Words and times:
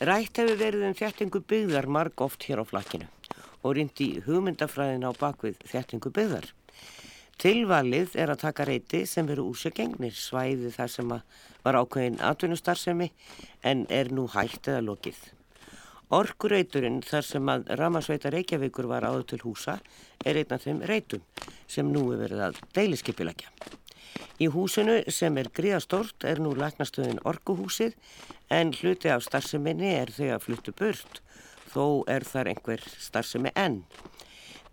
Rætt 0.00 0.38
hefur 0.40 0.56
verið 0.56 0.86
um 0.88 0.94
þjættingu 0.96 1.42
byggðar 1.44 1.84
marg 1.92 2.22
oft 2.24 2.46
hér 2.48 2.62
á 2.62 2.64
flakkinu 2.64 3.04
og 3.60 3.74
rindi 3.76 4.06
hugmyndafræðin 4.24 5.04
á 5.04 5.12
bakvið 5.12 5.58
þjættingu 5.68 6.08
byggðar. 6.16 6.46
Tilvalið 7.36 8.14
er 8.16 8.32
að 8.32 8.40
taka 8.46 8.64
reyti 8.64 9.02
sem 9.04 9.28
eru 9.28 9.44
úrsegengnir 9.50 10.16
svæði 10.16 10.72
þar 10.72 10.92
sem 10.94 11.12
var 11.12 11.78
ákveðin 11.82 12.16
atvinnustarfsemi 12.30 13.10
en 13.60 13.84
er 13.92 14.08
nú 14.08 14.24
hægt 14.32 14.72
eða 14.72 14.86
lokið. 14.88 15.20
Orkurreiturinn 16.16 17.02
þar 17.04 17.28
sem 17.28 17.52
að 17.52 17.68
Ramasveita 17.82 18.32
Reykjavíkur 18.32 18.88
var 18.88 19.04
áður 19.04 19.26
til 19.34 19.42
húsa 19.44 19.76
er 20.24 20.40
einn 20.40 20.56
af 20.56 20.64
þeim 20.64 20.80
reitum 20.88 21.28
sem 21.68 21.92
nú 21.92 22.08
er 22.14 22.24
verið 22.24 22.46
að 22.48 22.64
deiliskipilegja. 22.72 23.52
Í 24.40 24.48
húsinu 24.52 25.00
sem 25.12 25.36
er 25.40 25.50
gríðastort 25.56 26.24
er 26.24 26.40
nú 26.40 26.54
læknastöðin 26.56 27.20
Orkuhúsið 27.28 27.96
en 28.50 28.72
hluti 28.76 29.12
af 29.12 29.26
starfseminni 29.26 29.92
er 29.94 30.12
þau 30.14 30.30
að 30.36 30.46
fluttu 30.46 30.74
burt. 30.76 31.20
Þó 31.70 31.84
er 32.10 32.24
þar 32.26 32.50
einhver 32.54 32.82
starfsemi 32.98 33.52
enn. 33.54 33.82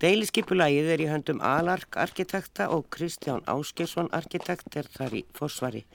Deiliskypulægið 0.01 0.91
er 0.93 1.01
í 1.01 1.09
höndum 1.09 1.39
Alark 1.41 1.97
arkitekta 1.97 2.67
og 2.73 2.83
Kristján 2.93 3.41
Áskesson 3.49 4.11
arkitekt 4.13 4.75
er 4.77 4.89
þar 4.93 5.15
í 5.17 5.23
fórsvari 5.33 5.87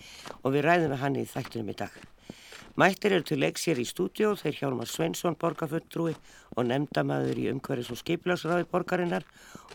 og 0.42 0.56
við 0.56 0.66
ræðum 0.66 0.96
við 0.96 1.02
hann 1.04 1.18
í 1.20 1.28
þættunum 1.30 1.70
í 1.70 1.76
dag. 1.84 1.94
Mættir 2.74 3.12
eru 3.12 3.26
til 3.28 3.36
leiks 3.38 3.66
hér 3.68 3.78
í 3.78 3.84
stúdíó 3.84 4.32
þeir 4.40 4.58
Hjálmar 4.58 4.88
Svensson 4.88 5.36
borgarfulltrúi 5.38 6.14
og 6.56 6.66
nefndamæður 6.66 7.40
í 7.42 7.46
umhverfis 7.52 7.92
og 7.92 8.00
skiplagsráði 8.00 8.64
borgarinnar 8.72 9.26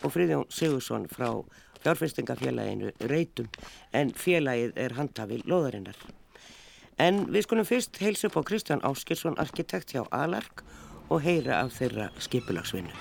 og 0.02 0.12
Fríðjón 0.12 0.48
Sigursson 0.52 1.08
frá 1.12 1.30
fjárfestingafélaginu 1.82 2.92
Reitum 3.10 3.50
en 3.92 4.14
félagið 4.16 4.72
er 4.76 4.96
handhafi 4.98 5.42
loðarinnar. 5.44 5.98
En 6.98 7.26
við 7.30 7.46
skulum 7.46 7.68
fyrst 7.68 8.00
heilsa 8.02 8.26
upp 8.26 8.40
á 8.40 8.48
Kristján 8.48 8.82
Áskilsson, 8.82 9.38
arkitekt 9.38 9.94
hjá 9.94 10.02
Alark 10.10 10.64
og 11.08 11.22
heyra 11.22 11.62
af 11.62 11.76
þeirra 11.78 12.10
skipulagsvinnu. 12.18 12.96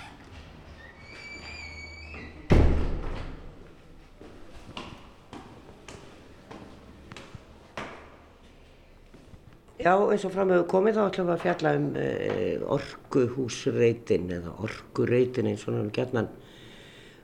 Já, 9.77 9.93
eins 9.93 10.23
og 10.25 10.33
fram 10.33 10.49
hefur 10.51 10.65
komið 10.71 10.97
þá 10.97 11.03
ætlum 11.03 11.27
við 11.29 11.33
að 11.35 11.43
fjalla 11.45 11.71
um 11.77 11.83
uh, 12.01 12.71
orkuhúsreitin 12.75 14.31
eða 14.35 14.55
orkureitin 14.65 15.47
eins 15.51 15.63
og 15.67 15.77
hann 15.77 15.91
gerðnan 15.95 16.29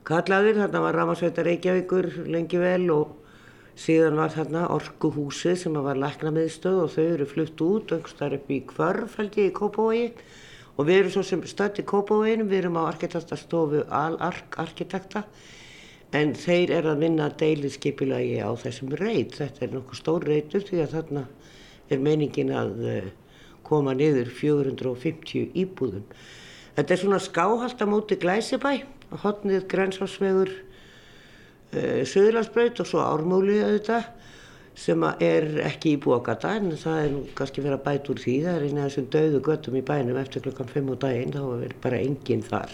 kallaðir, 0.07 0.57
þarna 0.59 0.81
var 0.83 0.97
Ramasveitar 0.99 1.47
Reykjavíkur 1.47 2.07
lengi 2.31 2.59
vel 2.59 2.89
og 2.91 3.13
síðan 3.79 4.19
var 4.19 4.33
þarna 4.33 4.67
Orkuhúsið 4.75 5.55
sem 5.61 5.77
var 5.85 5.99
læknamiðstöð 6.01 6.79
og 6.83 6.91
þau 6.93 7.03
eru 7.05 7.27
flutt 7.29 7.63
út 7.63 7.93
einhverstaðar 7.95 8.37
upp 8.37 8.51
í 8.51 8.59
Kvörf 8.69 9.17
held 9.21 9.37
ég 9.39 9.49
í 9.49 9.55
Kópavogi. 9.55 10.07
Og 10.73 10.87
við 10.89 10.99
erum 10.99 11.13
svo 11.13 11.23
sem 11.27 11.41
stödd 11.47 11.79
í 11.79 11.85
Kópavoginu, 11.87 12.47
við 12.49 12.63
erum 12.63 12.79
á 12.81 12.89
arkitektastofu 12.89 13.83
Al-Ark 13.93 14.57
arkitekta. 14.61 15.23
En 16.13 16.33
þeir 16.37 16.73
er 16.77 16.89
að 16.91 17.03
vinna 17.05 17.29
deiliskeipilagi 17.39 18.39
á 18.41 18.51
þessum 18.61 18.93
reit, 18.99 19.37
þetta 19.39 19.65
er 19.65 19.75
nokkuð 19.77 20.01
stór 20.01 20.27
reitur 20.29 20.65
því 20.67 20.83
að 20.83 20.95
þarna 20.97 21.27
er 21.89 22.01
meiningin 22.03 22.51
að 22.53 22.87
eh, 22.89 23.11
koma 23.65 23.95
niður 23.97 24.29
450 24.35 25.55
íbúðum. 25.63 26.05
Þetta 26.73 26.93
er 26.93 27.01
svona 27.01 27.21
skáhald 27.21 27.81
á 27.81 27.85
móti 27.85 28.17
Glæsibæ 28.21 28.75
hotnið 29.21 29.67
grensásvegur 29.71 30.51
uh, 30.51 31.77
eh, 31.77 32.01
Suðurlandsbraut 32.09 32.81
og 32.81 32.89
svo 32.89 33.03
Ármúli 33.05 33.59
auðvitað 33.63 34.09
sem 34.73 35.03
er 35.21 35.45
ekki 35.67 35.93
í 35.93 35.99
búagata 36.01 36.55
en 36.57 36.71
það 36.79 36.99
er 37.03 37.11
kannski 37.37 37.61
verið 37.61 37.77
að 37.77 37.83
bæta 37.85 38.13
úr 38.13 38.21
því. 38.23 38.37
Það 38.45 38.55
er 38.55 38.63
eina 38.65 38.81
af 38.81 38.89
þessum 38.89 39.09
dauðu 39.13 39.41
göttum 39.45 39.77
í 39.77 39.83
bænum 39.85 40.17
eftir 40.17 40.45
klokkan 40.45 40.71
5 40.71 40.89
á 40.89 40.95
daginn 41.05 41.35
þá 41.35 41.43
er 41.67 41.75
bara 41.83 42.01
enginn 42.01 42.45
þar. 42.47 42.73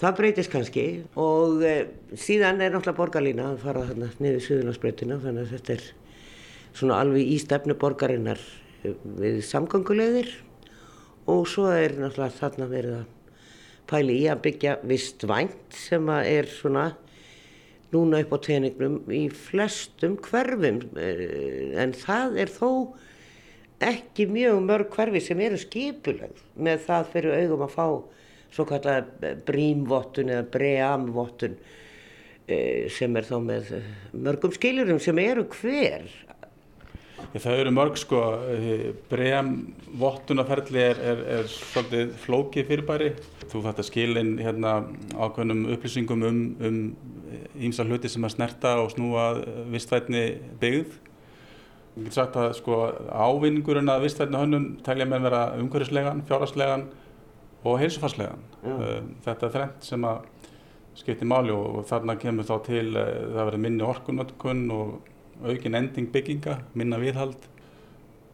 Það 0.00 0.16
breytist 0.16 0.52
kannski 0.52 0.84
og 1.20 1.64
uh, 1.66 1.80
síðan 2.16 2.62
er 2.62 2.70
náttúrulega 2.72 3.00
borgarlína 3.00 3.50
að 3.50 3.64
fara 3.64 3.88
þarna 3.90 4.12
niður 4.22 4.46
Suðurlandsbrautina 4.46 5.18
þannig 5.24 5.48
að 5.48 5.56
þetta 5.56 5.74
er 5.74 5.88
svona 6.78 7.00
alveg 7.02 7.32
í 7.34 7.38
stefnu 7.42 7.76
borgarinnar 7.78 8.40
eh, 8.84 8.94
við 9.20 9.40
samgangulegðir 9.48 10.30
og 11.30 11.46
svo 11.50 11.68
er 11.74 11.96
náttúrulega 11.98 12.38
þarna 12.38 12.68
verið 12.70 13.00
að 13.00 13.08
pæli 13.90 14.20
í 14.22 14.26
að 14.30 14.42
byggja 14.46 14.76
vist 14.88 15.24
vænt 15.28 15.76
sem 15.76 16.08
er 16.22 16.48
svona 16.50 16.90
núna 17.90 18.22
upp 18.22 18.34
á 18.34 18.38
teiningnum 18.46 19.00
í 19.10 19.24
flestum 19.34 20.16
hverfum. 20.22 20.80
Eh, 20.94 21.74
en 21.82 21.94
það 21.96 22.38
er 22.44 22.52
þó 22.54 22.70
ekki 23.80 24.28
mjög 24.30 24.62
mörg 24.66 24.94
hverfi 24.94 25.22
sem 25.24 25.40
eru 25.40 25.58
skipuleg 25.58 26.40
með 26.60 26.86
það 26.86 27.12
fyrir 27.14 27.38
augum 27.42 27.66
að 27.66 27.76
fá 27.76 27.86
svo 28.50 28.66
kallar 28.68 29.06
brímvottun 29.46 30.32
eða 30.34 30.48
breamvottun 30.52 31.54
eh, 32.50 32.90
sem 32.92 33.14
er 33.16 33.26
þá 33.26 33.36
með 33.46 33.72
mörgum 34.12 34.54
skilurum 34.54 35.00
sem 35.02 35.18
eru 35.22 35.46
hver 35.54 36.06
Það 37.30 37.60
eru 37.62 37.72
mörg 37.74 37.98
sko, 38.00 38.20
bregðan 39.10 39.52
vottunarferðli 40.00 40.80
er, 40.82 41.02
er, 41.12 41.20
er 41.36 41.50
svolítið 41.52 42.14
flókið 42.24 42.66
fyrirbæri. 42.70 43.10
Þú 43.50 43.62
að 43.70 43.86
skilin 43.86 44.32
hérna, 44.42 44.72
ákveðnum 45.14 45.68
upplýsingum 45.76 46.26
um, 46.26 46.40
um 46.66 46.80
ímsa 47.60 47.86
hluti 47.86 48.10
sem 48.10 48.26
að 48.26 48.34
snerta 48.36 48.74
og 48.82 48.90
snúa 48.94 49.28
vistvætni 49.70 50.24
byggð. 50.62 50.98
Ég 51.98 52.06
get 52.06 52.16
sagt 52.16 52.38
að 52.38 52.52
sko, 52.58 52.80
ávinningurinn 53.10 53.90
að 53.90 54.06
vistvætni 54.06 54.40
hönnum 54.40 54.66
telja 54.86 55.06
með 55.10 55.28
vera 55.28 55.44
umhverfislegan, 55.58 56.24
fjárhagslegan 56.28 56.86
og 57.64 57.80
heilsufarslegan. 57.82 58.44
Mm. 58.64 59.10
Þetta 59.26 59.48
er 59.48 59.56
þrengt 59.56 59.88
sem 59.90 60.06
að 60.08 60.22
skipti 60.98 61.28
máli 61.28 61.52
og 61.54 61.84
þarna 61.88 62.16
kemur 62.20 62.46
þá 62.48 62.56
til 62.66 62.86
eh, 62.98 63.10
það 63.30 63.46
verður 63.46 63.62
minni 63.64 63.86
orkunötkun 63.86 64.62
og 64.74 65.09
aukin 65.44 65.78
ending 65.78 66.10
bygginga, 66.12 66.58
minna 66.74 66.98
viðhald 67.00 67.48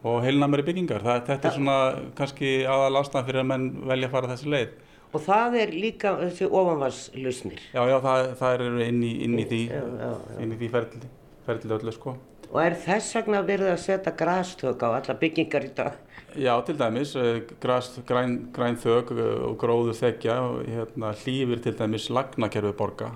og 0.07 0.21
heilnamari 0.25 0.65
byggingar. 0.67 1.03
Það, 1.05 1.23
þetta 1.31 1.49
er 1.49 1.55
svona 1.55 1.77
kannski 2.17 2.51
aðal 2.69 3.01
ástæðan 3.01 3.27
fyrir 3.29 3.43
að 3.43 3.49
menn 3.51 3.67
velja 3.89 4.09
að 4.09 4.15
fara 4.15 4.31
þessi 4.33 4.53
leið. 4.53 4.75
Og 5.15 5.23
það 5.23 5.59
er 5.61 5.69
líka 5.71 6.15
þessi 6.19 6.47
ofanvarslusnir? 6.51 7.61
Já, 7.73 7.81
já, 7.87 7.97
það, 8.03 8.31
það 8.41 8.55
er 8.55 8.81
inn 8.87 9.03
í, 9.03 9.13
inn 9.25 9.37
í 9.39 9.45
því, 9.47 9.61
já, 9.71 9.83
já, 9.83 10.09
já. 10.09 10.39
inn 10.43 10.51
í 10.51 10.57
því 10.59 10.71
ferli, 10.73 11.11
ferli 11.47 11.77
öllu 11.77 11.93
sko. 11.95 12.17
Og 12.47 12.59
er 12.63 12.75
þess 12.79 13.15
vegna 13.17 13.41
verið 13.43 13.73
að 13.73 13.79
setja 13.83 14.13
grastök 14.15 14.83
á 14.83 14.89
alla 14.89 15.15
byggingar 15.19 15.67
í 15.67 15.71
dag? 15.75 15.97
Já, 16.37 16.53
til 16.67 16.75
dæmis, 16.79 17.15
eh, 17.15 17.41
græn, 17.63 18.03
græn, 18.07 18.35
græn 18.55 18.77
þök 18.79 19.13
og 19.47 19.55
gróðu 19.59 19.95
þekja 19.97 20.35
og 20.43 20.67
hérna, 20.67 21.13
hlýfir 21.23 21.63
til 21.63 21.73
dæmis 21.79 22.09
lagnakerfi 22.13 22.75
borga. 22.77 23.11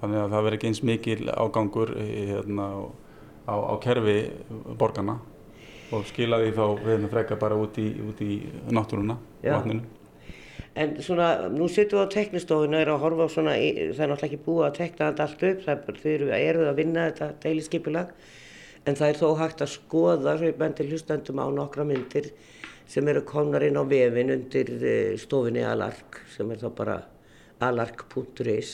Þannig 0.00 0.20
að 0.20 0.32
það 0.34 0.44
verður 0.44 0.56
ekki 0.58 0.68
eins 0.70 0.82
mikil 0.82 1.28
ágangur 1.32 1.94
hérna, 1.96 2.68
og 2.84 2.92
á, 3.48 3.54
á 3.54 3.74
kerfi 3.82 4.18
borgarna 4.78 5.18
og 5.92 6.06
skila 6.08 6.38
því 6.40 6.52
þá 6.56 6.62
við 6.84 6.94
erum 6.94 7.10
freka 7.12 7.36
bara 7.40 7.58
út 7.60 7.78
í, 7.80 7.88
út 8.00 8.22
í 8.24 8.38
náttúruna 8.72 9.18
og 9.18 9.48
vatninu. 9.48 9.82
En 10.72 10.94
svona, 11.04 11.50
nú 11.52 11.66
sittum 11.68 12.00
við 12.00 12.06
á 12.08 12.14
teknistofinu 12.14 12.78
og 12.78 12.84
erum 12.84 12.96
að 12.96 13.02
horfa 13.04 13.26
á 13.28 13.34
svona, 13.34 13.56
það 13.58 14.04
er 14.06 14.12
náttúrulega 14.12 14.28
ekki 14.30 14.44
búið 14.46 14.68
að 14.68 14.78
tekna 14.78 15.08
þetta 15.10 15.26
allt 15.26 15.44
upp, 15.48 15.66
það 15.66 15.74
er, 15.74 15.98
þeir 16.04 16.24
eru 16.38 16.68
að 16.70 16.78
vinna 16.80 17.04
þetta 17.10 17.28
deiliskypulag, 17.42 18.14
en 18.88 18.98
það 18.98 19.12
er 19.12 19.20
þó 19.20 19.26
hægt 19.42 19.64
að 19.66 19.72
skoða, 19.74 20.36
svo 20.38 20.48
ég 20.48 20.56
bendi 20.62 20.88
hlustandum 20.88 21.42
á 21.44 21.46
nokkra 21.52 21.84
myndir 21.88 22.30
sem 22.88 23.08
eru 23.08 23.20
komnar 23.28 23.64
inn 23.66 23.76
á 23.76 23.84
vefin 23.84 24.32
undir 24.32 24.72
eh, 24.80 25.12
stofinni 25.20 25.62
Alark, 25.64 26.22
sem 26.32 26.48
er 26.52 26.64
þá 26.64 26.70
bara 26.76 26.96
alark.is 27.62 28.72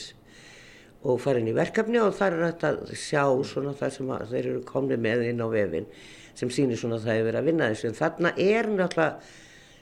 og 1.03 1.19
fara 1.23 1.39
inn 1.39 1.51
í 1.51 1.55
verkefni 1.55 1.99
og 2.03 2.15
þar 2.17 2.35
er 2.35 2.45
þetta 2.49 2.71
að 2.75 2.95
sjá 2.99 3.23
svona 3.47 3.75
það 3.79 3.93
sem 3.95 4.15
þeir 4.31 4.41
eru 4.45 4.63
komni 4.67 4.97
með 4.99 5.29
inn 5.29 5.43
á 5.43 5.47
vefin 5.51 5.91
sem 6.39 6.51
sýnir 6.51 6.79
svona 6.79 6.99
það 6.99 7.19
hefur 7.19 7.29
verið 7.29 7.41
að 7.41 7.51
vinna 7.51 7.69
þessu. 7.71 7.89
En 7.89 7.99
þarna 7.99 8.33
er 8.39 8.67
náttúrulega 8.71 9.37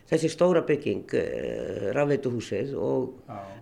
þessi 0.08 0.30
stóra 0.32 0.62
bygging 0.64 1.04
uh, 1.12 1.20
eh, 1.20 1.88
rafveituhúsið 1.96 2.70
og 2.80 3.18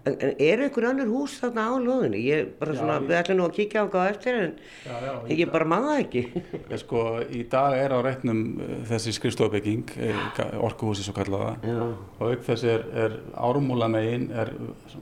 en, 0.05 0.13
en 0.13 0.33
er 0.35 0.61
einhver 0.61 0.85
annar 0.91 1.09
hús 1.09 1.39
þarna 1.41 1.63
á 1.65 1.75
loðinni 1.81 2.21
ég 2.21 2.51
bara 2.59 2.75
svona, 2.77 2.99
já, 2.99 3.07
við 3.07 3.17
ætlum 3.21 3.39
nú 3.39 3.47
að 3.47 3.55
kíkja 3.55 3.81
á 3.81 3.89
hvað 3.95 4.09
eftir 4.11 4.37
en 4.43 4.53
já, 4.85 4.93
já, 5.07 5.13
ég 5.39 5.51
bara 5.55 5.69
manna 5.73 5.97
ekki. 6.03 6.25
Já 6.69 6.77
sko, 6.83 7.01
í 7.25 7.41
dag 7.49 7.79
er 7.79 7.95
á 7.95 7.99
réttnum 8.05 8.43
uh, 8.59 8.77
þessi 8.91 9.15
skrifstofbygging 9.17 9.95
uh, 9.97 10.23
orkuhúsið 10.67 11.09
svo 11.09 11.17
kallaða. 11.17 11.55
Og 12.19 12.25
auk 12.29 12.45
þess 12.45 12.69
er, 12.69 12.85
er 13.05 13.19
ármúlanegin 13.33 14.29
er 14.35 14.53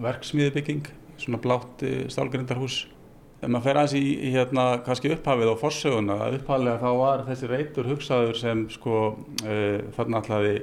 verksmiðbygging 0.04 0.88
svona 1.22 1.40
blátt 1.44 1.84
eh, 1.86 2.04
stálgrindarhús. 2.12 2.84
Ef 3.44 3.52
maður 3.52 3.66
fer 3.68 3.80
aðeins 3.82 3.96
í, 4.00 4.32
hérna 4.34 4.66
kannski 4.86 5.12
upphafið 5.14 5.52
á 5.52 5.56
forsöguna, 5.60 6.20
upphaflega 6.38 6.80
þá 6.80 6.92
var 7.02 7.26
þessi 7.28 7.50
reytur 7.52 7.90
hugsaður 7.92 8.38
sem 8.40 8.62
sko 8.72 9.00
uh, 9.44 9.82
þarna 9.98 10.22
allaði 10.24 10.54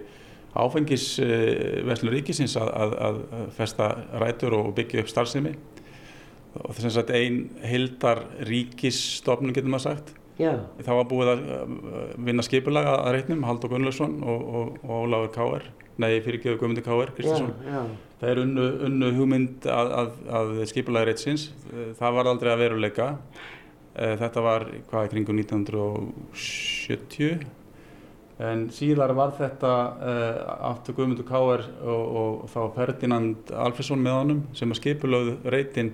áfengisveslur 0.56 2.08
uh, 2.08 2.14
ríkisins 2.16 2.56
að, 2.58 2.70
að, 2.72 2.94
að 3.10 3.20
festa 3.58 3.90
rætur 4.22 4.56
og 4.56 4.72
byggja 4.78 5.04
upp 5.04 5.12
starfsemi 5.12 5.52
og 6.56 6.72
þess 6.74 6.98
að 6.98 7.12
einn 7.14 7.42
hildar 7.68 8.24
ríkisstofnun 8.48 9.54
getur 9.54 9.70
maður 9.70 9.90
sagt 9.90 10.16
Já, 10.40 10.54
þá 10.80 10.92
var 10.96 11.08
búið 11.10 11.30
að 11.34 11.42
vinna 12.24 12.44
skipulag 12.46 12.86
að 12.88 13.10
reitnum, 13.18 13.42
Haldur 13.44 13.74
Gunnlaugsson 13.74 14.22
og, 14.24 14.46
og, 14.48 14.70
og 14.86 15.02
Ólafur 15.04 15.32
K.R. 15.34 15.66
Nei, 16.00 16.14
fyrirgeðu 16.24 16.62
Guðmundur 16.62 16.86
já, 16.86 17.12
Kristinsson. 17.18 17.90
Það 18.20 18.30
er 18.30 18.38
unnu, 18.42 18.66
unnu 18.88 19.08
hugmynd 19.16 19.58
að, 19.70 19.86
að, 19.96 20.08
að 20.40 20.48
skipulagi 20.68 21.06
reitsins. 21.08 21.42
Það 21.98 22.10
var 22.18 22.24
aldrei 22.28 22.50
að 22.52 22.62
veruleika. 22.66 23.06
Eh, 23.94 24.14
Þetta 24.20 24.40
var 24.44 24.62
hvað 24.90 25.06
í 25.06 25.10
kringum 25.14 25.38
1970 25.40 27.46
en 28.40 28.70
síðar 28.72 29.12
var 29.16 29.30
þetta 29.36 29.70
uh, 30.00 30.36
aftur 30.70 30.94
Guðmundur 30.96 31.26
K.R. 31.28 31.62
Og, 31.84 32.04
og 32.20 32.46
þá 32.48 32.60
Ferdinand 32.76 33.50
Alfredsson 33.52 34.00
með 34.00 34.14
honum 34.16 34.40
sem 34.56 34.70
að 34.72 34.80
skipulögðu 34.80 35.34
reitin 35.52 35.90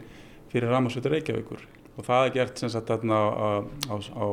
fyrir 0.53 0.71
Ramarsveitur 0.71 1.13
Reykjavíkur 1.17 1.61
og 1.97 2.03
það 2.07 2.27
er 2.27 2.35
gert 2.37 2.57
sem 2.61 2.71
sagt 2.73 2.91
þarna 2.93 3.19
á, 3.19 3.49
á, 3.91 3.95
á, 3.99 4.27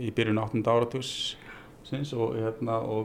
í 0.00 0.08
byrjun 0.14 0.40
8. 0.40 0.62
áratugs 0.70 1.10
sinns 1.88 2.12
og, 2.14 2.36
hérna, 2.38 2.76
og 2.80 3.04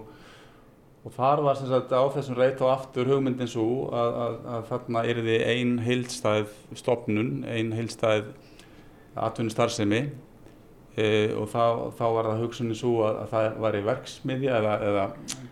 Og 1.06 1.14
þar 1.14 1.44
var 1.46 1.58
sem 1.60 1.68
sagt 1.70 1.92
á 1.94 2.02
þessum 2.16 2.38
reit 2.40 2.62
og 2.66 2.72
aftur 2.74 3.06
hugmyndin 3.12 3.50
svo 3.52 3.66
að, 3.94 4.16
að, 4.24 4.38
að 4.56 4.64
þarna 4.72 5.04
yrði 5.12 5.36
ein 5.54 5.74
heildstæð 5.86 6.54
stopnun, 6.80 7.34
ein 7.46 7.70
heildstæð 7.78 8.32
atvinni 9.16 9.54
starfsemi 9.54 10.00
e, 10.98 11.06
og 11.38 11.46
þá, 11.52 11.62
þá 12.00 12.06
var 12.18 12.30
það 12.32 12.42
hugsunin 12.42 12.80
svo 12.80 12.96
að, 13.06 13.20
að 13.22 13.30
það 13.36 13.60
var 13.68 13.78
í 13.78 13.84
verksmiðja 13.86 14.58
eða, 14.62 14.74
eða 14.90 15.06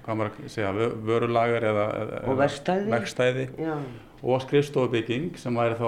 hvað 0.07 0.17
maður 0.19 0.33
að 0.41 0.49
segja, 0.55 0.73
vö- 0.79 0.89
vörulagar 1.11 1.67
eða, 1.69 1.85
eða 2.01 2.23
verkstæði. 2.95 3.45
og 4.23 4.43
skrifstofubygging 4.47 5.37
sem 5.39 5.57
væri 5.59 5.75
þá, 5.79 5.87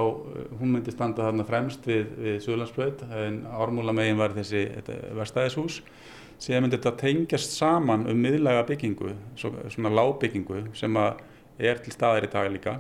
hún 0.60 0.74
myndi 0.76 0.92
standa 0.94 1.24
þarna 1.26 1.46
fremst 1.48 1.86
við, 1.88 2.10
við 2.20 2.42
Suðlandsbröð 2.44 3.06
en 3.26 3.42
ármúla 3.56 3.96
megin 3.96 4.20
var 4.20 4.36
þessi 4.36 4.66
verkstæðishús 5.16 5.82
síðan 6.42 6.66
myndi 6.66 6.80
þetta 6.80 6.98
tengjast 7.00 7.56
saman 7.56 8.06
um 8.12 8.20
miðlæga 8.22 8.66
byggingu, 8.68 9.14
svo, 9.40 9.54
svona 9.74 9.94
lágbyggingu 9.94 10.66
sem 10.78 11.00
er 11.00 11.82
til 11.84 11.94
staðar 11.96 12.28
í 12.28 12.32
dag 12.34 12.52
líka. 12.52 12.78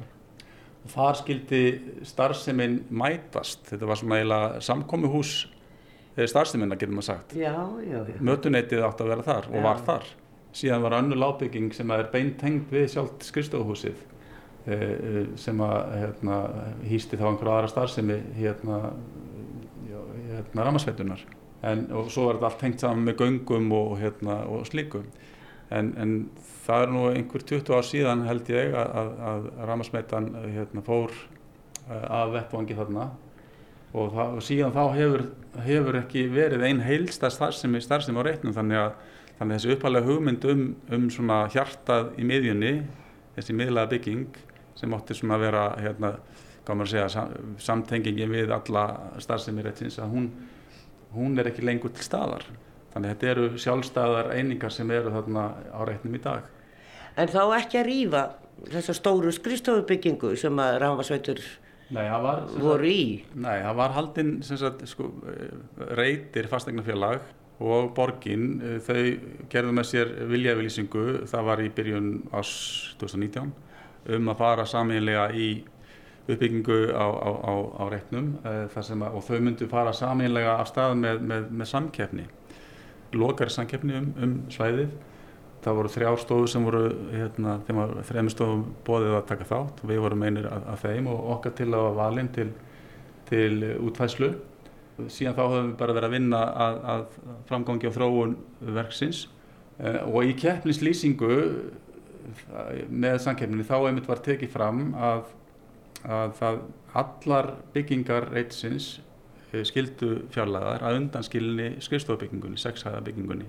Og 0.85 0.91
þar 0.93 1.17
skildi 1.17 1.61
starfseminn 2.05 2.81
mætast, 2.93 3.63
þetta 3.71 3.89
var 3.89 3.99
svona 4.01 4.19
eiginlega 4.19 4.65
samkomuhús 4.65 5.37
starfseminna 6.15 6.77
getur 6.79 6.95
maður 6.95 7.09
sagt, 7.09 7.33
já, 7.35 7.55
já, 7.83 7.97
já. 8.07 8.19
mötuneytið 8.23 8.83
átti 8.87 9.03
að 9.03 9.09
vera 9.11 9.25
þar 9.25 9.49
og 9.49 9.57
Já. 9.57 9.63
var 9.65 9.81
þar. 9.87 10.11
Síðan 10.55 10.83
var 10.85 10.95
önnur 11.01 11.19
lágbygging 11.19 11.73
sem 11.75 11.89
er 11.91 12.05
beintengd 12.13 12.69
við 12.71 12.85
sjálft 12.93 13.25
skrifstofuhúsið 13.27 13.97
eh, 14.71 14.85
eh, 14.85 15.17
sem 15.39 15.59
að 15.65 15.75
hérna, 15.99 16.37
hýsti 16.87 17.19
þá 17.19 17.25
einhverja 17.33 17.57
aðra 17.57 17.71
starfsemi 17.73 18.21
hérna, 18.37 18.79
hérna 19.89 20.69
ramasveitunar 20.69 21.25
en, 21.65 21.85
og 21.95 22.09
svo 22.13 22.29
er 22.29 22.37
þetta 22.37 22.49
allt 22.49 22.59
tengt 22.61 22.83
saman 22.83 23.05
með 23.07 23.21
göngum 23.23 23.71
og, 23.75 23.95
hérna, 24.01 24.41
og 24.51 24.65
slíku. 24.69 25.03
En, 25.73 25.93
en 25.97 26.15
það 26.65 26.85
er 26.85 26.93
nú 26.93 27.05
einhver 27.09 27.45
20 27.51 27.73
ár 27.73 27.87
síðan 27.87 28.25
held 28.27 28.49
ég 28.53 28.75
að, 28.77 28.91
að, 29.01 29.13
að 29.31 29.47
ramasveitan 29.69 30.29
hérna, 30.43 30.83
fór 30.85 31.13
eh, 31.89 32.05
af 32.05 32.33
vettvangi 32.35 32.77
þarna. 32.77 33.09
Og, 33.95 34.11
það, 34.11 34.35
og 34.35 34.43
síðan 34.43 34.75
þá 34.75 34.83
hefur, 34.97 35.25
hefur 35.65 35.99
ekki 36.01 36.27
verið 36.33 36.65
ein 36.67 36.83
heilsta 36.83 37.31
starfsemi, 37.31 37.81
starfsemi 37.81 38.21
á 38.21 38.27
reitnum. 38.27 38.53
Þannig 38.55 38.81
að, 38.81 38.99
þannig 39.39 39.55
að 39.55 39.57
þessi 39.57 39.75
uppalega 39.77 40.09
hugmynd 40.09 40.47
um, 40.51 40.67
um 40.97 41.09
hjartað 41.53 42.13
í 42.19 42.27
miðjunni 42.27 42.75
þessi 43.35 43.55
miðlaða 43.55 43.91
bygging 43.95 44.37
sem 44.79 44.93
átti 44.95 45.15
svona 45.15 45.37
að 45.37 45.45
vera 45.45 45.63
hérna, 45.79 46.11
maður 46.67 46.85
að 46.85 46.91
segja, 46.91 47.07
sam, 47.13 47.55
samtengingin 47.61 48.31
við 48.31 48.53
alla 48.55 48.85
starfsemi 49.23 49.63
reitsins 49.65 49.99
að 50.01 50.13
hún, 50.15 50.29
hún 51.15 51.39
er 51.39 51.51
ekki 51.51 51.65
lengur 51.65 51.93
til 51.95 52.05
staðar 52.05 52.45
þannig 52.93 53.09
að 53.09 53.13
þetta 53.13 53.31
eru 53.31 53.47
sjálfstæðar 53.59 54.33
einingar 54.35 54.71
sem 54.71 54.91
eru 54.91 55.13
þarna 55.15 55.47
á 55.73 55.79
reitnum 55.87 56.19
í 56.19 56.23
dag 56.23 56.51
En 57.15 57.31
þá 57.31 57.41
ekki 57.55 57.79
að 57.79 57.87
rýfa 57.87 58.23
þessa 58.71 58.95
stóru 58.95 59.31
skrifstofubyggingu 59.35 60.33
sem 60.39 60.59
að 60.59 60.79
Rámasveitur 60.83 61.41
voru 62.59 62.89
í. 62.89 63.23
Nei, 63.37 63.59
það 63.61 63.75
var 63.79 63.95
haldinn 63.95 64.31
sko, 64.43 65.11
eh, 65.31 65.53
reytir 65.95 66.49
fastegnafélag 66.51 67.21
og 67.59 67.93
borgin, 67.95 68.61
eh, 68.61 68.79
þau 68.79 69.19
gerðu 69.49 69.71
með 69.71 69.85
sér 69.91 70.27
viljafylýsingu, 70.27 71.27
það 71.27 71.45
var 71.45 71.57
í 71.59 71.69
byrjun 71.69 72.09
ás 72.33 72.95
2019, 72.99 73.53
um 74.09 74.25
að 74.27 74.37
fara 74.37 74.65
saminlega 74.65 75.31
í 75.33 75.63
uppbyggingu 76.25 76.77
á, 76.97 77.05
á, 77.05 77.29
á, 77.45 77.53
á 77.77 77.83
reitnum 77.93 78.31
að, 78.43 79.03
og 79.11 79.25
þau 79.27 79.41
myndu 79.45 79.67
fara 79.69 79.93
saminlega 79.93 80.55
af 80.57 80.71
stað 80.71 80.95
með, 80.97 81.19
með, 81.21 81.51
með 81.53 81.69
samkeppni, 81.69 82.25
lokari 83.13 83.53
samkeppni 83.53 83.99
um, 83.99 84.07
um 84.17 84.39
svæðið. 84.53 84.95
Það 85.65 85.77
voru 85.79 85.89
þrjár 85.89 86.19
stofur 86.21 86.49
sem 86.49 86.65
voru, 86.65 86.81
hérna, 87.09 87.55
þeim 87.65 87.77
var 87.81 87.93
þrejum 88.05 88.27
stofum 88.29 88.65
bóðið 88.85 89.15
að 89.17 89.29
taka 89.31 89.47
þátt 89.49 89.79
við 89.89 90.01
vorum 90.03 90.25
einir 90.25 90.49
að, 90.49 90.67
að 90.73 90.83
þeim 90.83 91.07
og 91.13 91.29
okkar 91.37 91.55
til 91.57 91.69
að 91.71 91.85
var 91.87 91.95
valinn 92.01 92.33
til, 92.35 92.49
til 93.29 93.71
útfæslu. 93.81 94.29
Síðan 95.11 95.37
þá 95.37 95.41
höfum 95.45 95.71
við 95.71 95.79
bara 95.79 95.95
verið 95.97 96.09
að 96.09 96.13
vinna 96.15 96.43
að, 96.65 96.77
að 96.93 97.07
framgangi 97.49 97.89
á 97.89 97.95
þróun 97.97 98.35
verksins 98.77 99.23
eh, 99.79 99.97
og 100.05 100.29
í 100.29 100.35
keppnislýsingu 100.39 101.31
eh, 101.41 102.85
með 102.89 103.17
samkeppninni 103.25 103.65
þá 103.65 103.75
einmitt 103.79 104.07
var 104.09 104.21
tekið 104.25 104.53
fram 104.53 104.85
að, 104.93 105.25
að 106.05 106.33
það 106.39 106.59
allar 107.01 107.51
byggingar 107.73 108.29
reitsins 108.31 108.95
eh, 109.51 109.63
skildu 109.67 110.25
fjarlæðar 110.33 110.85
að 110.85 110.99
undanskilinni 111.01 111.69
skrifstofbyggingunni, 111.83 112.59
sexhæða 112.61 113.03
byggingunni. 113.05 113.47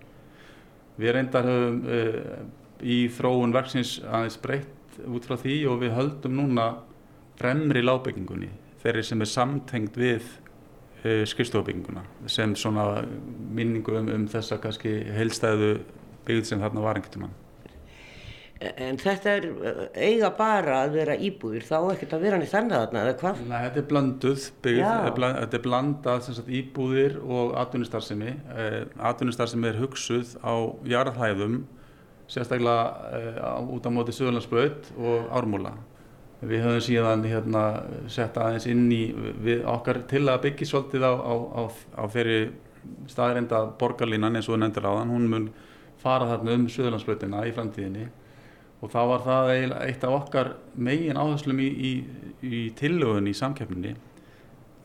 Við 0.96 1.12
reyndar 1.12 1.44
höfum 1.44 1.82
uh, 1.92 2.38
í 2.80 3.02
þróun 3.12 3.52
verksins 3.52 3.98
aðeins 4.00 4.38
breytt 4.40 5.00
út 5.04 5.28
frá 5.28 5.36
því 5.36 5.58
og 5.68 5.82
við 5.82 5.92
höldum 5.92 6.38
núna 6.38 6.70
fremri 7.36 7.82
lágbyggingunni, 7.84 8.48
þeirri 8.80 9.04
sem 9.04 9.20
er 9.20 9.28
samtengd 9.28 9.98
við 10.00 10.24
uh, 10.24 11.24
skrifstofubygginguna 11.28 12.06
sem 12.32 12.56
svona 12.56 13.04
minningu 13.52 13.98
um, 14.00 14.08
um 14.14 14.28
þessa 14.32 14.56
kannski 14.62 15.02
heilstæðu 15.18 15.74
byggð 16.26 16.48
sem 16.48 16.64
þarna 16.64 16.86
var 16.88 16.96
einhvern 16.96 17.18
tímann. 17.18 17.36
En 18.56 18.96
þetta 18.96 19.32
er 19.36 19.46
eh, 19.68 19.80
eiga 20.14 20.30
bara 20.32 20.78
að 20.86 20.94
vera 20.96 21.14
íbúðir, 21.20 21.64
þá 21.68 21.74
ekkert 21.92 22.14
að 22.16 22.22
vera 22.24 22.38
nýtt 22.40 22.54
þannig 22.54 22.72
þarna, 22.78 23.02
eða 23.04 23.16
hvað? 23.20 23.40
Nei, 23.50 23.58
þetta 23.66 23.80
er 23.82 23.88
blönduð 23.90 24.46
byggð, 24.64 25.10
bland, 25.18 25.40
þetta 25.42 25.58
er 25.58 25.64
blandað 25.66 26.22
sagt, 26.24 26.48
íbúðir 26.60 27.18
og 27.20 27.52
atvinnustarfsemi. 27.60 28.32
Eh, 28.56 28.78
atvinnustarfsemi 29.10 29.68
er 29.68 29.80
hugsuð 29.82 30.32
á 30.40 30.54
jarðhæðum, 30.88 31.58
sérstaklega 32.32 33.12
eh, 33.20 33.36
á- 33.44 33.60
út 33.60 33.84
á 33.84 33.90
móti 33.92 34.16
Suðurlandsbraut 34.16 34.88
og 34.96 35.28
Ármúla. 35.36 35.74
Við 36.40 36.64
höfum 36.64 36.82
síðan 36.88 37.28
hérna, 37.28 37.62
sett 38.12 38.36
aðeins 38.40 38.66
inn 38.72 38.88
í 38.92 39.02
við 39.44 39.62
okkar 39.68 40.00
til 40.08 40.24
að 40.32 40.42
byggja 40.48 40.68
svolítið 40.72 41.04
á, 41.08 41.12
á, 41.12 41.32
á, 41.60 41.62
á 41.96 42.04
þeirri 42.12 42.40
staðreinda 43.12 43.66
borgarlínan 43.80 44.36
eins 44.36 44.48
og 44.48 44.60
nefndir 44.64 44.84
áðan. 44.88 45.12
Hún 45.12 45.28
mun 45.32 45.46
fara 46.00 46.28
þarna 46.32 46.56
um 46.56 46.66
Suðurlandsbrautina 46.72 47.44
í 47.48 47.52
framtíðinni 47.56 48.08
og 48.80 48.92
þá 48.92 48.98
var 49.10 49.22
það 49.24 49.52
eitt 49.86 50.04
af 50.04 50.16
okkar 50.20 50.52
megin 50.74 51.16
áherslum 51.16 51.60
í, 51.64 51.68
í, 51.68 51.92
í 52.44 52.60
tillögunni 52.76 53.32
í 53.32 53.38
samkeppninni 53.38 53.94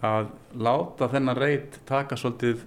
að 0.02 0.32
láta 0.58 1.10
þennan 1.12 1.38
reit 1.38 1.78
taka 1.90 2.18
svolítið 2.18 2.64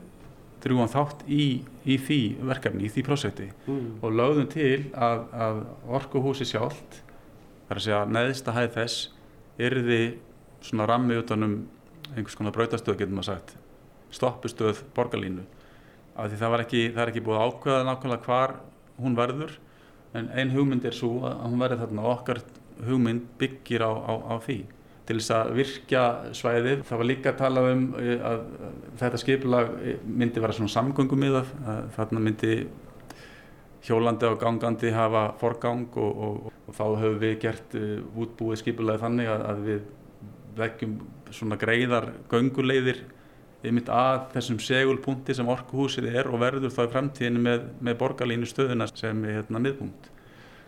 drjúan 0.64 0.88
þátt 0.92 1.24
í, 1.28 1.64
í 1.84 1.96
því 2.00 2.20
verkefni, 2.48 2.86
í 2.86 2.92
því 2.92 3.02
prósekti 3.08 3.48
Mm. 3.66 3.98
og 4.04 4.12
lögðum 4.12 4.48
til 4.52 4.90
að, 4.92 5.24
að 5.32 5.58
orkuhúsi 5.98 6.46
sjálft 6.48 7.00
þar 7.68 7.80
að 7.80 7.84
segja 7.84 8.04
neðsta 8.08 8.54
hæð 8.54 8.70
þess 8.78 9.08
yrði 9.58 10.00
svona 10.64 10.86
rammi 10.88 11.16
utanum 11.20 11.58
einhvers 12.14 12.36
konar 12.36 12.54
brautastöð 12.56 12.98
getur 13.00 13.16
maður 13.16 13.30
sagt 13.32 13.56
stoppustöð 14.14 14.84
borgarlínu. 14.94 15.44
Af 16.14 16.30
því 16.30 16.38
það, 16.38 16.56
ekki, 16.62 16.82
það 16.94 17.02
er 17.02 17.10
ekki 17.10 17.22
búið 17.26 17.40
að 17.40 17.48
ákveða 17.48 17.86
nákvæmlega 17.88 18.26
hvar 18.28 18.52
hún 19.02 19.16
verður 19.18 19.56
en 20.14 20.30
ein 20.34 20.54
hugmynd 20.54 20.86
er 20.86 20.96
svo 20.96 21.24
að 21.28 21.42
hún 21.48 21.60
verður 21.62 21.84
þarna 21.84 22.06
og 22.06 22.14
okkar 22.14 22.40
hugmynd 22.84 23.28
byggir 23.40 23.84
á, 23.86 23.92
á, 23.92 24.12
á 24.30 24.34
því 24.44 24.58
til 25.04 25.18
þess 25.18 25.34
að 25.36 25.50
virkja 25.58 26.02
svæðið. 26.32 26.84
Það 26.88 27.00
var 27.00 27.08
líka 27.10 27.32
að 27.34 27.40
tala 27.42 27.64
um 27.74 27.82
eh, 28.00 28.14
að 28.24 28.44
þetta 29.02 29.20
skipulag 29.20 29.74
eh, 29.82 29.98
myndi 30.06 30.40
vera 30.40 30.56
svona 30.56 30.72
samgöngumíðað, 30.72 31.50
þarna 31.98 32.22
myndi 32.24 32.54
hjólandi 33.84 34.28
og 34.28 34.38
gangandi 34.40 34.92
hafa 34.94 35.26
forgang 35.40 35.88
og, 36.00 36.22
og, 36.26 36.52
og 36.64 36.76
þá 36.76 36.84
höfum 37.02 37.18
við 37.20 37.34
gert 37.42 37.76
uh, 37.76 37.98
útbúið 38.22 38.62
skipulagi 38.62 39.02
þannig 39.02 39.28
að, 39.28 39.44
að 39.50 39.66
við 39.68 39.82
veggjum 40.54 40.94
svona 41.34 41.58
greiðar 41.60 42.08
gönguleiðir 42.30 43.02
einmitt 43.68 43.90
að 43.92 44.26
þessum 44.34 44.58
segulpunkti 44.62 45.36
sem 45.36 45.48
orkuhúsið 45.50 46.08
er 46.12 46.28
og 46.30 46.40
verður 46.42 46.72
þá 46.74 46.82
í 46.84 46.90
framtíðinu 46.92 47.44
með, 47.44 47.68
með 47.84 47.98
borgarlínu 48.02 48.48
stöðuna 48.48 48.88
sem 48.90 49.24
er 49.24 49.40
hérna 49.40 49.62
miðpunkt. 49.64 50.10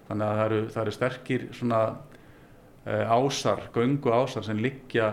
Þannig 0.07 0.27
að 0.27 0.39
það 0.39 0.45
eru, 0.47 0.61
það 0.73 0.83
eru 0.83 0.95
sterkir 0.97 1.47
svona 1.57 1.83
uh, 1.93 3.17
ásar, 3.19 3.67
göngu 3.75 4.15
ásar 4.15 4.47
sem 4.47 4.63
liggja 4.63 5.13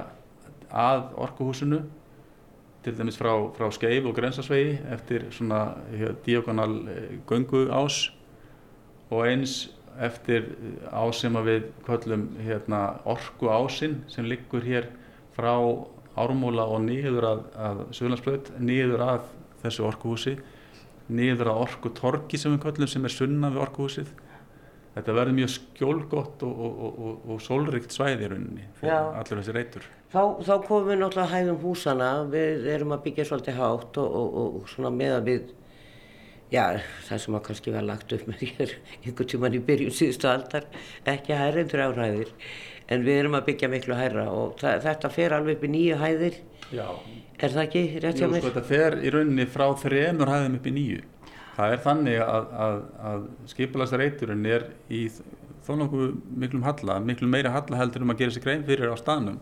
að 0.74 1.06
orkuhúsinu 1.26 1.84
til 2.84 2.96
dæmis 2.98 3.18
frá, 3.18 3.32
frá 3.56 3.70
Skeif 3.72 4.08
og 4.10 4.16
Grensasvegi 4.18 4.76
eftir 4.92 5.30
svona 5.32 5.78
diagonal 6.26 6.74
göngu 7.30 7.68
ás 7.72 8.10
og 9.14 9.24
eins 9.28 9.72
eftir 10.02 10.50
ás 10.92 11.22
sem 11.22 11.36
við 11.46 11.70
kvöllum 11.86 12.28
hérna, 12.42 13.00
orku 13.06 13.50
ásinn 13.54 14.02
sem 14.12 14.26
liggur 14.26 14.66
hér 14.66 14.90
frá 15.36 15.54
ármúla 16.20 16.66
og 16.70 16.84
niður 16.86 17.30
að, 17.30 17.46
að 17.58 17.80
Suðlandsbröð, 17.98 18.52
niður 18.62 19.06
að 19.08 19.32
þessu 19.64 19.88
orkuhúsi, 19.88 20.36
niður 21.14 21.54
að 21.54 21.64
orkutorki 21.68 22.40
sem 22.40 22.54
við 22.54 22.62
kvöllum 22.68 22.92
sem 22.92 23.08
er 23.08 23.14
sunna 23.14 23.50
við 23.54 23.64
orkuhúsið. 23.66 24.12
Þetta 24.94 25.16
verður 25.18 25.36
mjög 25.40 25.50
skjólgott 25.56 26.44
og, 26.46 26.60
og, 26.68 26.84
og, 26.86 27.14
og 27.34 27.40
sólrikt 27.42 27.96
svæði 27.96 28.28
í 28.28 28.30
rauninni 28.30 28.68
fyrir 28.78 28.94
allir 28.94 29.40
þessi 29.40 29.56
reytur. 29.56 29.88
Þá, 30.14 30.22
þá 30.46 30.54
komum 30.68 30.92
við 30.92 31.00
náttúrulega 31.02 31.32
hægum 31.32 31.58
húsana, 31.64 32.10
við 32.30 32.68
erum 32.76 32.94
að 32.94 33.02
byggja 33.08 33.26
svolítið 33.32 33.58
hátt 33.58 33.98
og 34.04 34.60
svona 34.70 34.92
með 34.94 35.16
að 35.16 35.32
við, 35.32 35.48
já 36.54 36.66
það 37.08 37.24
sem 37.24 37.40
að 37.40 37.44
kannski 37.48 37.74
var 37.74 37.88
lagt 37.88 38.14
upp 38.14 38.28
með 38.30 38.44
þér 38.44 38.76
einhvern 39.00 39.32
tíman 39.34 39.58
í 39.58 39.64
byrjun 39.72 39.98
síðustu 39.98 40.30
aldar, 40.30 40.70
ekki 41.16 41.42
hærrendur 41.42 41.86
áræðir 41.88 42.36
en 42.92 43.06
við 43.06 43.22
erum 43.22 43.38
að 43.40 43.48
byggja 43.52 43.70
miklu 43.72 43.96
hærra 43.98 44.28
og 44.34 44.60
þetta 44.60 45.12
fer 45.14 45.36
alveg 45.38 45.58
upp 45.60 45.64
í 45.64 45.72
nýju 45.76 46.02
hæðir. 46.02 46.42
Já. 46.74 46.88
er 47.38 47.52
það 47.54 47.64
ekki 47.64 47.82
rétt 48.02 48.20
hjá 48.20 48.28
mér? 48.28 48.42
Sko, 48.42 48.50
þetta 48.50 48.68
fer 48.68 48.96
í 49.00 49.12
rauninni 49.14 49.46
frá 49.52 49.68
þremur 49.78 50.32
hæðum 50.32 50.56
upp 50.58 50.70
í 50.70 50.74
nýju 50.74 51.02
það 51.54 51.76
er 51.76 51.82
þannig 51.84 52.20
að, 52.24 52.50
að, 52.66 52.78
að 53.10 53.26
skipulastareiturinn 53.52 54.46
er 54.50 54.68
í 54.94 55.04
þó 55.64 55.76
nokkuð 55.80 56.16
miklum 56.42 56.66
halla 56.66 56.98
miklu 57.04 57.30
meira 57.30 57.54
halla 57.54 57.80
heldur 57.80 58.06
um 58.06 58.14
að 58.14 58.24
gera 58.24 58.36
sér 58.36 58.46
grein 58.46 58.66
fyrir 58.68 58.94
á 58.94 58.98
staðnum. 59.00 59.40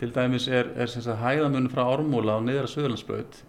Til 0.00 0.10
dæmis 0.14 0.48
er, 0.50 0.72
er 0.74 0.90
hæðamunum 1.20 1.70
frá 1.70 1.84
Ormúla 1.84 2.38
og 2.40 2.46
niður 2.46 2.66
að 2.66 2.72
Suðlandsbröð 2.72 3.42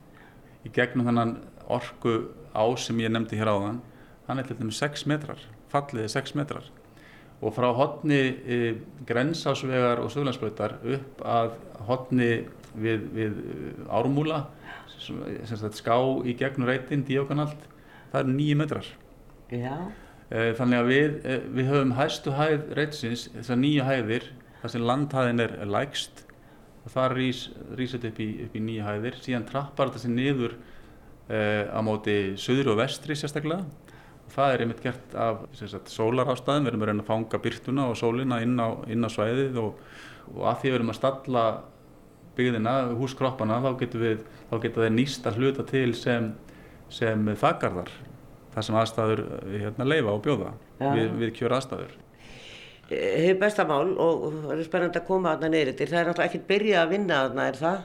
í 0.68 0.72
gegnum 0.76 1.08
þannan 1.08 1.38
orku 1.72 2.20
á 2.54 2.66
sem 2.78 3.00
ég 3.02 3.14
nefndi 3.14 3.40
hér 3.40 3.50
áðan. 3.50 3.82
Hann 4.28 4.40
er 4.40 4.48
til 4.48 4.60
dæmis 4.60 4.82
6 4.84 5.08
metrar 5.10 5.42
falliði 5.72 6.12
6 6.14 6.36
metrar 6.38 6.68
og 7.44 7.54
frá 7.56 7.70
hodni 7.76 8.20
e, 8.48 8.60
grensásvegar 9.08 10.02
og 10.04 10.12
söglandsbröytar 10.14 10.78
upp 10.96 11.24
að 11.28 11.56
hodni 11.88 12.32
við, 12.74 13.08
við 13.14 13.40
e, 13.44 13.58
ármúla 13.92 14.46
sagt, 15.04 15.80
ská 15.80 15.98
í 16.24 16.36
gegnum 16.40 16.70
reytin 16.70 17.04
díokanalt, 17.08 17.68
það 18.14 18.20
er 18.22 18.32
nýju 18.32 18.60
metrar. 18.60 18.90
Já. 19.52 19.76
e, 20.32 20.54
þannig 20.58 20.80
að 20.80 20.92
við, 20.92 21.18
e, 21.28 21.40
við 21.58 21.72
höfum 21.72 21.96
hæstu 21.98 22.36
hæð 22.38 22.70
reytsins, 22.80 23.28
þessar 23.36 23.60
nýju 23.60 23.88
hæðir 23.90 24.30
þar 24.62 24.74
sem 24.74 24.86
landhæðin 24.88 25.44
er, 25.44 25.58
lægst 25.68 26.24
og 26.84 26.94
það 26.96 27.18
rýs 27.20 27.44
þetta 27.80 28.12
upp 28.12 28.22
í, 28.24 28.30
upp 28.46 28.56
í 28.56 28.64
nýju 28.64 28.88
hæðir. 28.88 29.20
Síðan 29.24 29.48
trappar 29.48 29.92
þetta 29.92 30.04
sér 30.04 30.16
niður 30.16 30.56
e, 31.28 31.40
á 31.68 31.80
móti 31.86 32.18
söður 32.40 32.74
og 32.74 32.82
vestri 32.84 33.18
sérstaklega 33.20 33.83
það 34.34 34.54
er 34.54 34.64
einmitt 34.64 34.82
gert 34.84 35.14
af 35.20 35.44
sólarástæðum, 35.94 36.66
við 36.66 36.72
erum 36.74 36.86
að 36.86 36.90
reyna 36.92 37.04
að 37.04 37.10
fanga 37.12 37.42
byrtuna 37.44 37.90
og 37.92 38.00
sólina 38.00 38.40
inn 38.44 38.58
á, 38.58 38.70
inn 38.90 39.06
á 39.06 39.10
svæðið 39.14 39.60
og, 39.62 39.84
og 40.34 40.48
að 40.50 40.62
því 40.62 40.72
við 40.72 40.78
erum 40.80 40.94
að 40.94 41.00
stalla 41.00 41.44
byggðina, 42.38 42.74
húskroppana 42.98 43.60
þá 43.62 43.70
getur 43.84 44.04
við, 44.08 44.24
þá 44.50 44.56
getur 44.64 44.88
þeir 44.88 44.96
nýst 44.96 45.30
að 45.30 45.40
hluta 45.42 45.66
til 45.70 45.90
sem, 45.98 46.32
sem 46.94 47.30
þakkarðar 47.30 47.92
það 48.54 48.68
sem 48.68 48.80
aðstæður 48.80 49.24
hérna, 49.52 49.88
leifa 49.90 50.14
og 50.14 50.24
bjóða 50.26 50.54
ja. 50.80 50.94
við, 50.94 51.14
við 51.22 51.36
kjör 51.40 51.58
aðstæður. 51.58 52.00
Hefur 52.94 53.40
bestamál 53.42 53.94
og 54.02 54.26
það 54.44 54.54
er 54.58 54.68
spennand 54.68 54.98
að 55.00 55.08
koma 55.08 55.34
að 55.34 55.46
það 55.46 55.54
neyrir 55.56 55.78
til, 55.78 55.88
það 55.90 56.00
er 56.00 56.10
náttúrulega 56.10 56.30
ekkert 56.30 56.50
byrjað 56.50 56.82
að 56.82 56.94
vinna 56.94 57.20
að 57.22 57.38
það 57.38 57.48
er 57.48 57.60
það 57.62 57.80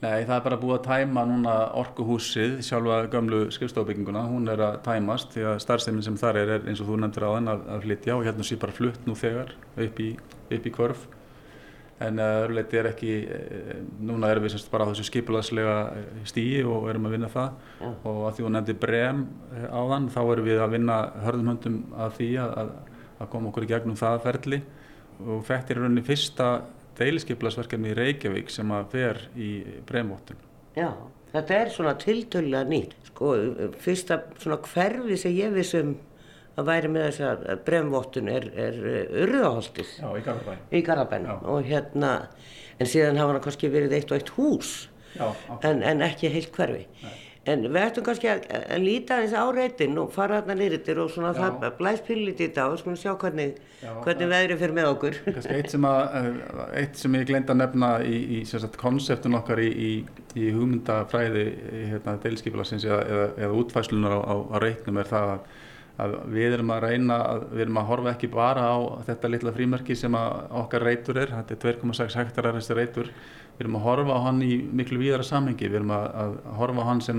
Nei, 0.00 0.22
það 0.24 0.34
er 0.38 0.44
bara 0.46 0.56
búið 0.56 0.78
að 0.78 0.86
tæma 0.86 1.22
núna 1.28 1.54
orkuhúsið, 1.76 2.54
sjálfa 2.64 3.02
gömlu 3.12 3.40
skrifstofbygginguna, 3.52 4.22
hún 4.30 4.48
er 4.48 4.62
að 4.64 4.78
tæmast 4.86 5.34
því 5.34 5.42
að 5.50 5.58
starfsefnin 5.60 6.06
sem 6.06 6.16
þar 6.16 6.38
er, 6.40 6.52
er 6.54 6.68
eins 6.70 6.80
og 6.80 6.88
þú 6.88 6.96
nefndir 7.02 7.26
á 7.28 7.30
þenn 7.34 7.52
að, 7.52 7.66
að 7.74 7.84
flytja 7.84 8.16
og 8.16 8.24
hérna 8.24 8.46
sé 8.48 8.56
bara 8.62 8.76
flutt 8.78 9.04
nú 9.04 9.16
þegar 9.20 9.52
upp 9.84 10.00
í, 10.00 10.14
upp 10.56 10.70
í 10.70 10.72
kvörf. 10.78 11.04
En 12.00 12.16
eh, 12.16 12.30
öðruleiti 12.46 12.80
er 12.80 12.88
ekki, 12.94 13.12
eh, 13.28 13.84
núna 14.08 14.32
erum 14.32 14.46
við 14.46 14.54
semst 14.54 14.72
bara 14.72 14.88
á 14.88 14.90
þessu 14.94 15.04
skipulagslega 15.10 15.76
eh, 15.92 16.24
stíi 16.32 16.64
og 16.64 16.88
erum 16.88 17.10
að 17.10 17.18
vinna 17.18 17.32
það 17.36 17.50
ja. 17.82 17.92
og 17.92 18.24
að 18.24 18.38
því 18.38 18.46
þú 18.46 18.56
nefndir 18.56 18.82
brem 18.86 19.24
á 19.68 19.80
þann, 19.92 20.10
þá 20.16 20.20
erum 20.22 20.48
við 20.48 20.64
að 20.64 20.76
vinna 20.78 21.00
hörðum 21.26 21.52
höndum 21.52 21.80
að 22.00 22.16
því 22.16 22.30
að, 22.46 22.76
að 23.20 23.32
koma 23.36 23.52
okkur 23.52 23.68
í 23.68 23.72
gegnum 23.74 24.00
það 24.00 24.22
ferli 24.24 24.64
og 25.20 25.52
er 25.52 25.76
rauninni 25.76 26.08
fyrsta 26.08 26.54
deiliskeiplasverkefni 27.00 27.92
í 27.92 27.96
Reykjavík 27.98 28.52
sem 28.52 28.70
að 28.74 28.92
fer 28.94 29.22
í 29.38 29.50
bremvottun. 29.88 30.38
Já, 30.76 30.90
þetta 31.32 31.56
er 31.56 31.72
svona 31.74 31.96
tiltölulega 32.00 32.68
nýtt. 32.70 32.94
Sko, 33.10 33.32
fyrsta 33.82 34.22
svona 34.40 34.60
hverfi 34.68 35.18
sem 35.20 35.34
ég 35.36 35.56
vissum 35.56 35.96
að 36.58 36.68
væri 36.68 36.92
með 36.92 37.08
þess 37.08 37.26
að 37.26 37.64
bremvottun 37.66 38.30
er, 38.32 38.46
er 38.58 38.78
urðaholtið. 39.24 39.96
Já, 40.00 40.08
í 40.12 40.24
Garðabæn. 40.26 40.62
Í 40.70 40.84
Garðabæn 40.86 41.28
og 41.38 41.66
hérna, 41.68 42.12
en 42.78 42.90
síðan 42.90 43.20
hafa 43.20 43.36
hann 43.36 43.44
kannski 43.44 43.72
verið 43.72 43.96
eitt 43.98 44.12
og 44.12 44.20
eitt 44.20 44.32
hús 44.36 44.72
Já, 45.16 45.26
en, 45.66 45.82
en 45.82 46.04
ekki 46.06 46.30
heilt 46.32 46.52
hverfi. 46.54 46.84
Nei. 47.02 47.16
En 47.48 47.62
við 47.64 47.80
ættum 47.80 48.04
kannski 48.04 48.28
að, 48.28 48.42
að 48.52 48.82
líta 48.84 49.16
þess 49.22 49.32
á 49.40 49.48
reytin 49.56 49.96
og 50.02 50.10
fara 50.12 50.42
þarna 50.42 50.56
nýrittir 50.58 50.98
og 51.00 51.08
svona 51.08 51.30
það 51.32 51.62
blæst 51.78 52.04
pillið 52.04 52.34
í 52.34 52.36
þetta 52.42 52.66
og 52.68 52.82
svona 52.82 53.00
sjá 53.00 53.14
hvernig, 53.22 53.54
hvernig 53.80 54.28
veðrið 54.34 54.60
fyrir 54.60 54.76
með 54.76 54.88
okkur. 54.90 55.16
Kannski 55.24 55.56
eitt 55.56 55.72
sem, 55.72 55.86
að, 55.88 56.18
eh, 56.18 56.60
eitt 56.82 57.00
sem 57.00 57.16
ég 57.16 57.24
gleyndi 57.30 57.54
að 57.54 57.60
nefna 57.62 57.90
í, 58.04 58.18
í 58.36 58.68
konseptun 58.82 59.38
okkar 59.40 59.64
í, 59.64 59.70
í, 59.72 59.90
í 60.36 60.52
hugmyndafræði 60.52 61.46
hérna, 61.94 62.18
deilskipularsins 62.26 62.84
eða, 62.84 63.00
eða, 63.08 63.26
eða 63.46 63.58
útfæslunar 63.64 64.18
á, 64.18 64.20
á, 64.20 64.34
á 64.44 64.56
reitnum 64.60 65.00
er 65.00 65.08
það 65.08 65.32
að, 65.32 65.50
að 66.04 66.20
við 66.36 66.60
erum 66.60 66.76
að 66.76 66.86
reyna, 66.90 67.20
við 67.54 67.64
erum 67.64 67.80
að 67.80 67.92
horfa 67.94 68.16
ekki 68.18 68.34
bara 68.36 68.68
á 68.68 68.76
þetta 69.08 69.32
litla 69.32 69.56
frímerki 69.56 69.96
sem 69.96 70.12
okkar 70.12 70.90
reitur 70.90 71.24
er, 71.24 71.32
þetta 71.40 71.56
er 71.56 71.80
2,6 71.80 72.20
hektarar 72.20 72.60
þessi 72.60 72.76
reitur 72.76 73.14
við 73.60 73.66
erum 73.66 73.76
að 73.76 73.82
horfa 73.84 74.14
á 74.16 74.20
hann 74.24 74.38
í 74.40 74.54
miklu 74.72 74.98
víðara 75.02 75.24
samhengi, 75.26 75.68
við 75.68 75.82
erum 75.82 75.90
að, 75.92 76.06
að 76.22 76.36
horfa 76.56 76.80
á 76.80 76.88
hann 76.88 77.02
sem 77.04 77.18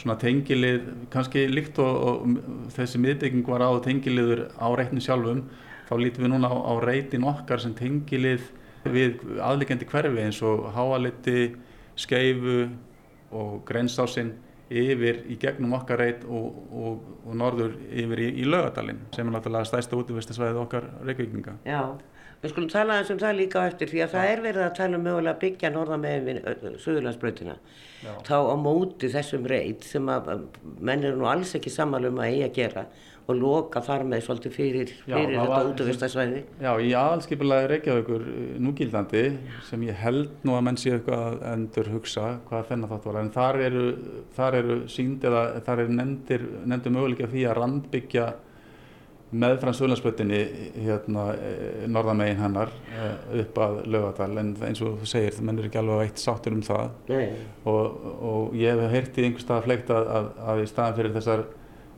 svona 0.00 0.16
tengilið, 0.22 0.86
kannski 1.12 1.42
líkt 1.52 1.80
og, 1.84 1.98
og 2.08 2.70
þessi 2.72 3.00
miðbygging 3.02 3.44
var 3.44 3.60
á 3.60 3.76
tengiliður 3.84 4.46
á 4.56 4.72
reitinu 4.72 5.04
sjálfum, 5.04 5.42
þá 5.90 5.92
lítum 6.00 6.24
við 6.24 6.32
núna 6.32 6.48
á, 6.48 6.56
á 6.56 6.72
reitin 6.80 7.26
okkar 7.28 7.60
sem 7.60 7.74
tengilið 7.76 8.46
við 8.88 9.20
aðlikjandi 9.44 9.90
hverfi 9.92 10.24
eins 10.24 10.40
og 10.48 10.64
háaliti, 10.72 11.52
skeifu 12.00 12.64
og 13.36 13.60
grensásinn 13.68 14.32
yfir 14.72 15.26
í 15.28 15.36
gegnum 15.36 15.76
okkar 15.76 16.00
reit 16.00 16.24
og, 16.24 16.56
og, 16.72 17.04
og 17.26 17.36
norður 17.36 17.76
yfir 17.92 18.24
í, 18.24 18.30
í 18.40 18.48
lögadalinn 18.48 19.04
sem 19.12 19.28
er 19.28 19.36
náttúrulega 19.36 19.68
stæsta 19.68 19.98
útvistasvæðið 20.00 20.62
okkar 20.62 20.88
reykvíkinga. 21.04 21.58
Já. 21.68 21.82
Við 22.42 22.50
skulum 22.50 22.70
tala 22.72 22.98
eins 22.98 23.10
um 23.14 23.20
það 23.22 23.36
líka 23.38 23.60
eftir 23.70 23.90
því 23.92 24.00
að 24.02 24.14
það 24.16 24.28
er 24.32 24.40
verið 24.42 24.64
að 24.66 24.72
tala 24.80 24.98
um 24.98 25.04
mögulega 25.06 25.34
að 25.36 25.42
byggja 25.44 25.68
norðamegin 25.70 26.24
við 26.26 26.78
Suðurlandsbröðina 26.82 27.54
þá 28.26 28.36
á 28.50 28.56
móti 28.58 29.10
þessum 29.12 29.46
reit 29.46 29.86
sem 29.86 30.10
að 30.10 30.32
menn 30.82 31.06
eru 31.06 31.20
nú 31.20 31.28
alls 31.30 31.54
ekki 31.54 31.70
samalum 31.70 32.18
að 32.18 32.32
eiga 32.34 32.48
að 32.48 32.56
gera 32.58 32.84
og 33.30 33.38
loka 33.38 33.78
þar 33.86 34.02
með 34.10 34.24
svolítið 34.26 34.54
fyrir, 34.56 34.92
fyrir 35.06 35.36
Já, 35.36 35.42
þetta 35.46 35.70
útvistasvæði. 35.70 36.40
Já, 36.58 36.70
í 36.82 36.90
aðalskipulagi 36.98 37.68
Reykjavíkur 37.70 38.24
núgildandi 38.66 39.22
sem 39.68 39.84
ég 39.86 40.00
held 40.02 40.32
nú 40.42 40.56
að 40.58 40.64
menn 40.66 40.80
sé 40.82 40.96
eitthvað 40.96 41.22
að 41.28 41.44
endur 41.52 41.90
hugsa 41.94 42.24
hvað 42.48 42.70
þennan 42.72 42.90
þátt 42.90 43.06
var 43.06 43.20
en 43.20 43.34
þar 43.36 43.60
eru, 43.68 43.84
þar 44.34 44.58
eru 44.58 44.78
sínd 44.90 45.26
eða 45.30 45.44
þar 45.68 45.84
eru 45.84 46.00
nefndir, 46.00 46.48
nefndir 46.66 46.96
möguleika 46.96 47.30
því 47.30 47.46
að 47.46 47.60
randbyggja 47.60 48.26
meðfram 49.32 49.74
Suðlandsböttinni 49.76 50.40
hérna, 50.84 51.26
eh, 51.34 51.84
norðamegin 51.88 52.40
hennar 52.42 52.72
eh, 52.92 53.14
upp 53.42 53.60
að 53.64 53.78
lögadal 53.92 54.32
en 54.42 54.52
eins 54.68 54.82
og 54.84 54.98
þú 55.00 55.08
segir 55.08 55.36
það 55.36 55.46
mennur 55.48 55.68
ekki 55.68 55.80
alveg 55.80 56.04
eitt 56.06 56.20
sáttur 56.20 56.56
um 56.56 56.64
það 56.66 57.14
og, 57.64 58.04
og 58.28 58.56
ég 58.60 58.76
hef 58.76 58.92
heyrt 58.92 59.18
í 59.18 59.26
einhver 59.28 59.44
stað 59.44 59.72
að, 59.72 60.12
að, 60.18 60.28
að 60.52 60.62
í 60.62 60.68
staðan 60.68 60.98
fyrir 60.98 61.16
þessar 61.16 61.44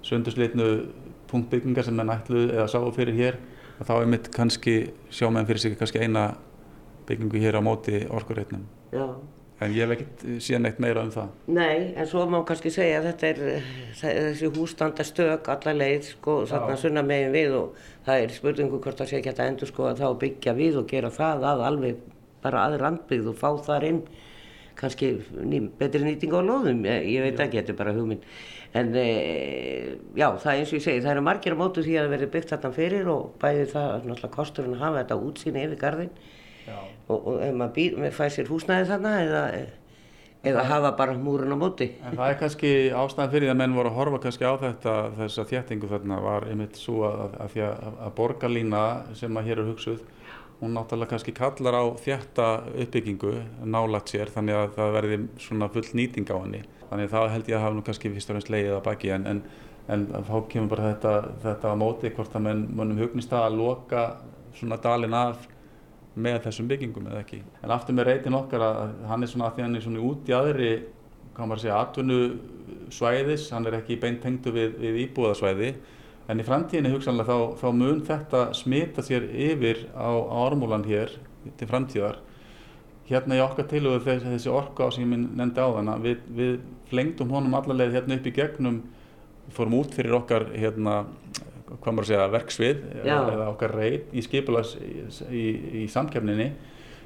sundurslitnu 0.05 0.71
punktbyggingar 1.31 1.87
sem 1.87 1.97
menn 1.99 2.13
ætluð 2.15 2.53
eða 2.55 2.69
sáu 2.71 2.91
fyrir 2.95 3.19
hér 3.19 3.41
að 3.81 3.89
þá 3.89 3.95
er 3.97 4.11
mitt 4.15 4.31
kannski 4.35 4.77
sjá 5.11 5.31
menn 5.33 5.49
fyrir 5.49 5.65
sig 5.65 5.79
kannski 5.79 6.05
eina 6.05 6.29
byggingu 7.09 7.41
hér 7.43 7.59
á 7.59 7.63
móti 7.65 8.05
orkureitnum. 8.09 8.63
Já. 8.95 9.07
En 9.63 9.71
ég 9.71 9.85
hef 9.85 9.93
ekkert 9.95 10.23
síðan 10.43 10.67
eitt 10.67 10.81
meira 10.83 11.05
um 11.07 11.13
það. 11.15 11.35
Nei, 11.55 11.93
en 11.95 12.09
svo 12.11 12.25
má 12.27 12.41
kannski 12.47 12.73
segja 12.75 12.99
að 12.99 13.07
þetta 13.13 13.29
er 13.29 13.69
þessi 14.01 14.51
hústanda 14.57 15.07
stök 15.07 15.51
alla 15.53 15.75
leið 15.77 16.09
sko 16.09 16.41
þarna 16.51 16.79
sunna 16.81 17.05
megin 17.07 17.31
við 17.35 17.55
og 17.61 17.85
það 18.07 18.25
er 18.25 18.35
spurningu 18.35 18.81
hvort 18.83 18.99
það 18.99 19.13
sé 19.13 19.21
ekki 19.21 19.31
að 19.31 19.45
endur 19.47 19.71
sko 19.71 19.87
að 19.93 20.03
þá 20.03 20.09
byggja 20.25 20.57
við 20.59 20.81
og 20.83 20.91
gera 20.91 21.13
það 21.15 21.47
að 21.53 21.65
alveg 21.69 22.03
bara 22.43 22.67
aður 22.67 22.85
randbyggð 22.89 23.31
og 23.31 23.39
fá 23.41 23.49
þar 23.71 23.89
inn 23.93 24.03
kannski 24.75 25.13
ný, 25.47 25.63
betri 25.79 26.03
nýting 26.03 26.35
á 26.35 26.41
loðum, 26.43 26.83
ég, 26.89 27.09
ég 27.15 27.25
veit 27.29 27.39
já. 27.39 27.47
ekki, 27.47 27.61
þetta 27.61 27.73
er 27.73 27.79
bara 27.79 27.95
hugminn. 27.95 28.25
En 28.75 28.91
e, 28.99 29.07
já, 30.19 30.27
það 30.43 30.51
er 30.51 30.61
eins 30.65 30.73
og 30.73 30.81
ég 30.81 30.85
segi, 30.89 31.03
það 31.05 31.13
eru 31.13 31.27
margir 31.29 31.55
á 31.55 31.63
mótu 31.63 31.85
því 31.85 31.95
að 31.95 32.09
það 32.09 32.15
verður 32.17 32.33
byggt 32.35 32.55
þarna 32.57 32.71
fyrir 32.75 33.11
og 33.13 33.29
bæði 33.39 33.69
það 33.71 33.93
náttúrulega 34.09 34.33
kosturinn 34.35 34.75
að 34.75 34.83
hafa 34.83 35.05
þetta 35.05 35.19
útsýni 35.29 35.63
yfir 35.69 35.79
gardinn 35.85 36.17
og, 36.73 37.17
og 37.17 37.41
ef 37.45 37.57
maður 37.57 37.75
býr, 37.79 38.13
fær 38.15 38.33
sér 38.35 38.51
húsnæði 38.51 38.91
þarna 38.93 39.17
eða 39.23 39.43
eða 40.45 40.65
hafa 40.69 40.93
bara 40.97 41.15
múrun 41.17 41.55
á 41.57 41.59
móti. 41.59 41.89
En 42.05 42.19
það 42.19 42.31
er 42.31 42.39
kannski 42.41 42.73
ástæðan 42.93 43.31
fyrir 43.33 43.53
að 43.53 43.59
menn 43.63 43.77
voru 43.77 43.91
að 43.91 43.99
horfa 43.99 44.21
kannski 44.27 44.45
á 44.45 44.53
þetta, 44.61 44.95
þessa 45.19 45.47
þjættingu 45.51 45.91
þarna 45.91 46.19
var 46.25 46.49
einmitt 46.51 46.77
svo 46.81 47.05
að, 47.09 47.39
að, 47.41 47.57
að, 47.65 47.97
að 48.07 48.15
borgarlína 48.19 48.83
sem 49.17 49.41
að 49.41 49.49
hér 49.49 49.63
er 49.63 49.71
hugsuð, 49.71 50.03
hún 50.61 50.77
náttúrulega 50.77 51.15
kannski 51.15 51.35
kallar 51.37 51.79
á 51.81 51.85
þjætta 52.05 52.49
uppbyggingu 52.85 53.33
nálat 53.65 54.13
sér 54.13 54.33
þannig 54.35 54.61
að 54.61 54.77
það 54.77 54.95
verði 54.99 55.21
svona 55.47 55.71
full 55.73 55.87
nýting 55.97 56.29
á 56.29 56.37
henni. 56.37 56.63
Þannig 56.91 57.09
að 57.09 57.17
það 57.17 57.33
held 57.35 57.49
ég 57.51 57.59
að 57.59 57.65
hafa 57.65 57.79
nú 57.79 57.87
kannski 57.89 58.13
fyrst 58.13 58.31
og 58.31 58.37
fremst 58.37 58.53
leiðið 58.53 58.77
að 58.77 58.85
baki 58.85 59.15
en, 59.17 59.27
en, 59.31 59.43
en 59.89 60.07
þá 60.29 60.37
kemur 60.53 60.71
bara 60.77 60.93
þetta, 60.93 61.17
þetta 61.47 61.73
á 61.73 61.77
móti 61.81 62.13
hvort 62.13 62.37
að 62.37 62.47
menn, 62.51 62.65
mannum 62.77 63.01
hugnist 63.01 63.33
að 63.35 63.59
loka 63.63 64.05
svona 64.55 64.79
dalin 64.79 65.17
af 65.17 65.49
með 66.15 66.45
þessum 66.47 66.69
byggingum 66.71 67.09
eða 67.11 67.23
ekki. 67.25 67.41
En 67.63 67.73
aftur 67.75 67.97
með 67.97 68.09
reytin 68.11 68.37
okkar 68.39 68.63
að 68.63 68.93
hann 69.11 69.25
er 69.25 69.31
svona 69.31 69.49
að 69.49 69.57
því 69.57 69.65
hann 69.65 69.79
er 69.79 69.85
svona 69.85 70.05
út 70.09 70.31
í 70.31 70.37
aðri, 70.37 70.71
hvað 71.35 71.51
maður 71.51 71.63
segja, 71.65 71.79
atvinnu 71.81 72.19
svæðis, 72.95 73.49
hann 73.55 73.67
er 73.67 73.79
ekki 73.81 73.99
beint 74.03 74.21
tengdu 74.23 74.53
við, 74.55 74.77
við 74.83 75.01
íbúðasvæði, 75.09 75.73
en 76.31 76.41
í 76.41 76.47
framtíðinni 76.47 76.93
hugsanlega 76.95 77.35
þá, 77.35 77.57
þá 77.61 77.67
mun 77.81 78.05
þetta 78.07 78.45
smita 78.57 79.05
sér 79.05 79.27
yfir 79.33 79.83
á, 79.93 80.09
á 80.15 80.37
ormúlan 80.47 80.87
hér 80.87 81.13
til 81.59 81.69
framtíðar. 81.69 82.21
Hérna 83.09 83.37
í 83.37 83.43
okkar 83.45 83.67
tilöðu 83.69 84.05
þessi, 84.07 84.31
þessi 84.31 84.53
orka 84.55 84.87
á 84.87 84.95
sem 84.95 85.05
ég 85.05 85.27
nefndi 85.37 85.61
á 85.61 85.69
þann 85.75 85.91
við, 86.07 86.23
við 86.39 86.55
flengdum 86.89 87.35
honum 87.35 87.59
allarleið 87.59 87.99
hérna 87.99 88.17
upp 88.17 88.31
í 88.31 88.33
gegnum, 88.39 88.79
fórum 89.53 89.77
út 89.83 89.93
fyrir 89.93 90.17
okkar 90.17 90.47
hérna 90.55 91.03
hvað 91.71 91.97
maður 91.97 92.11
segja, 92.11 92.29
verksvið 92.35 92.85
Já. 93.07 93.17
eða 93.17 93.49
okkar 93.51 93.75
reyt 93.79 94.13
í 94.13 94.25
skipulas 94.25 94.75
í, 94.81 95.05
í, 95.31 95.45
í 95.83 95.85
samkefninni 95.93 96.51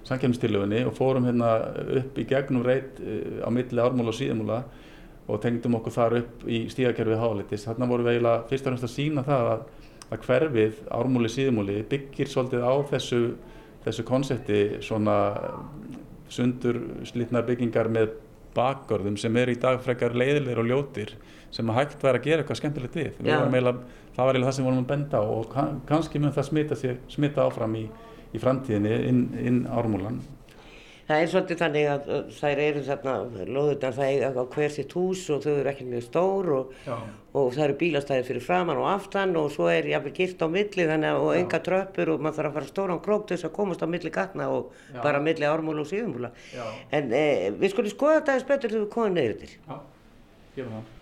samkefnistilöfunni 0.09 0.85
og 0.88 0.95
fórum 0.97 1.27
hérna 1.29 1.53
upp 2.00 2.19
í 2.19 2.27
gegnum 2.29 2.65
reyt 2.67 3.00
eh, 3.03 3.43
á 3.45 3.49
milli 3.53 3.83
ármúla 3.83 4.12
og 4.12 4.19
síðmúla 4.19 4.62
og 5.29 5.43
tengdum 5.43 5.77
okkur 5.79 5.93
þar 5.93 6.17
upp 6.23 6.47
í 6.49 6.62
stígakerfið 6.73 7.21
hálitis. 7.21 7.67
Þarna 7.69 7.88
vorum 7.91 8.07
við 8.07 8.17
eiginlega 8.17 8.47
fyrst 8.49 8.65
og 8.65 8.71
fremst 8.71 8.87
að 8.87 8.95
sína 8.95 9.25
það 9.27 9.50
að, 9.50 9.65
að 10.09 10.23
hverfið 10.25 10.79
ármúli 10.97 11.33
síðmúli 11.35 11.83
byggir 11.91 12.31
svolítið 12.33 12.65
á 12.65 12.75
þessu 12.95 13.21
þessu 13.85 14.05
konsepti 14.09 14.62
svona 14.85 15.19
sundur 16.33 16.81
slitnar 17.09 17.47
byggingar 17.49 17.91
með 17.93 18.17
bakgörðum 18.57 19.17
sem 19.21 19.37
er 19.41 19.53
í 19.53 19.59
dag 19.61 19.81
frekar 19.85 20.17
leiðilegir 20.19 20.62
og 20.62 20.69
ljótir 20.69 21.15
sem 21.55 21.71
að 21.71 21.81
hægt 21.81 22.02
væri 22.05 22.21
að 22.21 22.26
gera 22.28 22.45
eitthvað 22.45 22.61
skemmtilegt 22.62 22.99
við. 22.99 23.12
við 23.21 23.35
eiginlega, 23.35 23.76
það 24.17 24.25
var 24.25 24.35
eiginlega 24.35 24.50
það 24.50 24.57
sem 24.59 24.69
vorum 24.69 24.83
að 24.83 24.90
benda 24.95 25.21
og 25.35 25.52
kann, 25.52 25.78
kannski 25.88 26.23
mun 26.23 26.35
það 26.37 26.49
smita, 26.50 26.78
sér, 26.78 26.99
smita 27.12 27.47
áfram 27.47 27.78
í, 27.78 27.87
í 28.35 28.43
framtíðinni 28.43 28.99
inn, 29.09 29.23
inn 29.38 29.62
ármúlan. 29.73 30.21
Það 31.09 31.23
er 31.23 31.31
svolítið 31.33 31.61
þannig 31.62 31.87
að 31.88 32.09
þær 32.37 32.61
eru 32.61 32.81
þarna, 32.85 33.12
loðurnar 33.49 33.95
það 33.97 34.11
er 34.12 34.35
á 34.37 34.45
hver 34.52 34.73
sitt 34.75 34.90
hús 34.93 35.23
og 35.33 35.38
þau 35.40 35.55
eru 35.55 35.71
ekki 35.71 35.87
mjög 35.88 36.02
stór 36.05 36.50
og, 36.52 36.75
og 37.33 37.47
það 37.55 37.62
eru 37.64 37.76
bílastæðir 37.81 38.26
fyrir 38.28 38.45
framann 38.45 38.81
og 38.83 38.90
aftan 38.90 39.33
og 39.40 39.49
svo 39.55 39.71
er 39.73 39.88
jáfnveg 39.88 40.19
gilt 40.19 40.45
á 40.45 40.52
milli 40.52 40.85
þannig 40.90 41.14
að 41.14 41.25
og 41.25 41.33
enga 41.38 41.62
tröppur 41.64 42.12
og 42.12 42.21
maður 42.26 42.43
þarf 42.43 42.50
að 42.50 42.59
fara 42.59 42.71
stóran 42.75 43.00
krók 43.09 43.25
til 43.25 43.38
þess 43.38 43.49
að 43.49 43.57
komast 43.57 43.87
á 43.88 43.88
milli 43.88 44.12
gatna 44.12 44.50
og 44.52 44.69
Já. 44.93 45.00
bara 45.07 45.25
milli 45.25 45.49
ármúla 45.49 45.87
og 45.87 45.88
síðumúla. 45.88 46.35
En 46.93 47.17
eh, 47.17 47.49
við 47.57 47.73
skulum 47.73 47.95
skoða 47.95 48.21
þetta 48.21 48.37
eins 48.37 48.49
betur 48.52 48.75
þegar 48.75 48.85
við 48.85 48.95
komum 48.99 49.17
neyrir 49.17 49.40
til. 49.40 49.52
Já, 49.57 49.81
gefum 50.59 50.76
það. 50.76 50.95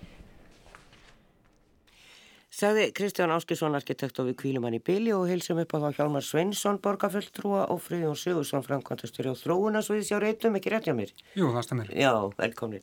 Sagði 2.56 2.86
Kristján 2.96 3.34
Áskilsson, 3.34 3.74
arkitekt 3.76 4.16
og 4.22 4.30
við 4.30 4.36
kvílum 4.40 4.64
hann 4.64 4.78
í 4.78 4.80
bylji 4.80 5.10
og 5.12 5.26
heilsum 5.28 5.58
upp 5.60 5.74
á 5.76 5.78
þá 5.82 5.98
Hjálmar 5.98 6.24
Sveinsson, 6.24 6.78
borgarfulltrúa 6.80 7.66
og 7.74 7.82
Friðjón 7.84 8.16
Sigursson, 8.16 8.64
framkvæmtastur 8.64 9.28
á 9.28 9.36
þróunasviðs 9.36 10.08
hjá 10.08 10.16
reytum, 10.22 10.56
ekki 10.56 10.72
rétt 10.72 10.88
hjá 10.88 10.94
mér? 10.96 11.12
Jú, 11.36 11.50
það 11.52 11.66
stemir. 11.66 11.92
Já, 11.92 12.14
velkomnir. 12.38 12.80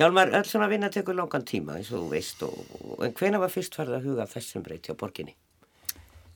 Hjálmar, 0.00 0.32
öll 0.32 0.48
svona 0.48 0.70
vinna 0.72 0.88
tekur 0.88 1.18
langan 1.18 1.44
tíma 1.44 1.76
eins 1.76 1.92
og 1.92 2.06
þú 2.06 2.08
veist, 2.14 2.46
og, 2.48 2.96
en 3.04 3.12
hvena 3.20 3.44
var 3.44 3.52
fyrst 3.52 3.76
farið 3.76 3.98
að 3.98 4.08
huga 4.08 4.28
þessum 4.32 4.64
breyt 4.64 4.88
hjá 4.88 4.96
borginni? 4.96 5.36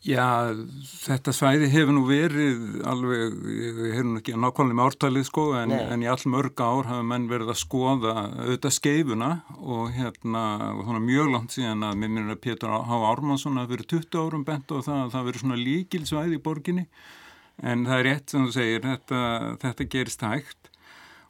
Já, 0.04 0.52
þetta 1.00 1.32
svæði 1.32 1.70
hefur 1.72 1.94
nú 1.96 2.02
verið 2.04 2.82
alveg, 2.84 3.36
ég 3.48 3.94
hef 3.96 4.04
nú 4.04 4.18
ekki 4.18 4.34
nákvæmlega 4.36 4.76
með 4.76 4.88
ártalið 4.90 5.22
sko, 5.30 5.44
en, 5.56 5.70
en 5.72 6.02
í 6.04 6.08
all 6.12 6.26
mörg 6.28 6.60
ár 6.60 6.90
hafa 6.90 7.06
menn 7.08 7.24
verið 7.30 7.54
að 7.54 7.60
skoða 7.62 8.12
auðvitað 8.34 8.74
skeifuna 8.76 9.30
og 9.64 9.94
hérna, 9.96 10.42
og 10.76 10.90
mjög 11.06 11.30
langt 11.32 11.56
síðan 11.56 11.86
að 11.88 11.96
mér 12.02 12.12
minnir 12.18 12.34
að 12.36 12.42
Pétur 12.44 12.74
H. 12.74 12.98
Ármannsson 13.08 13.56
hafi 13.56 13.78
verið 13.78 13.88
20 13.94 14.20
árum 14.20 14.42
bent 14.44 14.74
og 14.76 14.84
það, 14.84 15.00
það 15.14 15.24
verið 15.30 15.44
svona 15.46 15.58
líkil 15.62 16.02
svæði 16.10 16.36
í 16.36 16.42
borginni, 16.50 16.84
en 17.64 17.86
það 17.88 18.02
er 18.02 18.06
rétt 18.10 18.34
sem 18.34 18.44
þú 18.44 18.54
segir, 18.58 18.84
þetta, 18.84 19.22
þetta 19.64 19.88
gerist 19.96 20.26
hægt. 20.28 20.70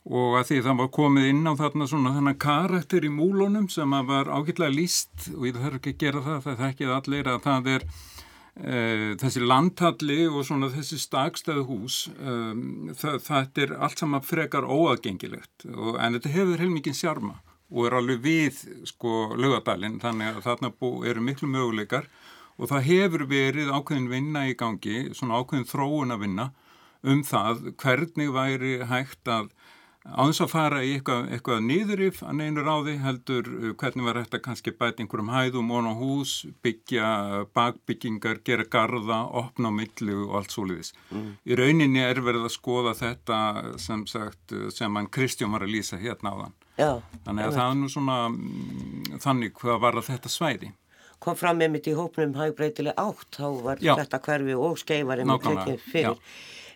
Og 0.04 0.34
að 0.40 0.50
því 0.50 0.58
það 0.66 0.82
var 0.82 0.90
komið 0.98 1.28
inn 1.30 1.46
á 1.46 1.52
þarna 1.62 1.86
svona 1.88 2.16
þennan 2.16 2.42
karakter 2.42 3.06
í 3.06 3.12
múlunum 3.14 3.70
sem 3.72 3.94
að 3.96 4.10
var 4.10 4.32
ágætlega 4.34 4.74
líst 4.74 5.30
og 5.30 5.46
ég 5.46 5.62
þarf 5.62 5.78
ekki 5.78 5.94
að 5.94 6.02
gera 6.02 6.24
það, 6.26 6.42
það 6.48 6.60
þekkið 6.64 6.92
allir 6.98 7.30
að 7.30 7.40
það 7.46 7.70
er 7.76 7.86
þessi 8.54 9.40
landhalli 9.42 10.28
og 10.30 10.44
svona 10.46 10.68
þessi 10.70 11.00
stakstæðu 11.02 11.64
hús 11.66 11.96
um, 12.14 12.92
það, 12.94 13.16
það 13.24 13.58
er 13.64 13.72
allt 13.82 13.98
saman 13.98 14.22
frekar 14.22 14.68
óaðgengilegt 14.68 15.66
og, 15.72 15.96
en 15.98 16.14
þetta 16.14 16.34
hefur 16.36 16.62
heilmikið 16.62 16.94
sjarma 17.00 17.40
og 17.74 17.88
er 17.88 17.96
alveg 17.98 18.20
við 18.22 18.60
sko 18.86 19.34
lögadalinn 19.34 19.98
þannig 20.02 20.36
að 20.36 20.46
þarna 20.46 20.70
bú, 20.70 20.92
eru 21.02 21.24
miklu 21.24 21.50
möguleikar 21.50 22.06
og 22.54 22.70
það 22.70 22.86
hefur 22.92 23.26
verið 23.32 23.72
ákveðin 23.74 24.10
vinna 24.12 24.44
í 24.46 24.54
gangi 24.58 25.08
svona 25.18 25.40
ákveðin 25.42 25.70
þróun 25.72 26.14
að 26.14 26.22
vinna 26.28 26.50
um 27.04 27.24
það 27.26 27.66
hvernig 27.82 28.30
væri 28.32 28.76
hægt 28.86 29.28
að 29.28 29.50
Áðins 30.04 30.42
að 30.44 30.50
fara 30.52 30.82
í 30.84 30.90
eitthvað, 30.98 31.30
eitthvað 31.32 31.62
nýðurif 31.64 32.18
að 32.28 32.34
neynur 32.36 32.66
á 32.68 32.76
því 32.84 32.94
heldur 33.00 33.46
uh, 33.48 33.70
hvernig 33.80 34.04
var 34.04 34.18
þetta 34.20 34.40
kannski 34.44 34.74
bæti 34.76 35.00
einhverjum 35.00 35.30
hæðum 35.32 35.70
og 35.72 35.88
á 35.88 35.92
hús, 35.96 36.34
byggja 36.64 37.08
bakbyggingar, 37.56 38.42
gera 38.44 38.66
garda, 38.68 39.22
opna 39.24 39.72
á 39.72 39.76
millu 39.78 40.18
og 40.26 40.36
allt 40.42 40.52
svoleiðis. 40.52 40.92
Mm. 41.08 41.30
Í 41.48 41.58
rauninni 41.60 42.04
er 42.04 42.20
verið 42.20 42.44
að 42.50 42.52
skoða 42.58 42.92
þetta 43.00 43.38
sem 43.80 44.04
sagt 44.10 44.52
sem 44.76 45.00
hann 45.00 45.08
Kristjón 45.08 45.56
var 45.56 45.64
að 45.64 45.72
lýsa 45.78 45.96
hérna 46.02 46.36
á 46.36 46.40
þann. 46.42 46.56
Já. 46.74 46.90
Þannig 47.24 47.48
að 47.48 47.56
það 47.56 47.70
er 47.70 47.76
nú 47.80 47.92
svona 47.94 48.18
mm, 48.28 49.20
þannig 49.24 49.54
hvað 49.62 49.84
var 49.86 50.00
þetta 50.04 50.32
svæði. 50.36 50.74
Kom 51.24 51.38
fram 51.40 51.56
með 51.56 51.70
mitt 51.78 51.88
í 51.88 51.94
hópnum 51.96 52.36
hægbreytileg 52.36 53.00
átt, 53.00 53.30
þá 53.32 53.46
var 53.64 53.80
já. 53.80 53.94
þetta 54.02 54.20
hverfi 54.26 54.56
og 54.60 54.76
skeifarinn 54.82 55.32
fyrir. 55.80 56.18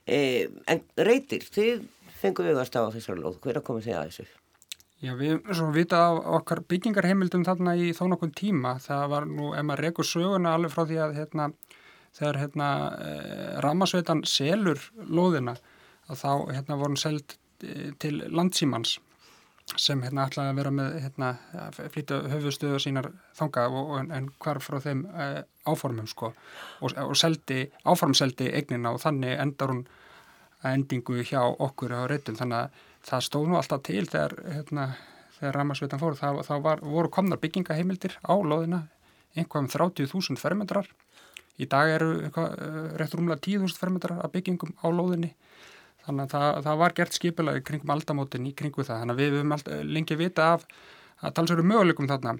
Eh, 0.08 0.46
en 0.72 0.80
reytir, 1.04 1.42
þið 1.44 1.82
við 2.22 2.60
að 2.60 2.68
stafa 2.68 2.92
þessar 2.94 3.18
lóð. 3.22 3.40
Hver 3.44 3.60
að 3.60 3.66
koma 3.68 3.82
því 3.84 3.96
að 3.96 4.10
þessu? 4.10 4.28
Já, 4.98 5.12
við 5.14 5.36
svo 5.54 5.68
vita 5.70 5.98
á 6.02 6.10
okkar 6.38 6.64
byggingarheimildum 6.66 7.44
þarna 7.46 7.76
í 7.78 7.92
þó 7.94 8.08
nokkur 8.10 8.32
tíma. 8.34 8.76
Það 8.82 9.04
var 9.12 9.26
nú, 9.30 9.52
ef 9.54 9.66
maður 9.66 9.84
rekur 9.86 10.08
söguna 10.08 10.54
alveg 10.58 10.74
frá 10.74 10.86
því 10.88 11.02
að 11.04 11.18
hérna, 11.20 11.50
þegar 12.18 12.40
hérna, 12.42 12.70
eh, 13.06 13.52
ramasveitan 13.62 14.24
selur 14.26 14.82
lóðina, 15.06 15.54
að 16.10 16.24
þá 16.24 16.32
hérna, 16.56 16.80
voru 16.80 16.98
seld 16.98 17.36
eh, 17.62 17.92
til 18.02 18.16
landsímans 18.26 18.98
sem 19.76 20.00
hérna 20.02 20.24
ætlaði 20.28 20.52
að 20.52 20.58
vera 20.62 20.72
með 20.72 20.94
hérna, 21.04 21.30
flytja 21.76 22.18
höfustöðu 22.32 22.78
sínar 22.80 23.10
þanga 23.36 23.66
og, 23.68 23.94
en, 24.00 24.10
en 24.16 24.28
hvar 24.40 24.60
frá 24.64 24.78
þeim 24.80 25.04
eh, 25.12 25.42
áformum 25.68 26.08
sko 26.08 26.32
og, 26.32 26.94
og 26.94 27.16
seldi, 27.18 27.66
áformseldi 27.84 28.48
eignina 28.56 28.94
og 28.94 29.02
þannig 29.04 29.36
endar 29.36 29.74
hún 29.74 29.84
endingu 30.66 31.22
hjá 31.22 31.40
okkur 31.46 31.94
á 31.94 32.02
reytum 32.10 32.36
þannig 32.38 32.58
að 32.64 32.84
það 33.08 33.24
stóð 33.28 33.48
nú 33.48 33.58
alltaf 33.58 33.82
til 33.86 34.04
þegar, 34.06 34.34
hérna, 34.54 34.86
þegar 35.38 35.58
Ramarsveitan 35.60 36.02
fór. 36.02 36.16
Þá, 36.18 36.28
þá 36.46 36.54
var, 36.64 36.82
voru 36.82 37.10
komnar 37.14 37.40
byggingaheimildir 37.42 38.18
á 38.26 38.34
loðina 38.34 38.82
einhvað 39.38 39.64
um 39.64 39.70
30.000 39.92 40.40
fermetrar. 40.40 40.88
Í 41.58 41.66
dag 41.70 41.90
eru 41.90 42.12
eh, 42.26 42.92
rétt 42.98 43.14
rúmlega 43.14 43.42
10.000 43.44 43.80
fermetrar 43.80 44.22
af 44.22 44.32
byggingum 44.34 44.74
á 44.82 44.86
loðinni. 44.90 45.32
Þannig 46.06 46.28
að 46.28 46.34
það, 46.34 46.60
það 46.66 46.78
var 46.82 46.94
gert 46.96 47.18
skipilagi 47.18 47.64
kringum 47.66 47.92
aldamótin 47.94 48.46
í 48.48 48.54
kringu 48.56 48.84
það. 48.86 49.02
Þannig 49.02 49.16
að 49.16 49.22
við 49.22 49.36
höfum 49.36 49.90
lengi 49.94 50.18
vita 50.18 50.52
af 50.54 50.64
að 51.18 51.34
talsveru 51.38 51.66
möguleikum 51.66 52.08
þarna. 52.10 52.38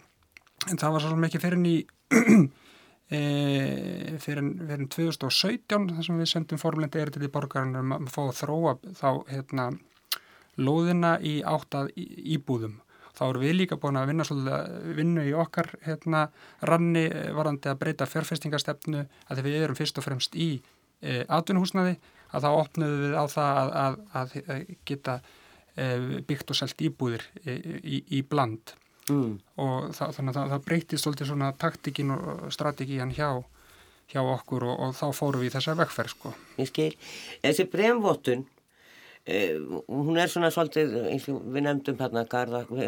En 0.71 0.81
það 0.81 0.95
var 0.95 1.05
svo 1.05 1.19
mikið 1.19 1.45
fyrir 1.45 1.61
ný 1.63 1.75
e, 3.11 3.21
fyrir, 4.23 4.51
fyrir 4.69 4.89
2017 4.95 5.89
þar 5.95 6.07
sem 6.07 6.21
við 6.21 6.31
sendum 6.33 6.61
formlendi 6.61 7.01
erið 7.03 7.19
til 7.19 7.31
borgarinn 7.33 7.79
um 7.81 7.97
að 7.97 8.11
fá 8.13 8.21
að 8.27 8.37
þróa 8.43 8.75
þá 8.99 9.09
hérna, 9.31 9.71
lóðina 10.59 11.17
í 11.23 11.39
áttað 11.47 11.93
íbúðum. 11.97 12.79
Þá 13.19 13.25
erum 13.29 13.43
við 13.43 13.57
líka 13.57 13.79
búin 13.81 13.99
að 13.99 14.13
vinna 14.13 14.27
svolítið 14.27 14.93
vinnu 14.99 15.25
í 15.27 15.35
okkar 15.35 15.73
hérna, 15.83 16.29
ranni 16.63 17.09
varandi 17.35 17.71
að 17.71 17.81
breyta 17.81 18.07
fjárfestingastefnu 18.07 19.05
að 19.31 19.43
við 19.47 19.63
erum 19.65 19.79
fyrst 19.79 19.99
og 19.99 20.07
fremst 20.07 20.39
í 20.39 20.51
e, 21.03 21.25
atvinnuhúsnaði 21.27 21.97
að 22.29 22.45
þá 22.45 22.51
opnum 22.53 22.95
við 23.03 23.17
á 23.19 23.25
það 23.33 23.73
að, 23.83 23.99
að, 24.21 24.37
að 24.53 24.75
geta 24.87 25.17
e, 25.75 25.89
byggt 26.29 26.53
og 26.53 26.61
selgt 26.61 26.85
íbúðir 26.87 27.25
í, 27.43 27.57
í, 27.79 28.03
í 28.19 28.23
bland 28.23 28.77
mm. 29.15 29.33
og 29.65 29.89
það, 29.97 30.13
þannig 30.17 30.33
að 30.33 30.39
það, 30.41 30.53
það 30.53 30.67
breytist 30.69 31.05
svolítið 31.05 31.31
svona 31.33 31.53
taktikinn 31.65 32.15
og 32.15 32.45
strategían 32.55 33.15
hjá, 33.17 33.31
hjá 34.13 34.21
okkur 34.23 34.69
og, 34.69 34.77
og 34.87 34.95
þá 34.99 35.07
fórum 35.17 35.45
við 35.45 35.51
í 35.51 35.57
þessa 35.57 35.77
vegferð 35.79 36.15
sko. 36.15 36.37
Ég 36.61 36.71
skil, 36.71 36.93
þessi 37.45 37.69
bremvottun 37.73 38.47
Uh, 39.29 39.83
hún 39.93 40.17
er 40.17 40.31
svona 40.33 40.49
svolítið 40.49 40.95
eins 41.11 41.27
og 41.29 41.43
við 41.53 41.67
nefndum 41.67 41.99
hérna 42.01 42.23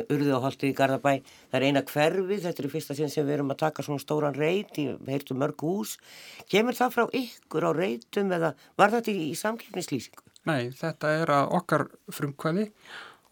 urðuholti 0.09 0.71
í 0.71 0.77
Garðabæ 0.79 1.19
það 1.21 1.57
er 1.59 1.67
eina 1.67 1.83
hverfi, 1.85 2.39
þetta 2.41 2.63
er 2.63 2.69
í 2.69 2.71
fyrsta 2.73 2.97
sinn 2.97 3.13
sem 3.13 3.27
við 3.27 3.35
erum 3.35 3.53
að 3.53 3.59
taka 3.67 3.85
svona 3.85 4.01
stóran 4.01 4.39
reit 4.39 4.79
í, 4.81 4.87
við 4.95 5.11
heyrtum 5.13 5.41
mörg 5.43 5.61
hús 5.61 5.99
kemur 6.49 6.79
það 6.79 6.95
frá 6.95 7.05
ykkur 7.21 7.67
á 7.69 7.71
reitum 7.77 8.33
eða 8.33 8.55
var 8.81 8.95
þetta 8.95 9.13
í, 9.13 9.27
í 9.29 9.37
samkeppnislýsingu? 9.37 10.25
Nei, 10.49 10.71
þetta 10.81 11.13
er 11.19 11.35
að 11.35 11.53
okkar 11.61 11.87
frumkvæði 12.09 12.71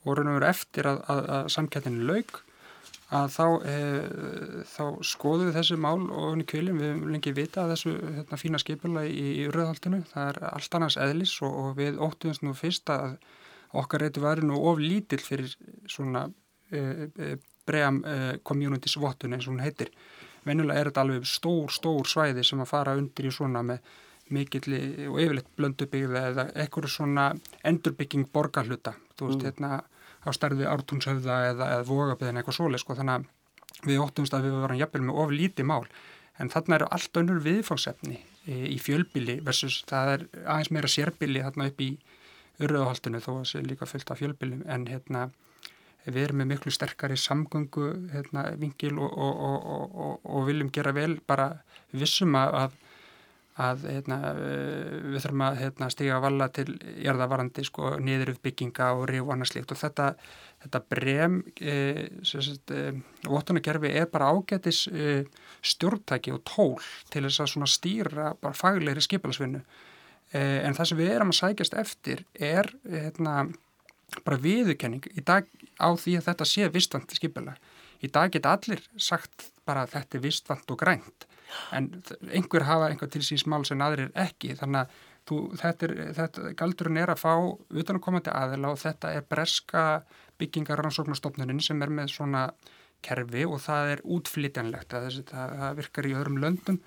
og 0.04 0.18
raun 0.18 0.32
og 0.34 0.38
veru 0.42 0.50
eftir 0.50 0.90
að, 0.92 1.00
að, 1.08 1.24
að 1.38 1.50
samkeppnin 1.56 2.04
laug 2.10 2.42
að 3.08 3.28
þá, 3.32 3.44
e, 3.64 3.76
þá 4.68 4.82
skoðum 5.06 5.48
við 5.48 5.56
þessi 5.56 5.76
mál 5.80 6.02
og 6.04 6.26
henni 6.32 6.46
kvilin, 6.48 6.76
við 6.76 6.90
hefum 6.92 7.12
lengi 7.14 7.32
vita 7.36 7.64
að 7.64 7.72
þessu 7.72 7.92
hérna, 8.02 8.40
fína 8.40 8.60
skipula 8.60 9.04
í, 9.08 9.14
í 9.16 9.46
urðahaldinu, 9.48 10.02
það 10.10 10.32
er 10.32 10.40
allt 10.50 10.76
annars 10.76 10.98
eðlis 11.00 11.36
og, 11.46 11.54
og 11.62 11.78
við 11.78 12.00
óttuðumst 12.04 12.44
nú 12.44 12.52
fyrst 12.58 12.92
að 12.92 13.16
okkar 13.78 14.04
reyti 14.04 14.24
væri 14.24 14.44
nú 14.48 14.60
of 14.68 14.80
lítill 14.80 15.22
fyrir 15.24 15.54
svona 15.88 16.26
e, 16.68 16.80
e, 17.08 17.30
bregam 17.68 18.02
e, 18.04 18.18
communities 18.44 18.98
vottun 19.00 19.36
eins 19.36 19.48
og 19.48 19.54
hún 19.54 19.64
heitir. 19.64 19.92
Venjulega 20.44 20.80
er 20.80 20.90
þetta 20.90 21.04
alveg 21.04 21.28
stór, 21.28 21.72
stór 21.72 22.08
svæði 22.08 22.44
sem 22.44 22.60
að 22.60 22.70
fara 22.70 22.96
undir 22.96 23.28
í 23.28 23.32
svona 23.34 23.64
með 23.64 23.96
mikilli 24.32 25.08
og 25.08 25.20
yfirleitt 25.22 25.48
blöndubyggða 25.56 26.24
eða 26.30 26.44
ekkur 26.64 26.88
svona 26.92 27.30
endurbygging 27.64 28.28
borgarhluta, 28.32 28.92
þú 29.16 29.30
veist 29.30 29.40
mm. 29.40 29.46
hérna 29.48 29.70
á 30.28 30.32
starfi 30.36 30.68
ártúnshöfða 30.68 31.38
eða, 31.52 31.70
eða 31.78 31.88
vogabiðin 31.88 32.40
eitthvað 32.40 32.58
svoleið 32.58 32.84
sko 32.84 32.98
þannig 32.98 33.18
að 33.18 33.88
við 33.88 34.04
óttumst 34.04 34.34
að 34.36 34.48
við 34.48 34.60
varum 34.62 34.80
jafnvel 34.80 35.04
með 35.06 35.20
of 35.24 35.34
lítið 35.34 35.68
mál. 35.70 35.84
En 36.38 36.52
þarna 36.52 36.78
eru 36.78 36.88
allt 36.94 37.18
önnur 37.18 37.42
viðfóksefni 37.42 38.16
í, 38.46 38.56
í 38.74 38.78
fjölbili 38.82 39.38
versus 39.44 39.80
það 39.88 40.12
er 40.14 40.24
aðeins 40.44 40.72
meira 40.74 40.90
sérbili 40.90 41.42
þarna 41.42 41.68
upp 41.72 41.82
í 41.82 41.90
urðuhaldinu 42.62 43.20
þó 43.22 43.30
að 43.32 43.38
það 43.38 43.48
sé 43.52 43.62
líka 43.66 43.88
fullt 43.88 44.12
af 44.12 44.20
fjölbilum 44.22 44.64
en 44.70 44.86
hérna 44.90 45.28
við 46.08 46.22
erum 46.24 46.40
með 46.40 46.50
miklu 46.52 46.72
sterkari 46.72 47.18
samgöngu 47.20 47.88
hérna, 48.12 48.44
vingil 48.58 48.96
og, 49.02 49.12
og, 49.12 49.66
og, 49.68 50.20
og 50.24 50.46
viljum 50.48 50.70
gera 50.72 50.94
vel 50.96 51.18
bara 51.28 51.50
vissum 51.92 52.36
að 52.38 52.76
að 53.58 53.86
heitna, 53.90 54.18
eh, 54.30 54.98
við 55.10 55.24
þurfum 55.24 55.42
að 55.48 55.56
heitna, 55.62 55.88
stiga 55.90 56.16
að 56.16 56.24
valla 56.28 56.48
til 56.54 56.66
jarðavarandi 57.02 57.64
sko, 57.66 57.96
niður 57.98 58.34
upp 58.34 58.42
bygginga 58.46 58.90
og 58.94 59.06
ríf 59.10 59.24
og 59.24 59.32
annars 59.34 59.54
líkt 59.56 59.72
og 59.74 59.80
þetta, 59.80 60.08
þetta 60.62 60.80
brem 60.94 61.38
e, 61.58 61.74
e, 62.06 62.82
vottunakerfi 63.26 63.92
er 63.98 64.06
bara 64.12 64.30
ágætis 64.30 64.84
e, 64.92 65.24
stjórntæki 65.62 66.34
og 66.36 66.44
tól 66.46 66.78
til 67.10 67.24
þess 67.26 67.58
að 67.58 67.70
stýra 67.72 68.32
bara 68.38 68.54
faglegri 68.54 69.02
skipilasvinnu 69.02 69.62
en 70.38 70.74
það 70.76 70.90
sem 70.90 70.98
við 70.98 71.14
erum 71.14 71.30
að 71.32 71.38
sækjast 71.38 71.74
eftir 71.80 72.18
er 72.34 72.66
heitna, 72.84 73.46
bara 74.26 74.36
viðukenning 74.36 75.06
í 75.16 75.24
dag 75.24 75.46
á 75.80 75.88
því 75.96 76.18
að 76.18 76.26
þetta 76.26 76.46
sé 76.50 76.68
vistvant 76.68 77.14
skipila. 77.16 77.54
Í 78.04 78.10
dag 78.12 78.28
geta 78.34 78.52
allir 78.52 78.82
sagt 79.00 79.48
bara 79.64 79.86
að 79.86 79.94
þetta 79.96 80.18
er 80.18 80.24
vistvant 80.26 80.74
og 80.74 80.78
grænt 80.84 81.27
en 81.76 81.90
einhver 82.28 82.66
hafa 82.68 82.90
einhver 82.90 83.10
til 83.12 83.22
síns 83.26 83.46
mál 83.48 83.64
sem 83.66 83.80
aðrir 83.84 84.10
ekki. 84.18 84.54
Þannig 84.58 84.84
að 84.84 84.98
þú, 85.28 85.38
þetta 85.60 85.88
er, 85.88 85.94
þetta, 86.18 86.52
galdurinn 86.58 87.00
er 87.02 87.12
að 87.12 87.22
fá 87.22 87.32
utanakomandi 87.82 88.34
aðila 88.34 88.72
og 88.74 88.80
þetta 88.82 89.12
er 89.16 89.26
breska 89.28 89.84
byggingarrannsóknarstofnunin 90.40 91.62
sem 91.64 91.82
er 91.82 91.92
með 91.92 92.12
svona 92.14 92.44
kerfi 93.04 93.44
og 93.46 93.60
það 93.62 93.92
er 93.94 94.06
útflytjanlegt. 94.16 94.94
Það, 94.94 95.58
það 95.60 95.76
virkar 95.82 96.08
í 96.08 96.14
öðrum 96.18 96.40
löndum. 96.42 96.80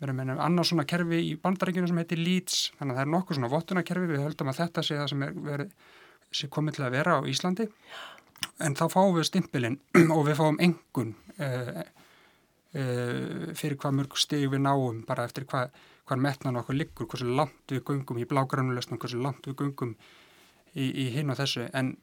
Við 0.00 0.06
erum 0.08 0.22
með 0.22 0.38
annars 0.40 0.70
svona 0.72 0.86
kerfi 0.88 1.18
í 1.28 1.32
bandarækjunum 1.40 1.90
sem 1.90 1.98
heitir 2.00 2.20
Leeds, 2.22 2.60
þannig 2.78 2.94
að 2.94 2.98
það 2.98 3.04
er 3.04 3.10
nokkuð 3.14 3.36
svona 3.36 3.50
vottunarkerfi, 3.52 4.06
við 4.08 4.22
höldum 4.24 4.48
að 4.48 4.60
þetta 4.62 4.84
sé 4.86 4.96
það 4.96 5.10
sem 5.12 5.24
er 5.26 5.34
verið, 5.44 5.74
sé 6.40 6.48
komið 6.54 6.78
til 6.78 6.84
að 6.86 6.94
vera 6.94 7.16
á 7.20 7.28
Íslandi. 7.28 7.66
En 8.64 8.76
þá 8.78 8.86
fáum 8.94 9.12
við 9.18 9.26
stimpilinn 9.28 9.76
og 10.16 10.22
við 10.30 10.38
fáum 10.38 10.56
engun 10.64 11.12
eh, 11.36 11.82
fyrir 12.70 13.74
hvað 13.82 13.96
mörg 13.98 14.18
stig 14.20 14.44
við 14.52 14.62
náum 14.62 15.00
bara 15.06 15.24
eftir 15.26 15.46
hvað, 15.50 15.72
hvað 16.06 16.20
metnan 16.22 16.60
okkur 16.60 16.76
liggur, 16.76 17.08
hversu 17.10 17.26
langt 17.26 17.72
við 17.72 17.82
gungum 17.88 18.20
í 18.22 18.26
blágrannulesnum, 18.30 19.00
hversu 19.02 19.18
langt 19.18 19.48
við 19.48 19.56
gungum 19.58 19.96
í, 20.74 20.86
í 20.86 21.08
hinn 21.16 21.32
og 21.32 21.40
þessu. 21.40 21.66
En 21.74 21.96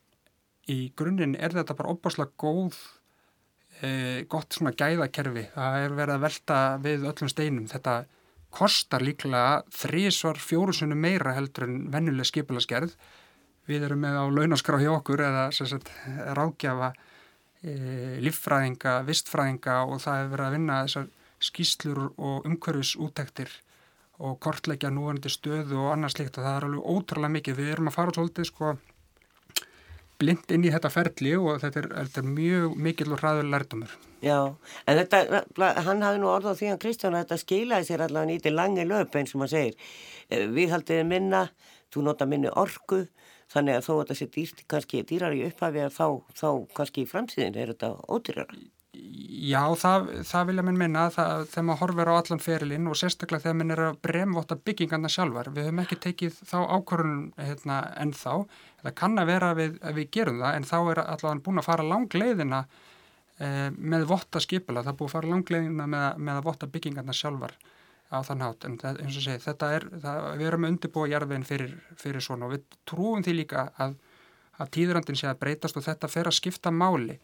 í 0.68 0.92
grunninn 1.00 1.38
er 1.40 1.56
þetta 1.56 1.78
bara 1.78 1.94
opbáslega 1.96 2.36
góð 2.36 2.76
uh, 2.76 4.20
gott 4.28 4.58
svona 4.58 4.76
gæðakerfi. 4.76 5.48
Það 5.56 5.80
er 5.86 5.98
verið 6.02 6.18
að 6.18 6.26
velta 6.26 6.60
við 6.84 7.08
öllum 7.14 7.32
steinum. 7.32 7.70
Þetta 7.72 7.96
kostar 8.58 9.04
líklega 9.04 9.62
þrísvar 9.76 10.40
fjórusunum 10.42 11.00
meira 11.00 11.36
heldur 11.36 11.68
en 11.68 11.80
vennuleg 11.94 12.28
skipilaskerð 12.28 12.96
við 13.68 13.84
erum 13.88 14.04
með 14.04 14.20
á 14.24 14.26
launaskrá 14.32 14.80
hjá 14.80 14.92
okkur 14.96 15.24
eða 15.28 15.50
rákjafa 16.38 16.94
e, 16.94 16.98
líffræðinga, 17.64 19.00
vistfræðinga 19.08 19.78
og 19.88 20.02
það 20.04 20.20
hefur 20.20 20.34
verið 20.36 20.48
að 20.48 20.58
vinna 20.58 20.82
þessar 20.86 21.08
skýslur 21.48 22.04
og 22.18 22.46
umhverfis 22.50 22.96
úttektir 23.02 23.50
og 24.18 24.38
kortleikja 24.42 24.90
núanandi 24.94 25.30
stöðu 25.30 25.78
og 25.84 25.92
annars 25.94 26.18
líkt 26.18 26.38
og 26.40 26.46
það 26.46 26.56
er 26.58 26.68
alveg 26.68 26.94
ótrúlega 26.94 27.34
mikið. 27.36 27.58
Við 27.60 27.74
erum 27.74 27.90
að 27.92 27.98
fara 27.98 28.16
svolítið 28.16 28.50
sko 28.50 28.72
blind 30.18 30.54
inn 30.54 30.66
í 30.66 30.72
þetta 30.74 30.90
ferli 30.90 31.34
og 31.38 31.60
þetta 31.62 31.82
er, 31.82 31.88
þetta 32.00 32.22
er 32.24 32.30
mjög 32.38 32.78
mikil 32.88 33.12
og 33.14 33.22
ræður 33.22 33.50
lærdomur. 33.54 33.98
Já, 34.26 34.40
en 34.90 35.00
þetta, 35.04 35.44
hann 35.86 36.02
hafði 36.02 36.22
nú 36.24 36.32
orðað 36.32 36.62
því 36.62 36.72
að 36.74 36.80
Kristján 36.82 37.18
að 37.18 37.26
þetta 37.26 37.42
skilaði 37.44 37.90
sér 37.90 38.04
allavega 38.08 38.32
nýti 38.32 38.54
langi 38.54 38.86
löp 38.90 39.18
eins 39.20 39.36
og 39.36 39.44
maður 39.44 39.54
segir. 39.54 39.92
E, 40.26 40.40
við 40.56 40.74
haldið 40.74 41.04
minna, 41.06 41.44
þú 41.94 42.08
nota 42.08 42.26
minni 42.30 42.50
orku 42.50 43.04
þannig 43.52 43.78
að 43.78 43.86
þó 43.86 43.92
að 43.94 44.02
þetta 44.02 44.18
sé 44.20 44.30
dýrt 44.38 44.66
kannski 44.72 45.04
dýrar 45.08 45.36
í 45.36 45.46
upphafi 45.48 45.84
að 45.84 45.94
þá, 45.96 46.08
þá 46.42 46.50
kannski 46.80 47.04
í 47.04 47.12
framtíðin 47.12 47.60
er 47.62 47.74
þetta 47.74 47.94
ódýrar 48.08 48.58
Já, 48.98 49.62
það, 49.78 50.08
það 50.26 50.48
vilja 50.50 50.64
minn 50.66 50.80
minna 50.80 51.04
það, 51.14 51.44
þegar 51.52 51.66
maður 51.68 51.82
horfir 51.84 52.10
á 52.10 52.14
allan 52.18 52.42
ferilinn 52.42 52.90
og 52.90 52.98
sérstaklega 52.98 53.44
þegar 53.44 53.58
minn 53.60 53.74
er 53.76 53.82
að 53.86 54.00
bremvotta 54.08 54.58
byggingarna 54.68 55.12
sjálfar 55.12 55.52
við 55.54 55.68
höfum 55.68 55.82
ekki 55.84 55.98
tekið 56.08 56.40
þá 56.50 56.58
ákvörðun 56.74 57.20
hérna, 57.38 57.78
en 58.02 58.14
þá, 58.18 58.32
það 58.82 58.96
kann 59.02 59.22
að 59.22 59.30
vera 59.30 59.52
við, 59.60 59.78
að 59.86 60.00
við 60.00 60.10
gerum 60.18 60.42
það 60.42 60.58
en 60.58 60.68
þá 60.72 60.78
er 60.80 61.02
allavega 61.04 61.44
búin 61.46 61.62
að 61.62 61.68
fara 61.68 61.88
langleiðina 61.92 62.62
eh, 63.38 63.68
með 63.78 64.08
votta 64.10 64.42
skipula, 64.44 64.86
það 64.88 65.00
búin 65.02 65.12
að 65.12 65.16
fara 65.18 65.34
langleiðina 65.36 65.90
með, 65.94 66.08
með 66.18 66.40
að 66.42 66.48
votta 66.50 66.72
byggingarna 66.74 67.18
sjálfar 67.22 67.58
á 68.08 68.18
þann 68.24 68.44
hát 68.46 68.68
en 68.68 68.78
það, 68.80 69.02
eins 69.04 69.18
og 69.20 69.26
segi 69.26 69.44
þetta 69.44 69.72
er, 69.76 69.88
það, 70.04 70.28
við 70.40 70.50
erum 70.50 70.68
að 70.68 70.74
undirbúa 70.74 71.10
jarðveginn 71.12 71.48
fyrir, 71.48 71.74
fyrir 72.00 72.24
svona 72.24 72.48
og 72.48 72.56
við 72.56 72.78
trúum 72.88 73.26
því 73.26 73.36
líka 73.42 73.68
að, 73.84 73.98
að 74.62 74.72
tíðrandin 74.78 75.20
sé 75.20 75.28
að 75.32 75.42
breytast 75.42 75.80
og 75.80 75.86
þetta 75.86 76.12
fer 76.12 76.30
að 76.30 76.38
skipta 76.40 76.72
máli. 76.72 77.18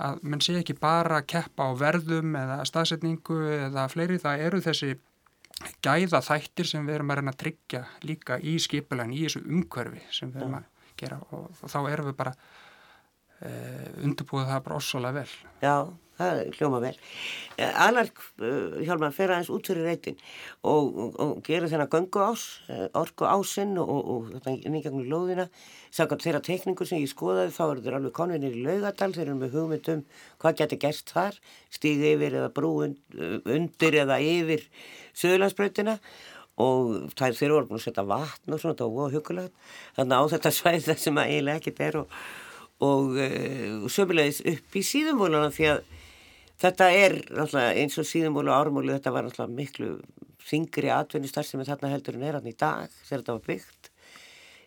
Að 0.00 0.22
mann 0.24 0.40
sé 0.40 0.56
ekki 0.56 0.78
bara 0.80 1.18
að 1.20 1.28
keppa 1.34 1.68
á 1.68 1.70
verðum 1.76 2.32
eða 2.40 2.62
staðsetningu 2.68 3.38
eða 3.66 3.84
fleiri 3.92 4.16
það 4.22 4.44
eru 4.46 4.62
þessi 4.64 4.94
gæða 5.84 6.22
þættir 6.24 6.70
sem 6.70 6.86
við 6.88 6.96
erum 6.96 7.12
að 7.12 7.20
reyna 7.20 7.34
að 7.34 7.40
tryggja 7.42 7.82
líka 8.08 8.38
í 8.40 8.56
skipulegin, 8.64 9.12
í 9.12 9.26
þessu 9.26 9.42
umhverfi 9.44 10.00
sem 10.08 10.32
við 10.32 10.46
erum 10.46 10.56
að 10.56 10.70
gera 11.00 11.18
og, 11.28 11.50
og 11.52 11.72
þá 11.72 11.80
erum 11.90 12.08
við 12.08 12.16
bara 12.16 12.32
e, 13.44 13.50
undirbúið 14.06 14.48
það 14.48 14.62
bara 14.70 14.78
ossalega 14.80 15.20
vel. 15.20 15.34
Já 15.60 15.74
það 16.20 16.40
hljóma 16.58 16.80
vel. 16.84 16.94
Eh, 17.60 17.82
Alark 17.84 18.20
uh, 18.40 18.78
Hjálmar 18.80 19.12
fer 19.12 19.32
aðeins 19.34 19.50
út 19.52 19.68
fyrir 19.68 19.84
reytin 19.84 20.16
og, 20.62 20.86
og, 20.88 21.18
og 21.20 21.32
gerir 21.44 21.68
þennan 21.68 21.90
göngu 21.92 22.22
ás, 22.24 22.44
uh, 22.72 22.86
orku 22.96 23.26
ásinn 23.28 23.74
og, 23.80 23.90
og 23.90 24.30
þetta 24.36 24.72
nýgjangur 24.72 25.10
lóðina. 25.10 25.46
Sankant 25.92 26.24
þeirra 26.24 26.40
tekningur 26.46 26.88
sem 26.88 27.02
ég 27.02 27.12
skoðaði 27.12 27.52
þá 27.56 27.62
eru 27.66 27.84
þeir 27.84 27.98
alveg 27.98 28.16
konvinir 28.16 28.56
í 28.56 28.64
laugadal, 28.64 29.12
þeir 29.16 29.26
eru 29.26 29.38
með 29.42 29.56
hugmyndum 29.58 30.02
hvað 30.40 30.58
getur 30.62 30.82
gerst 30.86 31.12
þar, 31.12 31.38
stíði 31.74 32.14
yfir 32.14 32.40
eða 32.40 32.52
brú 32.56 32.72
undir 32.86 34.00
eða 34.04 34.20
yfir 34.24 34.64
söðlandsbröytina 35.18 35.98
og 36.60 37.10
það 37.16 37.26
er 37.26 37.38
þeir 37.40 37.54
voru 37.56 37.68
búin 37.70 37.80
að 37.80 37.86
setja 37.88 38.04
vatn 38.06 38.54
og 38.54 38.60
svona, 38.60 38.76
þetta 38.76 38.90
var 38.96 39.14
hugulegt. 39.16 39.54
Þannig 39.96 40.20
á 40.20 40.24
þetta 40.36 40.54
svæð 40.60 40.86
það 40.88 41.02
sem 41.04 41.24
eiginlega 41.24 41.60
ekkert 41.60 41.84
er 41.88 42.04
og 42.80 43.90
sömulegis 43.92 44.40
upp 44.48 44.76
í 44.80 44.82
síðumvólana 44.86 45.50
því 45.52 45.72
að 45.74 45.80
Þetta 46.60 46.90
er 46.92 47.14
eins 47.80 47.96
og 48.00 48.04
síðumólu 48.04 48.52
og 48.52 48.58
ármólu, 48.66 48.92
þetta 48.98 49.14
var 49.14 49.30
miklu 49.48 49.94
þingri 50.44 50.90
atvinnustar 50.92 51.46
sem 51.46 51.60
er 51.62 51.70
þarna 51.70 51.92
heldur 51.94 52.18
en 52.18 52.26
er 52.26 52.38
hann 52.38 52.50
í 52.50 52.56
dag 52.58 52.90
þegar 53.06 53.22
þetta 53.22 53.36
var 53.36 53.44
byggt 53.46 53.90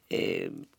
e, 0.10 0.20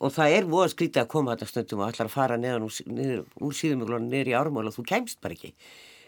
og 0.01 0.15
það 0.15 0.37
er 0.39 0.49
voða 0.51 0.71
skrítið 0.73 1.03
að 1.03 1.11
koma 1.15 1.35
þetta 1.35 1.51
stundum 1.51 1.83
og 1.83 1.89
allar 1.89 2.11
að 2.11 2.15
fara 2.15 2.39
neðan 2.41 2.67
úr, 2.67 2.79
niður, 2.91 3.25
úr 3.43 3.57
síðumólu 3.59 4.01
niður 4.07 4.31
í 4.31 4.37
ármólu 4.39 4.73
og 4.73 4.79
þú 4.79 4.87
kemst 4.91 5.21
bara 5.25 5.37
ekki 5.37 5.53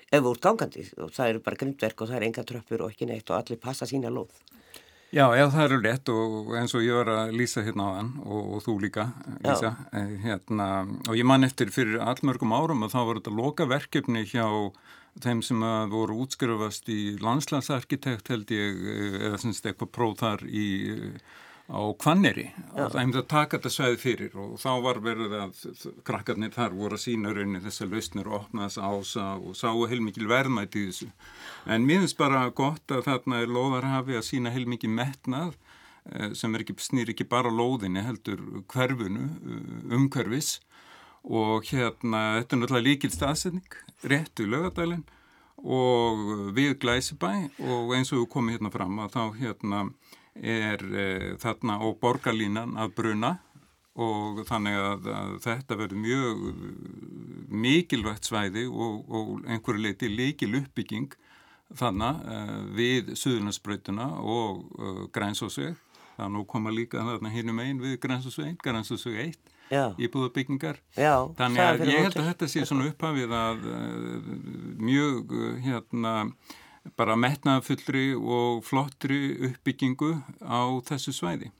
ef 0.07 0.23
þú 0.23 0.33
ert 0.33 0.45
gangandi 0.47 0.85
og 1.03 1.14
það 1.14 1.33
eru 1.33 1.42
bara 1.49 1.61
grindverk 1.62 2.03
og 2.03 2.11
það 2.11 2.19
er 2.19 2.29
enga 2.29 2.47
tröppur 2.47 2.85
og 2.87 2.95
ekki 2.95 3.11
neitt 3.11 3.31
og 3.31 3.40
allir 3.40 3.62
passa 3.62 3.88
sína 3.90 4.12
lóð. 4.12 4.31
Já, 5.16 5.31
já, 5.33 5.46
það 5.48 5.62
eru 5.64 5.76
rétt 5.81 6.11
og 6.12 6.50
eins 6.59 6.74
og 6.76 6.83
ég 6.85 6.98
var 6.98 7.09
að 7.09 7.31
lýsa 7.38 7.62
hérna 7.64 7.87
á 7.88 7.90
hann 7.94 8.11
og, 8.26 8.50
og 8.57 8.64
þú 8.66 8.74
líka, 8.83 9.07
Lísa, 9.46 9.70
eh, 9.96 10.11
hérna, 10.26 10.66
og 11.09 11.16
ég 11.16 11.24
man 11.24 11.46
eftir 11.46 11.72
fyrir 11.72 12.02
allmörgum 12.05 12.52
árum 12.52 12.85
og 12.85 12.92
þá 12.92 12.98
var 13.00 13.20
þetta 13.22 13.33
loka 13.38 13.66
verkefni 13.70 14.26
hjá 14.29 14.44
þeim 15.24 15.40
sem 15.46 15.64
voru 15.88 16.18
útskrifast 16.26 16.90
í 16.92 17.16
landslagsarkitekt 17.24 18.29
held 18.29 18.52
ég, 18.52 18.85
eh, 18.92 19.18
eða 19.31 19.40
semst 19.40 19.64
eitthvað 19.64 19.94
próð 19.96 20.18
þar 20.20 20.44
í 20.52 20.68
á 21.66 21.83
Kvanneri 21.98 22.46
og 22.76 22.92
það 22.92 23.00
hefði 23.00 23.20
að 23.20 23.29
taka 23.33 23.59
þetta 23.59 23.72
sveið 23.74 23.96
fyrir 23.98 24.37
og 24.38 24.52
þá 24.62 24.70
var 24.85 25.00
verið 25.02 25.33
að 25.40 25.62
krakkarnir 26.07 26.55
þar 26.55 26.76
voru 26.79 26.98
að 26.98 27.02
sína 27.02 27.33
raunin 27.35 27.64
þessar 27.64 27.90
lausnir 27.90 28.31
og 28.31 28.37
opna 28.40 28.68
þess 28.68 28.79
ása 28.79 29.24
og 29.40 29.57
sáu 29.59 29.83
heilmikil 29.90 30.29
verðmæti 30.31 30.85
í 30.85 30.92
þessu. 30.92 31.09
En 31.66 31.88
mér 31.88 32.05
finnst 32.05 32.20
bara 32.20 32.44
gott 32.55 32.94
að 32.94 33.09
þarna 33.09 33.42
er 33.42 33.50
loðarhafi 33.50 34.18
að 34.18 34.29
sína 34.29 34.55
heilmikil 34.55 34.92
metnað 34.94 35.57
eh, 36.12 36.31
sem 36.38 36.55
ekki, 36.55 36.79
snýr 36.79 37.11
ekki 37.11 37.26
bara 37.26 37.50
lóðinni 37.50 38.07
heldur 38.07 38.44
hverfunu, 38.70 39.26
eh, 39.26 39.98
umhverfis 39.98 40.61
og 41.26 41.66
hérna 41.66 42.38
þetta 42.38 42.55
er 42.55 42.62
náttúrulega 42.62 42.87
líkil 42.87 43.11
staðsetning, 43.11 43.81
réttu 44.07 44.46
lögadælinn 44.46 45.02
og 45.57 46.52
við 46.55 46.76
Glæsibæ 46.79 47.33
og 47.59 47.94
eins 47.96 48.12
og 48.12 48.22
við 48.22 48.31
komum 48.31 48.55
hérna 48.55 48.70
fram 48.70 49.00
að 49.02 49.16
þá 49.16 49.22
hérna 49.40 49.81
er 50.42 50.83
e, 50.85 51.07
þarna 51.42 51.81
og 51.87 51.99
borgarlínan 52.03 52.77
að 52.81 52.94
bruna 52.99 53.33
og 53.96 54.42
þannig 54.49 54.77
að, 54.77 55.07
að 55.09 55.31
þetta 55.46 55.79
verður 55.81 56.03
mjög 56.03 56.42
mikilvægt 57.64 58.29
svæði 58.29 58.66
og, 58.68 58.99
og 59.09 59.31
einhverju 59.49 59.87
leiti 59.87 60.11
líkil 60.12 60.53
uppbygging 60.61 61.16
þannig 61.77 62.22
e, 62.29 62.38
við 62.77 63.12
Suðurlandsbrautuna 63.16 64.11
og 64.20 64.64
e, 64.77 64.94
Grænsósveg 65.16 65.77
þannig 66.16 66.42
að 66.42 66.49
koma 66.53 66.72
líka 66.72 67.05
þarna 67.05 67.33
hinnum 67.33 67.61
einn 67.64 67.83
við 67.83 67.99
Grænsósveg, 68.05 68.57
Grænsósveg 68.64 69.22
1 69.27 69.55
íbúðabyggingar. 69.70 70.79
Þannig 70.94 71.62
að 71.62 71.83
ég 71.90 72.05
held 72.07 72.20
að 72.20 72.29
þetta 72.31 72.49
sé 72.51 72.62
svona 72.68 72.87
upphafið 72.90 73.35
að 73.35 73.66
uh, 73.72 74.31
mjög 74.79 75.35
uh, 75.35 75.49
hérna 75.64 76.14
bara 76.99 77.16
metnafullri 77.18 78.11
og 78.16 78.64
flottri 78.66 79.20
uppbyggingu 79.51 80.12
á 80.44 80.61
þessu 80.87 81.14
svæði. 81.16 81.53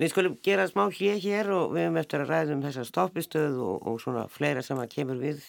Við 0.00 0.10
skulum 0.10 0.38
gera 0.42 0.64
smá 0.66 0.86
hér 0.90 1.18
hér 1.22 1.50
og 1.54 1.74
við 1.74 1.84
hefum 1.84 1.98
eftir 2.00 2.22
að 2.24 2.30
ræðum 2.32 2.62
þessa 2.64 2.86
stoppistöð 2.88 3.58
og, 3.62 3.84
og 3.86 4.00
svona 4.02 4.24
fleira 4.32 4.64
sem 4.64 4.80
að 4.80 4.88
kemur 4.96 5.20
við 5.20 5.44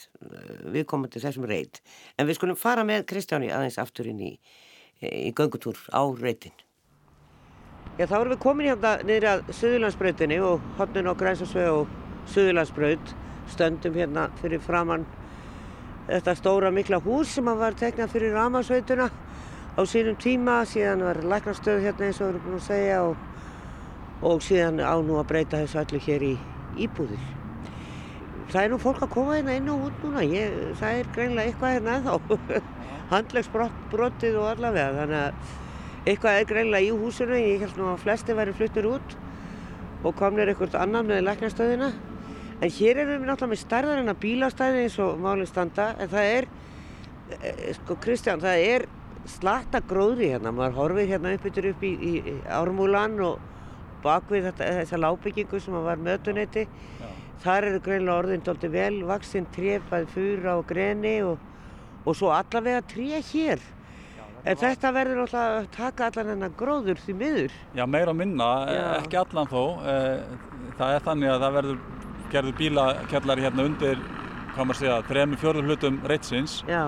viðkomandi 0.75 1.21
þessum 1.23 1.47
reit. 1.49 1.79
En 2.19 2.27
við 2.29 2.38
skulum 2.38 2.60
fara 2.60 2.84
með 2.86 3.08
Kristjáni 3.10 3.49
aðeins 3.49 3.79
aftur 3.82 4.12
inn 4.12 4.19
í, 4.21 4.34
í 5.01 5.32
göngutúr 5.34 5.79
á 5.89 6.03
reitin. 6.19 6.53
Já 7.97 8.06
þá 8.10 8.15
erum 8.19 8.36
við 8.36 8.43
komin 8.43 8.69
hérna 8.71 8.93
niður 9.06 9.29
að 9.32 9.43
Suðurlandsbrautinni 9.58 10.39
og 10.41 10.63
hodnin 10.77 11.10
á 11.10 11.13
Grænsasveg 11.17 11.73
og 11.73 12.29
Suðurlandsbraut 12.34 13.15
stöndum 13.53 13.97
hérna 13.97 14.27
fyrir 14.41 14.62
framann 14.63 15.08
þetta 16.07 16.35
stóra 16.35 16.71
mikla 16.73 16.99
hús 17.03 17.35
sem 17.37 17.47
var 17.47 17.77
teknað 17.79 18.11
fyrir 18.11 18.35
Ramasveituna 18.35 19.07
á 19.73 19.81
sínum 19.89 20.17
tíma, 20.19 20.63
síðan 20.69 21.05
var 21.07 21.21
læknastöð 21.23 21.81
hérna 21.85 22.09
eins 22.09 22.19
og 22.21 22.27
við 22.27 22.33
erum 22.33 22.43
búin 22.45 22.59
að 22.59 22.67
segja 22.67 22.99
og, 23.07 23.15
og 24.21 24.43
síðan 24.45 24.83
á 24.83 24.95
nú 25.01 25.17
að 25.21 25.29
breyta 25.31 25.63
þessu 25.63 25.79
allir 25.81 26.05
hér 26.07 26.27
í 26.27 26.33
íbúðir. 26.85 27.25
Það 28.51 28.61
er 28.61 28.71
nú 28.73 28.79
fólk 28.83 29.01
að 29.01 29.13
koma 29.15 29.37
hérna 29.39 29.57
inn 29.57 29.71
og 29.71 29.87
út 29.87 30.03
núna, 30.03 30.23
Ég, 30.27 30.53
það 30.77 30.99
er 30.99 31.11
greinlega 31.15 31.49
eitthvað 31.49 31.75
hérna 31.77 31.97
ennþá, 31.97 32.61
handlegsbrottið 33.13 34.39
og 34.41 34.49
allavega. 34.51 34.93
Þannig 34.99 35.21
að 35.23 36.09
eitthvað 36.11 36.39
er 36.39 36.49
greinlega 36.51 36.85
í 36.85 36.97
húsinu, 36.99 37.39
ég 37.39 37.63
held 37.63 37.79
nú 37.79 37.89
að 37.93 38.01
flesti 38.03 38.35
væri 38.37 38.53
fluttir 38.57 38.89
út 38.91 39.15
og 40.03 40.17
komnir 40.19 40.51
eitthvað 40.51 40.75
annan 40.83 41.07
með 41.07 41.23
læknastöðina 41.29 41.93
En 42.63 42.71
hér 42.71 43.02
erum 43.02 43.17
við 43.19 43.28
náttúrulega 43.28 43.52
með 43.52 43.60
stærðar 43.60 43.99
en 43.99 44.12
að 44.13 44.19
bílastæði 44.23 44.84
eins 44.86 44.99
og 45.04 45.17
málinn 45.19 45.49
standa 45.49 45.89
en 45.99 46.12
það 46.12 46.28
er, 46.38 46.45
eh, 47.36 47.63
sko 47.76 47.97
Kristján, 47.99 48.43
það 48.43 48.67
er 48.67 48.86
slatta 49.28 49.82
gróðri 49.84 50.30
hérna. 50.32 50.54
Maður 50.56 50.78
horfið 50.78 51.12
hérna 51.12 51.34
upp 51.36 51.47
yfir 51.49 51.69
upp 51.73 51.84
í, 51.84 51.91
í 51.99 52.13
ármúlan 52.47 53.19
og 53.19 53.41
bakvið 54.04 54.52
þessa 54.60 54.99
lábyggingu 54.99 55.60
sem 55.60 55.76
var 55.76 55.99
mötuneyti. 55.99 56.67
Þar 57.43 57.67
eru 57.67 57.80
greinlega 57.84 58.19
orðin 58.21 58.43
doldi 58.45 58.69
vel, 58.71 59.04
vaksinn 59.08 59.47
trefað 59.52 60.08
fúra 60.13 60.58
og 60.60 60.67
greni 60.67 61.17
og, 61.28 61.39
og 62.06 62.15
svo 62.15 62.32
allavega 62.32 62.84
tref 62.88 63.34
hér. 63.34 63.63
En 64.43 64.60
þetta 64.60 64.91
verður 64.91 65.21
náttúrulega 65.21 65.60
að 65.60 65.67
taka 65.71 66.08
allan 66.10 66.32
hennar 66.34 66.56
gróður 66.60 66.99
því 66.99 67.13
miður. 67.19 67.54
Já, 67.76 67.84
meira 67.88 68.15
minna, 68.15 68.47
Já. 68.67 68.88
ekki 69.02 69.19
allan 69.19 69.52
þó. 69.52 69.63
Eh, 69.88 70.71
það 70.80 70.95
er 70.95 71.06
þannig 71.08 71.32
að 71.32 71.45
það 71.45 71.60
verður 71.60 71.78
gerður 72.33 72.55
bílakjallari 72.59 73.45
hérna 73.45 73.65
undir, 73.69 73.99
hvað 74.53 74.67
maður 74.69 74.79
segja, 74.79 74.99
þremi 75.09 75.39
fjörður 75.41 75.69
hlutum 75.69 75.99
reytsins. 76.09 76.59
Já. 76.69 76.83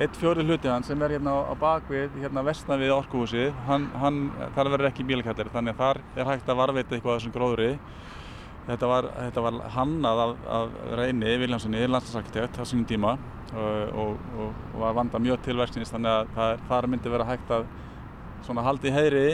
Eitt 0.00 0.16
fjörður 0.16 0.46
hluti 0.48 0.70
hann 0.70 0.84
sem 0.86 1.02
er 1.04 1.16
hérna 1.16 1.34
á 1.44 1.54
bakvið, 1.60 2.14
hérna 2.22 2.44
vestan 2.46 2.80
við 2.80 2.94
orkuhúsið, 2.94 3.50
hann, 3.66 3.88
hann, 4.00 4.20
þar 4.56 4.72
verður 4.76 4.90
ekki 4.92 5.04
bílakjallari, 5.08 5.52
þannig 5.52 5.76
að 5.76 5.82
þar 5.82 6.00
er 6.22 6.30
hægt 6.30 6.48
að 6.48 6.60
varveita 6.62 6.96
eitthvað 6.96 7.18
þessum 7.18 7.34
gróðri. 7.34 7.74
Þetta 8.70 8.86
var, 8.86 9.08
þetta 9.16 9.42
var 9.44 9.58
hannað 9.74 10.22
af, 10.22 10.32
af 10.56 10.74
Reyni 11.00 11.36
Viljanssoni, 11.42 11.84
landslagsarkitekt 11.88 12.60
á 12.60 12.64
sínum 12.68 12.86
tíma 12.86 13.16
og, 13.56 13.96
og, 13.98 14.34
og 14.38 14.78
var 14.82 14.94
vandað 15.00 15.24
mjög 15.24 15.40
til 15.46 15.56
verksins 15.58 15.90
þannig 15.90 16.12
að 16.12 16.34
það, 16.36 16.64
þar 16.68 16.88
myndi 16.92 17.12
vera 17.16 17.26
hægt 17.26 17.54
að 17.56 17.66
svona 18.46 18.64
haldi 18.64 18.92
heyri 18.94 19.26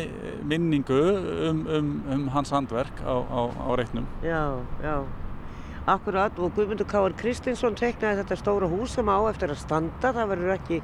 minningu 0.47 1.03
um, 1.51 1.63
um, 1.69 1.93
um 2.15 2.27
hans 2.35 2.55
handverk 2.55 3.03
á, 3.05 3.15
á, 3.15 3.41
á 3.51 3.71
reitnum. 3.79 4.09
Já, 4.25 4.57
já. 4.83 5.26
Akkurat 5.87 6.39
og 6.43 6.51
Guðmundur 6.57 6.89
Káar 6.91 7.13
Kristinsson 7.15 7.77
teknaði 7.79 8.25
þetta 8.25 8.37
stóra 8.41 8.67
hús 8.67 8.97
sem 8.97 9.07
á 9.07 9.19
eftir 9.31 9.53
að 9.55 9.61
standa, 9.61 10.11
það 10.11 10.33
verður 10.33 10.55
ekki, 10.57 10.81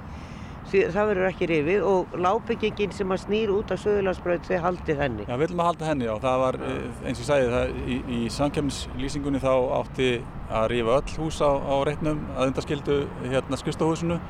ekki 1.27 1.49
rifið. 1.51 1.87
Og 1.91 2.15
lábyggingin 2.23 2.95
sem 2.95 3.11
að 3.11 3.25
snýr 3.25 3.51
út 3.51 3.75
af 3.75 3.83
Suðurlandsbröð 3.83 4.47
þegar 4.47 4.63
haldið 4.69 5.03
henni. 5.03 5.27
Já, 5.27 5.35
við 5.35 5.43
viljum 5.49 5.65
að 5.65 5.71
halda 5.73 5.91
henni 5.91 6.09
og 6.13 6.23
það 6.23 6.39
var 6.45 6.61
eh, 6.69 6.87
eins 7.11 7.25
og 7.25 7.29
sagði 7.33 7.51
það 7.57 7.75
í, 7.83 7.99
í 8.15 8.21
samkjömslýsingunni 8.37 9.43
þá 9.43 9.53
átti 9.81 10.09
að 10.53 10.71
rifa 10.77 10.97
öll 11.01 11.19
hús 11.19 11.43
á, 11.43 11.51
á 11.51 11.75
reitnum 11.91 12.25
að 12.37 12.53
undarskildu 12.53 13.03
hérna 13.27 13.59
skustahúsinu 13.59 14.23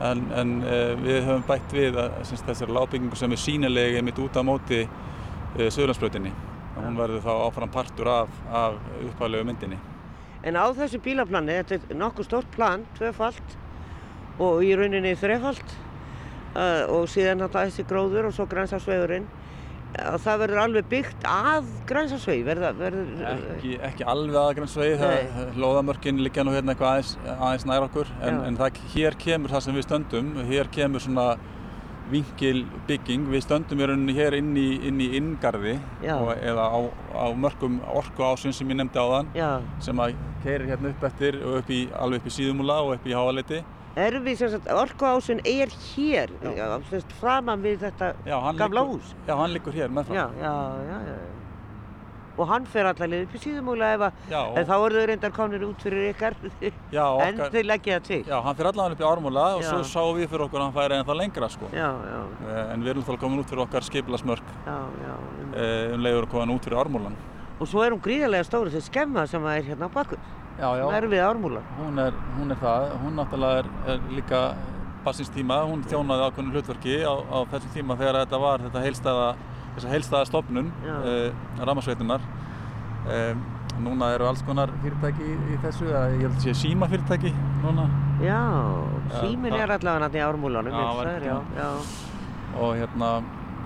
en, 0.00 0.26
en 0.34 0.58
e, 0.64 0.78
við 1.04 1.20
höfum 1.28 1.44
bætt 1.48 1.74
við 1.74 1.98
að 2.00 2.16
þessari 2.32 2.74
lábyggingu 2.74 3.18
sem 3.18 3.34
er 3.34 3.40
sínilegi 3.44 4.02
mitt 4.06 4.18
út 4.22 4.40
á 4.40 4.42
móti 4.46 4.84
e, 4.84 5.68
Suðurlandsbröðinni 5.68 6.32
og 6.74 6.80
hún 6.82 6.98
verður 6.98 7.26
þá 7.26 7.34
áfram 7.36 7.74
partur 7.74 8.10
af, 8.10 8.38
af 8.50 8.78
upphæflegu 9.04 9.46
myndinni. 9.46 9.84
En 10.44 10.58
á 10.60 10.66
þessu 10.76 11.00
bílaplani, 11.04 11.60
þetta 11.62 11.94
er 11.94 12.00
nokkuð 12.00 12.28
stórt 12.28 12.50
plan, 12.52 12.84
tvefalt 12.98 13.56
og 14.42 14.64
í 14.66 14.74
rauninni 14.76 15.14
þrefalt 15.16 15.64
uh, 16.58 16.84
og 16.92 17.08
síðan 17.08 17.46
þetta 17.46 17.64
þessi 17.68 17.86
gróður 17.88 18.28
og 18.28 18.36
svo 18.36 18.46
grænsarsvegurinn 18.50 19.30
og 19.94 20.18
það 20.24 20.40
verður 20.42 20.60
alveg 20.64 20.86
byggt 20.90 21.26
að 21.30 21.66
verður 21.86 23.10
ekki, 23.54 23.74
ekki 23.88 24.06
alveg 24.10 24.38
að 24.40 24.56
grænsarsvegi, 24.58 25.50
loðamörkin 25.62 26.22
liggja 26.24 26.44
nú 26.46 26.54
hérna 26.54 26.74
eitthvað 26.74 26.90
aðeins, 26.96 27.12
aðeins 27.36 27.66
nær 27.70 27.86
okkur 27.86 28.10
en, 28.18 28.40
en 28.48 28.58
það, 28.58 28.80
hér 28.96 29.18
kemur 29.22 29.54
það 29.54 29.66
sem 29.68 29.78
við 29.78 29.86
stöndum, 29.86 30.32
hér 30.50 30.70
kemur 30.74 31.04
svona 31.04 31.28
vingilbygging. 32.12 33.28
Við 33.32 33.44
stöndum 33.46 33.80
í 33.82 33.88
rauninni 33.88 34.16
hér 34.16 34.36
inn 34.38 34.52
í, 34.58 34.66
inn 34.88 35.00
í 35.02 35.10
inngarði 35.18 35.76
og, 36.14 36.32
eða 36.36 36.66
á, 36.68 36.78
á 37.16 37.26
mörgum 37.36 37.78
orku 37.94 38.26
ásinn 38.26 38.56
sem 38.56 38.70
ég 38.72 38.80
nefndi 38.80 39.00
á 39.00 39.06
þann 39.12 39.30
Já. 39.36 39.50
sem 39.84 40.02
að 40.04 40.18
keirir 40.44 40.68
hérna 40.72 40.92
upp 40.92 41.06
eftir 41.10 41.40
og 41.42 41.60
upp 41.62 41.72
í, 41.72 41.84
alveg 41.98 42.22
upp 42.22 42.28
í 42.28 42.34
síðumúla 42.38 42.80
og 42.84 42.96
upp 42.98 43.08
í 43.08 43.16
háaleiti. 43.16 43.62
Erum 43.94 44.24
við 44.26 44.40
sem 44.40 44.50
sagt, 44.50 44.66
orku 44.74 45.06
ásinn 45.06 45.40
er 45.46 45.70
hér, 45.94 46.32
framan 47.20 47.62
við 47.62 47.84
þetta 47.86 48.10
já, 48.26 48.36
gamla 48.58 48.82
hús? 48.88 49.14
Já, 49.28 49.36
hann 49.38 49.54
liggur 49.54 49.76
hér 49.76 49.94
með 49.94 50.10
frá. 50.10 50.18
Já, 50.18 50.26
já, 50.42 50.54
já, 50.90 50.98
já 51.12 51.33
og 52.34 52.48
hann 52.50 52.66
fer 52.66 52.88
allavega 52.90 53.26
upp 53.26 53.34
í 53.36 53.40
síðumúla 53.42 53.90
ef 53.94 54.04
að, 54.08 54.22
þá 54.30 54.74
eru 54.74 54.98
þau 54.98 55.06
reyndar 55.10 55.34
komin 55.34 55.66
út 55.68 55.84
fyrir 55.84 56.08
ykkar 56.10 56.36
já, 56.92 57.04
en 57.26 57.42
þau 57.42 57.60
leggja 57.70 57.98
það 57.98 58.08
til. 58.08 58.20
Já, 58.30 58.36
hann 58.46 58.58
fer 58.58 58.70
allavega 58.70 58.96
upp 58.96 59.04
í 59.04 59.08
ármúla 59.10 59.46
og 59.58 59.66
svo 59.68 59.82
sáum 59.88 60.18
við 60.18 60.32
fyrir 60.32 60.46
okkur 60.48 60.62
að 60.62 60.66
hann 60.66 60.76
færi 60.78 60.98
en 60.98 61.08
það 61.10 61.20
lengra 61.22 61.50
sko. 61.52 61.70
Já, 61.74 61.88
já. 62.10 62.18
Eh, 62.48 62.62
en 62.74 62.86
við 62.86 62.94
erum 62.94 63.06
þá 63.06 63.14
komin 63.22 63.44
út 63.44 63.52
fyrir 63.52 63.66
okkar 63.66 63.86
skeipilasmörk 63.90 64.54
eh, 64.66 65.94
um 65.94 66.02
leiður 66.02 66.26
að 66.26 66.32
koma 66.34 66.56
út 66.58 66.68
fyrir 66.68 66.82
ármúlan. 66.82 67.18
Og 67.60 67.70
svo 67.70 67.84
er 67.84 67.94
hún 67.94 68.02
gríðarlega 68.02 68.48
stóri 68.48 68.72
þessi 68.74 68.90
skemma 68.90 69.28
sem 69.30 69.44
er 69.46 69.62
hérna 69.68 69.86
á. 69.86 70.02
Já, 70.54 70.68
já. 70.78 70.84
Hún 70.86 70.94
er 70.94 71.06
við 71.10 71.22
ármúlan. 71.22 71.66
Hún 71.78 71.98
er, 71.98 72.14
hún 72.38 72.50
er 72.54 72.58
það. 72.60 72.84
Hún 73.02 73.16
náttúrulega 73.18 73.62
er, 73.62 73.68
er 73.90 74.04
líka 74.14 74.42
bassins 75.06 75.30
tíma. 75.34 75.62
Hún 75.66 75.82
þjónaði 75.86 76.28
ákveðinu 76.28 76.54
hlutverki 76.54 77.00
á, 77.02 77.14
á 77.14 77.38
þessum 77.50 77.74
tíma 77.74 77.96
þegar 77.98 78.20
þetta 78.22 78.40
var 78.42 78.64
þetta 78.66 78.84
heilstæða 78.84 79.26
þess 79.74 79.86
að 79.86 79.94
heilstaða 79.94 80.30
stofnun 80.30 80.70
uh, 80.84 80.96
eh, 81.10 81.60
ramasveitunar 81.66 82.24
um, 82.24 83.44
núna 83.84 84.12
eru 84.14 84.28
alls 84.28 84.42
konar 84.46 84.70
fyrirtæki 84.84 85.24
í, 85.26 85.36
í 85.54 85.60
þessu 85.64 85.88
ég 85.90 86.20
held 86.22 86.36
að 86.36 86.42
sé 86.44 86.54
síma 86.58 86.88
fyrirtæki 86.90 87.32
núna. 87.64 87.88
Já, 88.22 88.40
símin 89.18 89.56
er 89.58 89.72
allavega 89.74 90.20
í 90.20 90.22
ármúlanum 90.22 90.76
og 92.54 92.76
hérna 92.78 93.08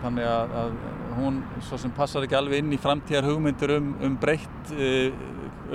þannig 0.01 0.25
að, 0.31 0.55
að 0.62 0.77
hún 1.18 1.42
svo 1.66 1.77
sem 1.83 1.92
passar 1.92 2.25
ekki 2.25 2.38
alveg 2.38 2.62
inn 2.62 2.73
í 2.73 2.81
framtíðar 2.81 3.29
hugmyndir 3.29 3.75
um, 3.77 3.90
um 4.07 4.16
breytt 4.23 4.73
uh, 4.73 5.11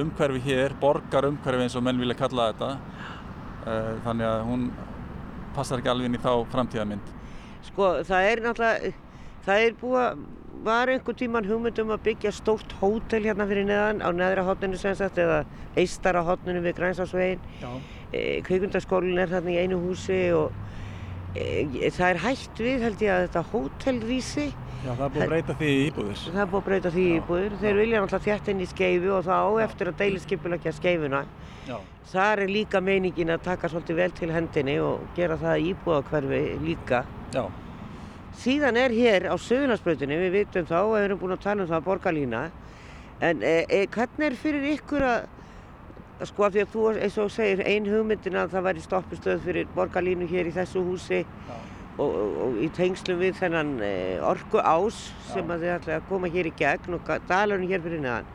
umhverfi 0.02 0.41
hér, 0.48 0.74
borgar 0.82 1.28
umhverfi 1.30 1.67
eins 1.67 1.78
og 1.78 1.86
menn 1.86 2.00
vilja 2.02 2.17
kalla 2.17 2.50
þetta. 2.50 2.69
Þannig 4.04 4.26
að 4.28 4.39
hún 4.48 4.63
passar 5.54 5.80
ekki 5.80 5.91
alveg 5.91 6.10
inn 6.10 6.17
í 6.17 6.22
þá 6.24 6.32
framtíðarmynd. 6.52 7.12
Sko 7.69 7.89
það 8.08 8.30
er 8.32 8.41
náttúrulega 8.43 8.93
Það 9.44 9.66
er 9.68 9.74
búið 9.82 10.00
að, 10.00 10.22
var 10.64 10.92
einhver 10.94 11.16
tíman 11.20 11.48
hugmyndum 11.50 11.92
að 11.92 12.04
byggja 12.06 12.32
stórt 12.32 12.76
hótel 12.80 13.26
hérna 13.26 13.48
fyrir 13.50 13.66
neðan 13.68 14.00
á 14.00 14.10
neðra 14.16 14.46
hotninu 14.48 14.78
sem 14.80 14.96
sagt 14.96 15.18
eða 15.20 15.42
eistara 15.80 16.22
hotninu 16.24 16.62
við 16.64 16.78
Grænsásvegin. 16.78 17.42
E, 18.14 18.42
Kvikundaskólinn 18.48 19.20
er 19.20 19.32
þarna 19.34 19.52
í 19.52 19.58
einu 19.66 19.82
húsi 19.84 20.20
og 20.38 20.54
e, 21.36 21.90
það 21.92 22.08
er 22.14 22.22
hægt 22.24 22.62
við 22.64 22.86
held 22.88 23.04
ég 23.04 23.12
að 23.16 23.26
þetta 23.26 23.44
hótelrísi, 23.52 24.46
Já, 24.84 24.92
það 25.00 25.04
er 25.06 25.12
búið 25.16 25.24
að 25.24 25.34
breyta 25.34 25.54
því 25.60 25.68
í 25.74 25.84
íbúðir. 25.88 26.22
það 26.28 26.40
er 26.44 26.48
búið 26.52 26.62
að 26.62 26.66
breyta 26.70 26.90
því 26.94 27.04
íbúður. 27.18 27.54
Þeir 27.62 27.78
vilja 27.80 28.00
náttúrulega 28.04 28.26
þjætt 28.28 28.50
inn 28.54 28.64
í 28.64 28.68
skeifu 28.68 29.12
og 29.18 29.28
þá 29.28 29.36
á 29.40 29.52
eftir 29.64 29.92
að 29.92 30.00
deiliskipulegja 30.02 30.74
skeifuna. 30.76 31.22
Já. 31.68 31.78
Þar 32.14 32.42
er 32.44 32.52
líka 32.52 32.82
meiningin 32.84 33.32
að 33.32 33.46
taka 33.48 33.70
svolítið 33.72 34.00
vel 34.02 34.10
til 34.18 34.32
hendinni 34.36 34.76
og 34.84 35.06
gera 35.16 35.38
það 35.40 35.70
íbúðakverfi 35.72 36.42
líka. 36.64 37.04
Já. 37.32 37.46
Síðan 38.41 38.78
er 38.82 38.93
hér 38.93 39.28
á 39.30 39.36
Suðurlandsbrautinni, 39.38 40.17
við 40.17 40.38
vitum 40.39 40.65
þá 40.65 40.78
og 40.80 40.93
við 40.96 41.04
erum 41.06 41.19
búin 41.22 41.36
að 41.36 41.43
tala 41.43 41.63
um 41.63 41.69
það 41.69 41.78
að 41.78 41.86
borgarlína, 41.86 42.41
en 43.24 43.43
e, 43.46 43.54
e, 43.69 43.82
hvernig 43.93 44.26
er 44.26 44.38
fyrir 44.41 44.65
ykkur 44.74 45.06
að, 45.06 45.28
sko 46.28 46.48
af 46.48 46.56
því 46.56 46.63
að 46.63 46.74
þú 46.74 46.88
eins 46.96 47.19
og 47.22 47.30
segir 47.34 47.62
ein 47.69 47.88
hugmyndin 47.91 48.39
að 48.41 48.56
það 48.56 48.67
væri 48.67 48.84
stoppistöð 48.88 49.46
fyrir 49.46 49.69
borgarlínu 49.76 50.28
hér 50.32 50.50
í 50.50 50.56
þessu 50.56 50.84
húsi 50.84 51.22
Já. 51.22 51.56
og, 51.98 52.10
og, 52.10 52.36
og 52.48 52.62
í 52.65 52.69
tengslum 52.74 53.22
við 53.22 53.38
þennan 53.38 53.74
e, 53.86 53.93
orku 54.26 54.60
ás 54.60 55.02
sem 55.30 55.54
að 55.54 55.67
þið 55.67 55.76
ætla 55.78 56.00
að 56.00 56.08
koma 56.10 56.32
hér 56.34 56.50
í 56.50 56.56
gegn 56.58 56.98
og 56.98 57.12
dalurinn 57.30 57.69
hér 57.69 57.86
fyrir 57.86 58.02
neðan. 58.04 58.32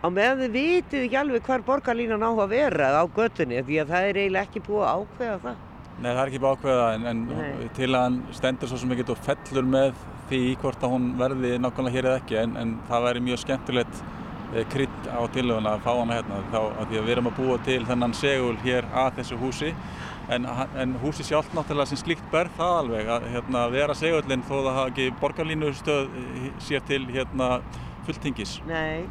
Á 0.00 0.06
meðan 0.08 0.46
þið 0.46 0.54
vitið 0.56 1.02
ekki 1.04 1.20
alveg 1.20 1.44
hvar 1.44 1.66
borgarlínan 1.66 2.24
á 2.24 2.30
að 2.32 2.54
vera 2.54 2.94
á 2.96 3.04
göttunni 3.04 3.60
því 3.60 3.82
að 3.82 3.92
það 3.92 4.06
er 4.06 4.22
eiginlega 4.22 4.48
ekki 4.48 4.64
búið 4.64 4.86
að 4.86 5.02
ákveða 5.04 5.42
það. 5.44 5.66
Nei, 6.00 6.14
það 6.14 6.22
er 6.22 6.30
ekki 6.30 6.40
búið 6.40 6.50
að 6.50 6.56
ákveða 6.56 6.84
en, 6.94 7.06
en 7.10 7.72
til 7.76 7.90
að 7.90 8.04
hann 8.06 8.20
stendur 8.32 8.70
svo 8.70 8.78
sem 8.80 8.94
ekki 8.94 9.04
og 9.12 9.20
fellur 9.26 9.66
með 9.68 9.98
því 10.30 10.40
hvort 10.62 10.86
að 10.86 10.94
hún 10.94 11.10
verði 11.20 11.50
nákvæmlega 11.60 11.96
hér 11.96 12.08
eða 12.08 12.20
ekki 12.22 12.38
en, 12.40 12.54
en 12.56 12.72
það 12.88 13.06
væri 13.06 13.22
mjög 13.26 13.42
skemmtilegt 13.42 14.00
eh, 14.54 14.64
krydd 14.72 15.10
á 15.12 15.20
tilöfuna 15.34 15.74
að 15.76 15.84
fá 15.84 15.90
hana 15.90 16.16
hérna 16.16 16.40
þá 16.54 16.60
að 16.62 16.86
því 16.86 17.00
að 17.00 17.04
við 17.08 17.14
erum 17.16 17.30
að 17.32 17.40
búa 17.42 17.58
til 17.66 17.80
þennan 17.90 18.16
segul 18.16 18.56
hér 18.64 18.88
að 19.02 19.12
þessu 19.18 19.40
húsi 19.42 19.74
en, 20.30 20.48
en 20.80 20.96
húsi 21.02 21.26
sjálf 21.26 21.52
náttúrulega 21.56 21.90
sem 21.90 22.00
slíkt 22.00 22.26
ber 22.32 22.48
það 22.56 22.76
alveg 22.78 23.12
að 23.16 23.28
hérna, 23.34 23.66
vera 23.74 23.96
segullin 23.98 24.44
þó 24.46 24.54
það 24.56 24.72
hafa 24.78 24.92
ekki 24.94 25.08
borgarlínu 25.20 25.72
stöð 25.78 26.20
sér 26.62 26.84
til 26.88 27.02
hérna 27.10 27.56
fulltingis. 28.06 28.56
Nei, 28.68 29.04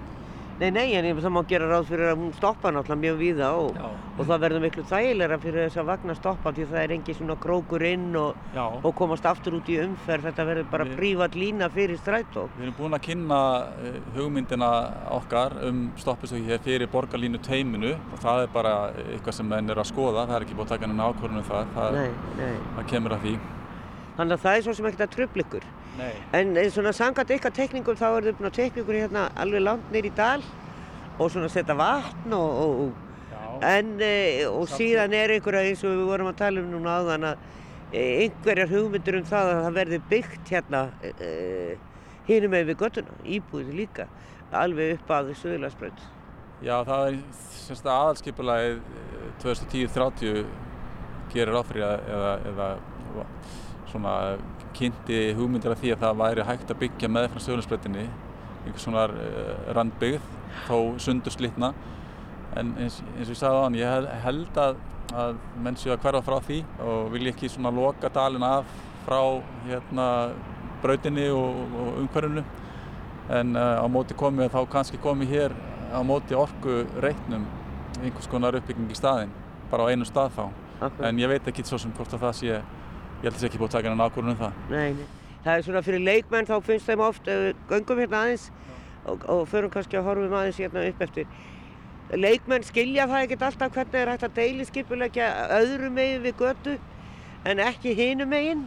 nei, 0.59 0.71
nei, 0.71 0.93
en 0.95 1.05
ég- 1.05 1.29
má 1.29 1.41
gera 1.47 1.67
ráð 1.69 1.85
fyrir 1.87 2.09
að 2.11 2.17
hún 2.19 2.33
stoppa 2.35 2.71
náttúrulega 2.71 2.99
mjög 3.03 3.17
víða 3.19 3.49
og, 3.55 3.77
og 4.19 4.25
það 4.27 4.39
verður 4.43 4.63
miklu 4.65 4.83
þægilega 4.89 5.37
fyrir 5.39 5.67
þess 5.67 5.77
að 5.81 5.85
vagna 5.91 6.15
stoppa 6.17 6.51
því 6.51 6.65
það 6.71 6.81
er 6.83 6.93
engin 6.95 7.15
svona 7.19 7.35
krókur 7.39 7.85
inn 7.87 8.15
og, 8.19 8.35
og 8.83 8.95
komast 8.95 9.25
aftur 9.29 9.53
út 9.59 9.69
í 9.71 9.77
umferð, 9.83 10.25
þetta 10.29 10.45
verður 10.49 10.69
bara 10.71 10.85
prívat 10.97 11.35
lína 11.35 11.69
fyrir 11.69 11.97
strætó. 12.01 12.47
Við 12.57 12.65
erum 12.67 12.77
búin 12.79 12.97
að 12.97 13.05
kynna 13.07 13.39
eh, 13.85 13.99
hugmyndina 14.17 14.71
okkar 15.19 15.55
um 15.69 15.85
stoppistöki 15.97 16.45
hér 16.49 16.59
fyrir 16.65 16.87
borgarlínu 16.91 17.39
teiminu 17.45 17.93
og 18.13 18.19
það 18.19 18.43
er 18.47 18.51
bara 18.53 18.73
eitthvað 19.13 19.37
sem 19.39 19.47
menn 19.47 19.69
er 19.69 19.79
að 19.83 19.89
skoða, 19.93 20.25
það 20.27 20.35
er 20.41 20.47
ekki 20.47 20.57
búin 20.59 20.67
að 20.67 20.75
taka 20.75 20.87
henni 20.89 21.07
ákvörðunum 21.07 21.47
það, 21.53 21.71
það, 21.77 21.97
Nei, 21.99 22.11
nei. 22.41 22.53
það 22.75 22.91
kemur 22.95 23.15
að 23.17 23.25
því. 23.27 23.37
Þannig 24.19 24.35
að 24.35 24.45
það 24.45 24.57
er 24.57 24.63
svo 24.65 24.73
sem 24.75 24.87
ekkert 24.89 25.05
að 25.05 25.13
trubla 25.15 25.43
ykkur. 25.45 25.67
Nei. 25.99 26.13
En 26.35 26.57
svona 26.75 26.91
sangat 26.95 27.31
ykkar 27.35 27.53
tekningum 27.55 27.99
þá 27.99 28.07
er 28.09 28.25
þau 28.27 28.33
búin 28.39 28.49
að 28.49 28.57
tekna 28.57 28.83
ykkur 28.83 28.97
hérna 28.99 29.27
alveg 29.39 29.63
langt 29.63 29.93
neyri 29.93 30.11
í 30.11 30.17
dal 30.17 30.41
og 31.19 31.31
svona 31.31 31.51
setja 31.51 31.75
vatn 31.79 32.35
og, 32.35 32.59
og, 32.63 32.81
og. 32.87 33.05
En, 33.65 33.95
e, 34.03 34.45
og 34.47 34.67
síðan 34.71 35.15
er 35.15 35.33
einhverja 35.35 35.71
eins 35.71 35.81
og 35.83 35.95
við 35.95 36.11
vorum 36.11 36.29
að 36.29 36.37
tala 36.39 36.61
um 36.61 36.69
núna 36.71 36.99
áðan 36.99 37.29
að 37.31 37.41
e, 37.91 38.03
einhverjar 38.25 38.71
hugmyndir 38.71 39.17
um 39.19 39.25
það 39.27 39.51
að 39.53 39.63
það 39.65 39.79
verði 39.79 40.01
byggt 40.11 40.53
hérna 40.53 40.83
e, 41.03 41.31
hinum 42.29 42.53
með 42.53 42.69
við 42.69 42.79
göttuna, 42.83 43.17
íbúið 43.37 43.73
líka, 43.75 44.07
alveg 44.55 44.97
upp 44.97 45.13
að 45.15 45.33
Suðurlandsbraut. 45.39 46.03
Já, 46.59 46.75
það 46.87 47.05
er 47.07 47.19
semst 47.55 47.87
að 47.87 48.01
aðalskipulagið 48.03 48.79
eh, 48.99 49.25
2010-30 49.43 50.39
gerir 51.33 51.59
áfyrir 51.59 51.85
eða, 51.87 52.33
eða 52.51 52.69
svona 53.91 54.13
kynnti 54.77 55.19
hugmyndir 55.37 55.73
af 55.73 55.79
því 55.81 55.93
að 55.95 56.03
það 56.03 56.19
væri 56.23 56.45
hægt 56.47 56.71
að 56.73 56.79
byggja 56.83 57.09
með 57.11 57.27
frá 57.33 57.41
sögurlandsbreytinni 57.45 58.03
einhvers 58.65 58.83
svona 58.85 59.05
uh, 59.09 59.73
randbyggð 59.75 60.27
þó 60.67 60.77
sundur 61.01 61.33
slitna. 61.33 61.71
En 62.59 62.73
eins, 62.81 62.99
eins 63.17 63.27
og 63.29 63.33
ég 63.35 63.39
sagði 63.39 63.59
á 63.59 63.63
hann, 63.65 63.77
ég 63.79 63.91
hel- 63.93 64.09
held 64.25 64.59
að, 64.61 64.79
að 65.23 65.35
menn 65.65 65.77
séu 65.79 65.93
að 65.93 66.01
hverfa 66.05 66.21
frá 66.25 66.37
því 66.47 66.59
og 66.85 67.11
vilja 67.13 67.33
ekki 67.33 67.49
svona 67.53 67.71
loka 67.73 68.09
dalinn 68.13 68.45
af 68.45 68.69
frá 69.05 69.19
hérna 69.67 70.07
brautinni 70.83 71.27
og, 71.33 71.59
og 71.81 71.99
umhverfinu. 72.03 72.43
En 73.29 73.53
uh, 73.55 73.77
á 73.81 73.85
móti 73.91 74.17
komið 74.17 74.49
þá 74.55 74.59
kannski 74.73 74.97
komið 75.01 75.33
hér 75.35 75.55
á 75.93 75.99
móti 76.05 76.37
orku 76.37 76.83
reitnum 77.01 77.45
einhvers 77.99 78.29
konar 78.31 78.55
uppbygging 78.57 78.89
í 78.89 78.97
staðinn 78.97 79.31
bara 79.69 79.85
á 79.85 79.91
einu 79.93 80.05
stað 80.07 80.33
þá. 80.37 80.43
Akkurat. 80.79 81.01
en 81.09 81.17
ég 81.19 81.27
veit 81.27 81.47
ekki 81.51 81.63
svo 81.67 81.75
sem 81.81 81.91
hvort 81.91 82.13
að 82.15 82.21
það 82.23 82.35
sé 82.37 82.59
ég 83.19 83.27
held 83.27 83.33
að 83.33 83.37
það 83.37 83.43
sé 83.43 83.49
ekki 83.49 83.59
búið 83.61 83.69
að 83.69 83.75
taka 83.77 83.89
hennan 83.89 84.05
ákvörðun 84.07 84.33
um 84.35 84.39
það 84.39 84.73
Nei, 84.73 84.89
nei. 84.97 85.05
Það 85.43 85.53
er 85.57 85.63
svona 85.67 85.81
fyrir 85.85 86.03
leikmenn 86.03 86.47
þá 86.49 86.55
finnst 86.67 86.89
þeim 86.89 87.03
oft, 87.05 87.27
ef 87.31 87.39
við 87.45 87.61
göngum 87.69 88.01
hérna 88.03 88.23
aðeins 88.25 88.49
og, 89.07 89.21
og 89.31 89.45
förum 89.51 89.71
kannski 89.71 89.99
að 89.99 90.07
horfum 90.09 90.33
aðeins 90.35 90.59
hérna 90.59 90.83
upp 90.89 91.01
eftir. 91.05 91.29
Leikmenn 92.19 92.65
skilja 92.65 93.05
það 93.07 93.23
ekkert 93.27 93.45
alltaf 93.47 93.71
hvernig 93.75 93.99
er 94.01 94.11
hægt 94.11 94.25
að 94.27 94.35
deiliskipulegja 94.39 95.29
öðru 95.59 95.91
megin 95.95 96.23
við 96.25 96.35
götu 96.41 96.75
en 97.47 97.61
ekki 97.63 97.93
hinu 97.95 98.25
megin. 98.27 98.65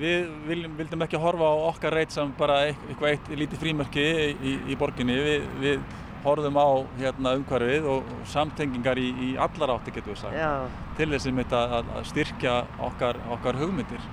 Við 0.00 0.28
viljum, 0.48 0.74
vildum 0.78 1.04
ekki 1.06 1.20
horfa 1.20 1.48
á 1.48 1.54
okkar 1.70 1.94
reit 1.96 2.12
sem 2.14 2.30
bara 2.38 2.60
eit- 2.68 2.84
eitthvað 2.88 3.10
eitt 3.14 3.32
lítið 3.40 3.60
frímerki 3.64 4.04
í, 4.04 4.28
í, 4.34 4.54
í 4.72 4.76
borginni 4.80 5.16
við, 5.24 5.48
við 5.60 5.80
horfum 6.24 6.58
á 6.58 6.68
hérna, 6.98 7.36
umhverfið 7.38 7.88
og, 7.92 8.12
samtengingar 8.32 8.98
í, 9.00 9.10
í 9.12 9.30
allar 9.36 9.76
átti 9.76 9.94
getur 9.94 10.14
við 10.14 10.22
sagt 10.24 10.36
Já. 10.38 10.52
til 10.98 11.10
þess 11.12 11.30
að, 11.30 11.56
að, 11.78 11.96
að 11.98 12.06
styrkja 12.12 12.58
okkar, 12.88 13.20
okkar 13.36 13.60
hugmyndir 13.60 14.12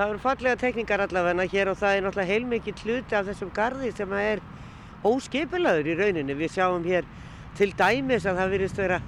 Það 0.00 0.12
eru 0.14 0.20
fallega 0.22 0.56
tekningar 0.56 1.02
allavega 1.04 1.44
hér 1.50 1.68
og 1.68 1.76
það 1.76 1.94
er 1.96 2.04
náttúrulega 2.04 2.32
heilmikið 2.32 2.82
hluti 2.86 3.16
af 3.18 3.26
þessum 3.26 3.50
garði 3.52 3.90
sem 3.92 4.12
er 4.16 4.40
óskipulaður 5.04 5.90
í 5.90 5.96
rauninni. 5.98 6.36
Við 6.38 6.54
sjáum 6.54 6.86
hér 6.86 7.08
til 7.58 7.72
dæmis 7.76 8.24
að 8.24 8.38
það 8.40 8.54
virðist 8.54 8.80
vera 8.80 9.00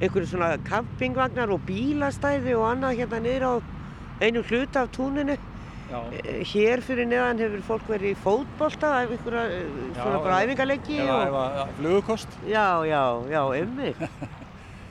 einhverju 0.00 0.30
svona 0.32 0.48
campingvagnar 0.66 1.52
og 1.54 1.62
bílastæði 1.68 2.56
og 2.56 2.66
annað 2.72 2.98
hérna 3.02 3.20
niður 3.22 3.46
á 3.46 3.54
einu 4.24 4.42
hluta 4.48 4.82
af 4.82 4.90
túninu. 4.96 5.36
Já. 5.86 5.98
Eh, 6.18 6.40
Hér 6.52 6.80
fyrir 6.82 7.06
neðan 7.06 7.38
hefur 7.44 7.60
fólk 7.68 7.84
verið 7.92 8.10
í 8.10 8.16
fótbolta, 8.24 8.88
einhverja 9.04 9.44
eh, 9.54 9.68
svona 9.94 10.16
Já, 10.16 10.24
bara 10.24 10.40
eða- 10.40 10.48
æfingarleiki 10.48 10.96
eða 11.04 11.20
og... 11.28 11.36
að 11.62 11.76
flugukost 11.78 12.34
Já, 12.50 12.66
já, 12.88 13.02
já, 13.30 13.42
einmitt. 13.60 14.02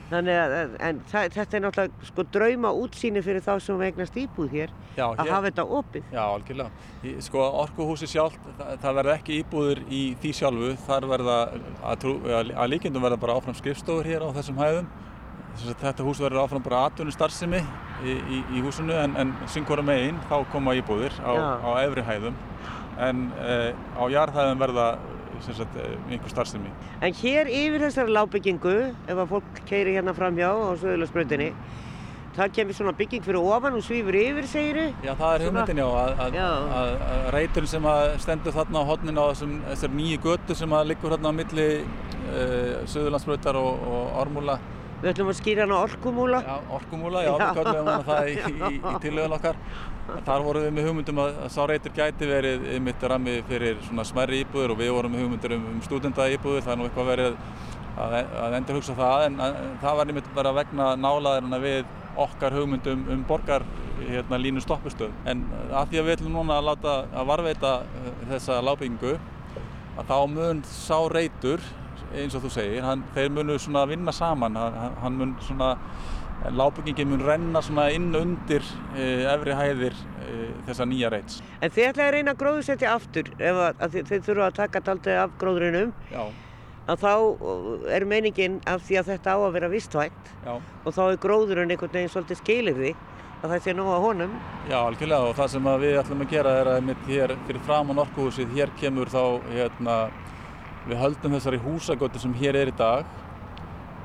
Þannig 0.06 0.36
að, 0.38 0.74
þetta 1.10 1.56
er 1.58 1.62
náttúrulega 1.64 2.06
sko 2.06 2.24
drauma 2.30 2.70
útsýni 2.78 3.18
fyrir 3.26 3.42
þá 3.42 3.56
sem 3.64 3.80
eignast 3.82 4.14
íbúð 4.22 4.52
hér, 4.54 4.70
Já, 4.94 5.08
að 5.08 5.18
hér- 5.24 5.32
hafa 5.34 5.48
þetta 5.48 5.64
opið. 5.80 6.04
Já, 6.14 6.20
algjörlega. 6.22 7.16
Sko, 7.26 7.42
orkuhúsi 7.64 8.06
sjálf, 8.12 8.36
það, 8.60 8.70
það 8.84 8.94
verða 9.00 9.16
ekki 9.18 9.40
íbúður 9.42 9.80
í 9.90 10.02
því 10.22 10.32
sjálfu, 10.38 10.68
þar 10.86 11.08
verða, 11.10 11.38
að, 11.90 12.06
að, 12.22 12.52
að 12.54 12.70
líkindum 12.70 13.02
verða 13.02 13.18
bara 13.26 13.34
áfram 13.40 13.58
skrifstofur 13.58 14.06
hér 14.06 14.22
á 14.22 14.30
þessum 14.38 14.62
hæðum. 14.62 14.86
Þetta 15.56 16.04
hús 16.04 16.20
verður 16.20 16.42
áfram 16.44 16.64
bara 16.64 16.84
atvinnum 16.90 17.14
starfsemi 17.14 17.62
í, 18.04 18.12
í, 18.12 18.40
í 18.58 18.62
húsinu 18.64 18.92
en, 19.00 19.16
en 19.16 19.32
syngvara 19.50 19.84
megin 19.86 20.18
þá 20.28 20.38
koma 20.52 20.76
íbúðir 20.76 21.16
á, 21.24 21.32
á 21.64 21.70
efri 21.80 22.04
hæðum 22.04 22.36
en 23.02 23.28
eh, 23.40 23.72
á 23.96 24.04
jarðhæðum 24.12 24.60
verða 24.60 24.86
sagt, 25.44 25.76
eh, 25.76 25.96
einhver 26.10 26.32
starfsemi. 26.32 26.70
En 27.00 27.14
hér 27.14 27.48
yfir 27.50 27.86
þessari 27.86 28.14
lágbyggingu, 28.14 28.76
ef 29.06 29.18
að 29.18 29.34
fólk 29.34 29.64
keiri 29.68 29.96
hérna 29.96 30.14
framhjá 30.16 30.48
á 30.48 30.72
Söðurlandsbrautinni, 30.80 31.50
það 32.36 32.54
kemur 32.58 32.76
svona 32.76 32.94
bygging 32.96 33.24
fyrir 33.24 33.40
ofan 33.40 33.76
og 33.76 33.84
svífur 33.84 34.16
yfir, 34.16 34.48
segiru. 34.48 34.86
Já, 35.04 35.12
það 35.14 35.34
er 35.34 35.44
hugmyndin 35.46 35.82
já, 35.82 35.86
að, 35.86 36.24
að, 36.24 36.38
að, 36.78 37.28
reyturinn 37.36 37.72
sem 37.72 37.90
stendur 38.24 38.56
þarna 38.56 38.84
á 38.84 38.88
hodnin 38.90 39.20
á 39.20 39.24
þessum, 39.30 39.58
þessar 39.70 39.94
nýju 39.96 40.22
götu 40.24 40.56
sem 40.56 40.78
liggur 40.88 41.16
þarna 41.16 41.32
á 41.32 41.38
milli 41.40 41.68
uh, 41.80 42.72
Suðurlandsbrautar 42.92 43.60
og, 43.60 43.86
og 43.92 44.18
Ármúla 44.24 44.58
Við 44.96 45.10
ætlum 45.12 45.28
að 45.28 45.36
skýra 45.36 45.66
hana 45.66 45.78
orkumúla. 45.84 46.38
Já, 46.40 46.54
orkumúla, 46.78 47.22
já, 47.26 47.30
Já. 47.30 47.36
við 47.42 47.58
kallum 47.58 47.78
hana 47.90 47.96
það 48.06 48.30
í, 48.30 48.36
í, 48.36 48.70
í 48.80 48.94
tillögun 49.04 49.36
okkar. 49.36 49.58
Þar 50.24 50.44
vorum 50.46 50.64
við 50.64 50.74
með 50.76 50.88
hugmyndum 50.88 51.20
að, 51.20 51.38
að 51.44 51.52
sá 51.52 51.60
reytur 51.68 51.94
gæti 51.96 52.28
verið 52.30 52.66
einmitt 52.76 53.06
rammi 53.12 53.36
fyrir 53.50 53.80
svona 53.88 54.06
smerri 54.08 54.40
íbúður 54.44 54.72
og 54.72 54.80
við 54.80 54.92
vorum 54.96 55.12
með 55.16 55.24
hugmyndur 55.26 55.56
um, 55.58 55.66
um 55.74 55.82
stúdenda 55.84 56.28
íbúður. 56.32 56.64
Það 56.64 56.72
er 56.74 56.80
nú 56.80 56.88
eitthvað 56.88 57.10
verið 57.12 57.38
að, 57.96 58.16
að 58.46 58.58
endur 58.60 58.78
hugsa 58.80 58.96
það 58.96 59.26
en 59.26 59.40
að, 59.46 59.60
það 59.84 60.00
var 60.00 60.12
einmitt 60.12 60.34
bara 60.36 60.54
vegna 60.56 60.88
nálaðirna 61.00 61.60
við 61.62 61.94
okkar 62.26 62.56
hugmyndum 62.56 63.02
um 63.12 63.24
borgar 63.28 63.64
hérna, 64.00 64.38
línu 64.40 64.62
stoppustöð. 64.64 65.12
En 65.28 65.44
að 65.70 65.90
því 65.92 66.00
að 66.00 66.08
við 66.08 66.16
ætlum 66.18 66.36
núna 66.38 66.60
að 66.60 66.68
láta 66.70 66.94
að 67.12 67.32
varveita 67.32 67.72
eh, 67.84 68.12
þessa 68.32 68.62
lábyggingu 68.64 69.16
að 69.96 70.08
þá 70.10 70.16
mun 70.32 70.62
sá 70.68 70.98
reytur 71.12 71.64
eins 72.14 72.36
og 72.36 72.46
þú 72.46 72.52
segir, 72.58 72.84
hann, 72.86 73.02
þeir 73.16 73.32
munu 73.34 73.58
svona 73.58 73.86
vinna 73.90 74.14
saman, 74.14 74.56
hann, 74.58 74.96
hann 75.02 75.18
mun 75.18 75.34
svona 75.46 75.74
en 76.44 76.56
lágbyggingin 76.56 77.08
mun 77.08 77.24
renna 77.24 77.62
svona 77.64 77.88
inn 77.94 78.14
undir 78.14 78.64
uh, 78.94 79.32
efri 79.32 79.56
hæðir 79.56 79.94
uh, 79.96 80.48
þessa 80.68 80.86
nýja 80.88 81.10
reits. 81.12 81.40
En 81.60 81.72
þið 81.72 81.90
ætlaði 81.90 82.08
að 82.08 82.16
reyna 82.16 82.34
að 82.34 82.42
gróðsetja 82.42 82.92
aftur 82.94 83.30
ef 83.38 83.62
að, 83.68 83.80
að 83.80 83.94
þið, 83.96 84.10
þið 84.10 84.26
þurfa 84.28 84.48
að 84.50 84.58
taka 84.60 84.84
taldið 84.90 85.20
af 85.22 85.36
gróðurinnum 85.40 85.92
Já, 86.12 86.22
að 86.86 87.02
þá 87.02 87.12
uh, 87.16 87.74
er 87.96 88.08
meiningin 88.12 88.60
af 88.68 88.84
því 88.86 89.00
að 89.00 89.12
þetta 89.14 89.36
á 89.36 89.38
að 89.40 89.58
vera 89.58 89.72
vistvænt 89.72 90.32
já, 90.44 90.54
og 90.54 90.96
þá 90.98 91.02
er 91.08 91.20
gróðurinn 91.24 91.74
einhvern 91.74 91.96
veginn 91.96 92.12
svolítið 92.12 92.42
skilirði 92.42 92.94
að 93.42 93.50
það 93.52 93.64
sé 93.64 93.74
nú 93.76 93.88
á 93.92 93.98
honum. 94.00 94.36
já, 94.70 94.78
algjörlega 94.80 95.30
og 95.30 95.36
það 95.38 95.50
sem 95.54 95.66
að 95.70 95.82
við 95.84 95.98
ætlum 96.00 96.22
að 96.24 96.30
gera 96.32 96.54
er 96.60 96.70
að 96.72 96.86
mitt 96.86 97.02
hér 97.08 97.34
fyrir 97.48 97.66
fram 97.66 97.92
á 97.92 97.94
Norkuhúsið, 97.98 98.54
hér 98.56 98.72
kemur 98.80 99.12
þá, 99.12 99.22
hérna, 99.52 99.96
við 100.86 101.00
höldum 101.02 101.36
þessari 101.36 101.62
húsagötu 101.62 102.22
sem 102.22 102.34
hér 102.38 102.58
er 102.62 102.70
í 102.70 102.76
dag, 102.78 103.06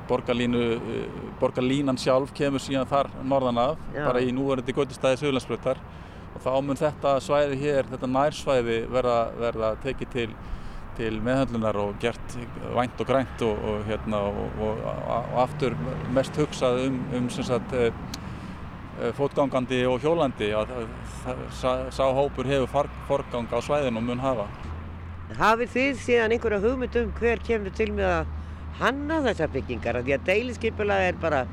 borgarlínu, 0.08 0.62
uh, 0.76 1.26
borgarlínan 1.40 1.98
sjálf 2.00 2.32
kemur 2.36 2.62
síðan 2.62 2.90
þar 2.90 3.10
norðan 3.22 3.60
af, 3.62 3.84
Já. 3.94 4.06
bara 4.08 4.22
í 4.22 4.32
núverandi 4.34 4.74
götustæði 4.76 5.22
Suðlandsbrötar 5.22 5.80
og 6.32 6.40
þá 6.42 6.52
mun 6.64 6.80
þetta 6.80 7.18
svæði 7.22 7.60
hér, 7.60 7.86
þetta 7.90 8.10
nærsvæði 8.10 8.78
verða, 8.92 9.18
verða 9.38 9.70
tekið 9.84 10.12
til, 10.14 10.26
til 10.96 11.12
meðhöndlunar 11.24 11.78
og 11.82 11.94
gert 12.02 12.36
vænt 12.76 13.04
og 13.04 13.08
grænt 13.08 13.44
og, 13.46 13.62
og, 13.68 13.84
hérna, 13.88 14.24
og, 14.30 14.58
og, 14.68 14.82
aftur 15.44 15.76
mest 16.16 16.36
hugsað 16.40 16.86
um, 16.86 16.98
um 17.18 17.30
sagt, 17.36 17.76
eh, 17.76 17.92
eh, 18.98 19.12
fótgangandi 19.18 19.84
og 19.88 20.02
hjólandi 20.04 20.52
sá, 21.52 22.06
hópur 22.16 22.48
hefur 22.48 22.90
forgang 23.08 23.48
á 23.52 23.58
svæðinu 23.60 24.02
og 24.02 24.08
mun 24.10 24.24
hafa. 24.24 24.48
Hafið 25.38 25.74
þið 25.74 26.00
síðan 26.02 26.34
einhverja 26.36 26.62
hugmynd 26.62 26.96
um 27.00 27.12
hver 27.18 27.42
kemur 27.46 27.74
til 27.76 27.90
með 27.96 28.08
að 28.10 28.32
hanna 28.80 29.20
þessar 29.26 29.52
byggingar? 29.52 30.00
Því 30.04 30.16
að 30.16 30.26
deiliskypulag 30.28 31.04
er 31.08 31.20
bara 31.22 31.44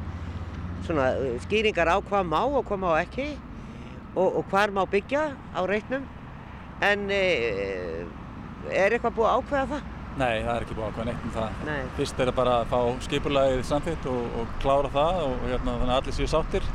svona 0.87 1.11
uh, 1.19 1.35
skýringar 1.45 1.91
á 1.91 1.97
hvað 1.99 2.27
má 2.31 2.41
og 2.43 2.63
hvað 2.67 2.81
má 2.83 2.89
ekki 3.01 3.29
og, 4.15 4.39
og 4.41 4.43
hvar 4.51 4.73
má 4.73 4.83
byggja 4.89 5.29
á 5.35 5.61
reitnum. 5.69 6.07
En 6.79 7.09
e, 7.11 7.23
er 8.71 8.95
eitthvað 8.95 9.17
búið 9.17 9.27
að 9.29 9.41
ákveða 9.41 9.65
það? 9.73 9.87
Nei, 10.19 10.35
það 10.43 10.53
er 10.53 10.63
ekki 10.65 10.77
búið 10.77 10.85
að 10.85 10.93
ákveða 10.93 11.07
neitt 11.09 11.25
um 11.25 11.33
það. 11.35 11.59
Nei. 11.67 11.81
Fyrst 11.97 12.19
er 12.19 12.31
það 12.31 12.37
bara 12.39 12.55
að 12.59 12.71
fá 12.71 13.03
skipulagið 13.05 13.61
samþitt 13.67 14.07
og, 14.11 14.21
og 14.39 14.53
klára 14.63 14.91
það 14.95 15.19
og 15.25 15.43
hérna, 15.45 15.75
þannig 15.75 15.93
að 15.93 15.97
allir 15.97 16.17
séu 16.17 16.29
sáttir, 16.31 16.69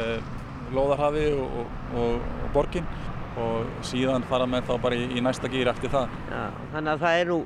eh, 0.00 0.16
lóðarhafi 0.76 1.26
og, 1.36 1.60
og, 1.62 2.02
og, 2.02 2.26
og 3.44 3.84
síðan 3.86 4.24
fara 4.28 4.46
menn 4.50 4.66
þá 4.66 4.74
bara 4.82 4.98
í, 4.98 5.06
í 5.18 5.22
næsta 5.24 5.50
gýr 5.52 5.70
eftir 5.72 5.92
það. 5.92 6.14
Já, 6.30 6.42
þannig 6.74 6.92
að 6.94 7.04
það 7.04 7.18
er 7.22 7.30
nú 7.32 7.38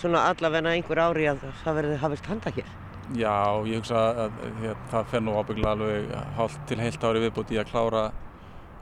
svona 0.00 0.24
allavegna 0.30 0.74
einhver 0.76 1.00
ári 1.06 1.28
að 1.30 1.44
það 1.62 1.78
verði 1.80 1.98
hafist 2.02 2.30
handa 2.30 2.52
hér. 2.56 2.72
Já, 3.16 3.34
ég 3.70 3.80
hugsa 3.80 4.00
að, 4.02 4.20
að 4.46 4.62
hér, 4.64 4.80
það 4.92 5.10
fer 5.12 5.22
nú 5.26 5.36
ábygglega 5.38 5.74
alveg 5.76 6.08
hálft 6.40 6.64
til 6.70 6.80
heilt 6.82 7.06
ári 7.06 7.22
viðbúti 7.26 7.56
í 7.56 7.60
að 7.62 7.70
klára, 7.70 8.02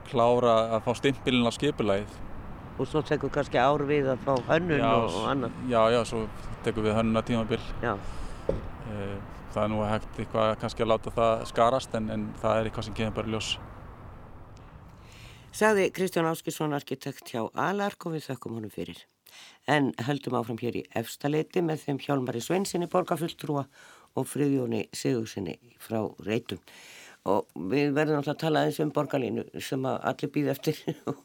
klára 0.09 0.55
að 0.75 0.87
fá 0.87 0.91
stimpilinn 1.01 1.45
á 1.45 1.53
skipulagið. 1.53 2.17
Og 2.75 2.89
svo 2.91 3.03
tekur 3.05 3.31
kannski 3.31 3.61
ár 3.61 3.85
við 3.87 4.09
að 4.11 4.25
fá 4.25 4.33
hönnun 4.49 4.81
Já, 4.81 4.89
og, 4.97 5.13
og 5.21 5.29
annað. 5.31 5.61
Já, 5.71 5.79
já, 5.93 6.01
svo 6.09 6.25
tekum 6.65 6.83
við 6.89 6.97
hönnuna 6.97 7.23
tímabil. 7.23 7.61
Já. 7.85 7.95
Eh, 8.91 9.15
Það 9.55 9.63
er 9.63 9.69
nú 9.71 9.77
hægt 9.87 10.17
eitthvað 10.19 10.49
kannski 10.59 10.83
að 10.83 10.89
láta 10.91 11.11
það 11.15 11.43
skarast 11.47 11.93
en, 11.95 12.09
en 12.11 12.23
það 12.41 12.57
er 12.57 12.67
eitthvað 12.67 12.85
sem 12.89 12.95
kemur 12.97 13.13
bara 13.15 13.31
ljós. 13.31 13.53
Sagði 15.55 15.85
Kristján 15.95 16.25
Áskilsson 16.27 16.75
arkitekt 16.75 17.29
hjá 17.31 17.45
Alark 17.55 18.03
og 18.09 18.17
við 18.17 18.25
þökkum 18.25 18.57
honum 18.57 18.71
fyrir. 18.73 18.97
En 19.71 19.93
höldum 20.03 20.35
áfram 20.35 20.57
hér 20.59 20.81
í 20.81 20.83
efstaleiti 20.99 21.61
með 21.63 21.85
þeim 21.85 22.01
Hjálmari 22.03 22.41
Sveinsinni 22.43 22.89
borgarfulltrúa 22.91 23.63
og 24.19 24.27
Friðjóni 24.27 24.81
Sigursinni 24.91 25.55
frá 25.79 26.01
Reitum. 26.27 26.59
Og 27.31 27.47
við 27.71 27.95
verðum 27.95 28.19
alltaf 28.19 28.35
að 28.35 28.41
tala 28.41 28.65
eins 28.65 28.81
um 28.83 28.91
borgarlínu 28.97 29.45
sem 29.63 29.87
að 29.87 30.01
allir 30.11 30.33
býð 30.35 30.51
eftir 30.57 30.81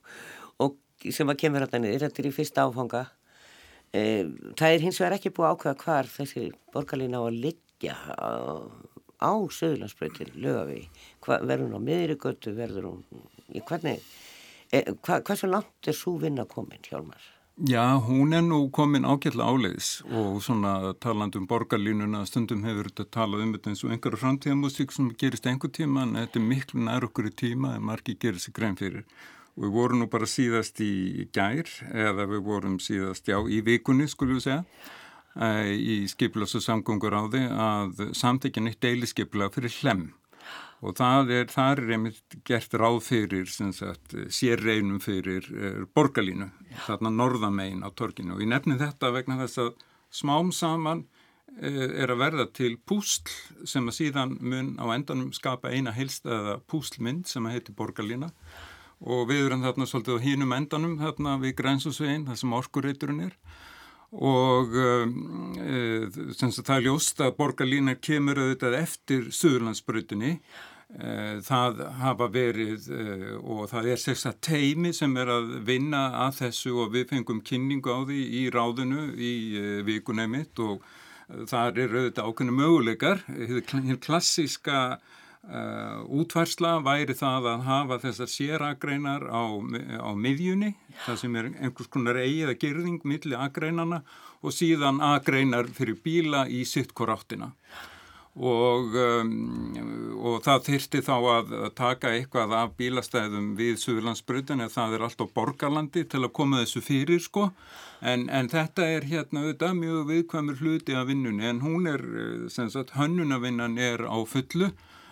og, 0.63 0.79
sem 1.03 1.35
að 1.35 1.41
kemur 1.43 1.67
þetta 1.67 1.83
niður. 1.83 2.07
Þetta 2.07 2.23
er 2.23 2.31
í 2.31 2.35
fyrsta 2.39 2.69
áfanga. 2.71 3.03
E, 3.91 4.01
það 4.55 4.77
er 4.77 4.87
hins 4.87 5.03
vegar 5.03 5.19
ekki 5.19 5.35
búið 5.35 5.57
ákveða 5.57 5.77
hvar 5.83 6.15
þessi 6.15 6.47
borgarlína 6.71 7.19
á 7.19 7.27
að 7.27 7.43
liggja 7.49 7.99
á, 8.15 9.33
Söðurlandsbreytin, 9.59 10.33
lögavegi. 10.39 10.87
Verður 11.27 11.67
hún 11.67 11.77
á 11.77 11.87
miðrigötu, 11.91 12.55
verður 12.57 12.93
hún, 12.93 13.25
í 13.53 13.61
hvernig, 13.67 14.01
hva, 14.71 15.21
hversu 15.27 15.51
langt 15.51 15.91
er 15.91 15.97
svo 15.97 16.17
vinna 16.21 16.47
komin, 16.49 16.83
Hjálmar? 16.87 17.23
Já, 17.69 18.01
hún 18.01 18.33
er 18.33 18.41
nú 18.41 18.71
komin 18.73 19.05
ágætla 19.05 19.45
áleiðis 19.45 20.01
og 20.17 20.39
svona 20.41 20.95
taland 20.97 21.35
um 21.37 21.45
borgarlínuna 21.51 22.23
stundum 22.25 22.63
hefur 22.65 22.89
þetta 22.89 23.05
talað 23.13 23.43
um 23.45 23.51
þetta 23.53 23.69
eins 23.69 23.83
og 23.85 23.91
einhverja 23.93 24.21
framtíðamúsík 24.23 24.95
sem 24.95 25.11
gerist 25.21 25.49
einhver 25.51 25.69
tíma 25.69 26.07
en 26.07 26.15
þetta 26.17 26.41
er 26.41 26.47
miklu 26.47 26.81
nær 26.87 27.05
okkur 27.05 27.29
í 27.29 27.35
tíma 27.43 27.75
en 27.77 27.85
margi 27.85 28.15
gerir 28.17 28.41
sig 28.41 28.55
grein 28.57 28.79
fyrir. 28.81 29.05
Og 29.59 29.67
við 29.67 29.75
vorum 29.77 30.01
nú 30.01 30.09
bara 30.09 30.31
síðast 30.31 30.81
í 30.81 31.27
gær 31.37 31.69
eða 31.91 32.25
við 32.31 32.47
vorum 32.47 32.79
síðast, 32.81 33.29
já, 33.29 33.37
í 33.45 33.61
vikunni 33.67 34.09
skulum 34.09 34.39
við 34.39 34.47
segja 34.47 34.65
eh, 35.37 35.75
í 35.75 36.09
skipilags 36.09 36.57
og 36.57 36.65
samgöngur 36.65 37.13
á 37.13 37.23
því 37.29 37.45
að 37.67 38.03
samtekja 38.17 38.65
neitt 38.65 38.81
deilisskipilag 38.81 39.53
fyrir 39.59 39.77
hlem 39.83 40.07
og 40.81 40.97
það 40.97 41.33
er, 41.37 41.47
það 41.53 41.71
er 41.73 41.95
einmitt 41.97 42.37
gert 42.49 42.75
ráð 42.81 43.01
fyrir 43.05 43.49
sagt, 43.51 44.17
sérreinum 44.33 45.01
fyrir 45.05 45.49
er, 45.53 45.85
borgarlínu, 45.95 46.51
þarna 46.87 47.13
norðamein 47.13 47.85
á 47.85 47.89
torkinu 47.93 48.37
og 48.37 48.45
ég 48.45 48.53
nefni 48.53 48.81
þetta 48.81 49.13
vegna 49.13 49.41
þess 49.43 49.65
að 49.67 49.75
smám 50.21 50.53
saman 50.57 51.05
er 51.59 52.11
að 52.13 52.21
verða 52.21 52.47
til 52.55 52.75
púsl 52.87 53.31
sem 53.69 53.89
að 53.89 53.97
síðan 53.97 54.37
mun 54.41 54.75
á 54.79 54.87
endanum 54.95 55.33
skapa 55.35 55.73
eina 55.73 55.93
heilstæða 55.93 56.61
púslmynd 56.71 57.29
sem 57.29 57.47
að 57.47 57.57
heiti 57.57 57.75
borgarlína. 57.77 58.31
Og 59.01 59.27
við 59.31 59.47
erum 59.47 59.65
þarna 59.65 59.89
svolítið 59.89 60.21
á 60.21 60.25
hínum 60.25 60.55
endanum 60.55 60.99
þarna 61.01 61.39
við 61.41 61.57
grænsusveginn, 61.61 62.27
það 62.29 62.41
sem 62.43 62.57
orkureiturinn 62.59 63.23
er. 63.27 63.37
Og 64.11 64.75
e, 64.77 64.89
það 66.11 66.75
er 66.77 66.85
ljóst 66.85 67.23
að 67.25 67.37
borgarlínar 67.39 68.01
kemur 68.03 68.43
auðvitað 68.43 68.77
eftir 68.81 69.31
Suðurlandsbrutinni 69.33 70.35
e, 70.37 70.41
það 71.47 71.85
hafa 72.01 72.27
verið 72.35 72.89
e, 72.91 73.05
og 73.39 73.69
það 73.71 73.91
er 73.93 74.01
sérstaklega 74.03 74.41
teimi 74.43 74.91
sem 74.97 75.15
er 75.23 75.31
að 75.31 75.53
vinna 75.69 76.01
að 76.27 76.41
þessu 76.41 76.75
og 76.83 76.91
við 76.97 77.07
fengum 77.13 77.45
kynningu 77.47 77.95
á 77.95 77.99
því 78.09 78.21
í 78.41 78.43
ráðinu 78.51 79.07
í 79.15 79.33
vikunni 79.87 80.27
mitt 80.31 80.59
og 80.59 80.83
það 81.47 81.79
er 81.85 81.95
auðvitað 81.95 82.27
ákveðinu 82.27 82.57
möguleikar. 82.59 83.25
Hér 83.31 84.03
klassíska 84.03 84.83
Uh, 85.41 86.05
útværsla 86.21 86.75
væri 86.85 87.15
það 87.17 87.47
að 87.49 87.63
hafa 87.65 87.97
þessar 88.03 88.29
séragreinar 88.29 89.23
á, 89.33 89.49
á 90.05 90.11
miðjunni, 90.13 90.75
það 91.07 91.17
sem 91.23 91.39
er 91.41 91.49
einhvers 91.65 91.89
konar 91.89 92.19
eigið 92.21 92.53
að 92.53 92.59
gerðing 92.61 93.07
milli 93.09 93.39
agreinana 93.41 94.03
og 94.45 94.53
síðan 94.53 95.01
agreinar 95.01 95.73
fyrir 95.73 95.97
bíla 96.05 96.45
í 96.45 96.61
sitt 96.69 96.93
koráttina 96.93 97.55
og, 98.39 98.95
um, 98.95 99.33
og 100.21 100.37
það 100.45 100.67
þyrti 100.69 101.03
þá 101.07 101.15
að, 101.17 101.55
taka 101.79 102.13
eitthvað 102.15 102.55
af 102.55 102.77
bílastæðum 102.79 103.53
við 103.59 103.81
Suðurlandsbrutin 103.83 104.63
eða 104.63 104.75
það 104.77 104.95
er 104.97 105.07
allt 105.07 105.25
á 105.25 105.27
borgarlandi 105.35 106.05
til 106.07 106.23
að 106.23 106.35
koma 106.39 106.63
þessu 106.63 106.85
fyrir 106.85 107.23
sko 107.25 107.49
en, 108.01 108.29
en 108.31 108.49
þetta 108.53 108.87
er 108.87 109.09
hérna 109.11 109.45
auðvitað 109.45 109.77
mjög 109.81 110.07
viðkvæmur 110.13 110.63
hluti 110.63 110.97
af 110.97 111.11
vinnunni 111.11 111.51
en 111.51 111.65
hún 111.65 111.91
er, 111.91 112.07
sem 112.53 112.71
sagt, 112.71 112.95
hönnunavinnan 112.97 113.79
er 113.83 114.07
á 114.07 114.19
fullu 114.23 114.71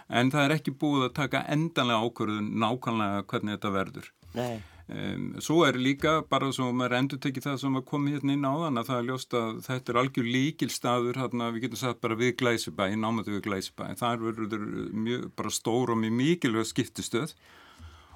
en 0.08 0.32
það 0.32 0.44
er 0.46 0.56
ekki 0.56 0.78
búið 0.78 1.08
að 1.08 1.16
taka 1.18 1.44
endanlega 1.52 2.06
ákvörðun 2.06 2.52
nákvæmlega 2.62 3.24
hvernig 3.28 3.58
þetta 3.58 3.74
verður. 3.74 4.12
Nei. 4.38 4.58
Um, 4.88 5.34
svo 5.44 5.66
er 5.66 5.76
líka 5.76 6.22
bara 6.32 6.46
svo 6.48 6.70
maður 6.72 6.94
endur 6.96 7.18
tekið 7.20 7.44
það 7.44 7.56
sem 7.60 7.74
að 7.76 7.82
komi 7.90 8.14
hérna 8.14 8.32
inn 8.32 8.46
á 8.48 8.56
þann 8.56 8.80
að 8.80 8.86
það 8.88 9.00
er 9.00 9.08
ljóst 9.10 9.34
að 9.36 9.58
þetta 9.66 9.92
er 9.92 9.98
algjör 10.00 10.28
líkilstaður 10.32 11.20
hérna 11.20 11.48
við 11.52 11.66
getum 11.66 11.80
sagt 11.82 12.00
bara 12.00 12.16
við 12.16 12.30
Glæsibæ, 12.40 12.86
námatu 12.96 13.34
við 13.34 13.42
Glæsibæ, 13.44 13.84
það 14.00 14.24
verður 14.24 14.64
mjög 15.04 15.28
bara 15.36 15.52
stór 15.52 15.92
og 15.92 16.00
mjög 16.00 16.16
mikilvæg 16.22 16.70
skiptistöð 16.72 17.36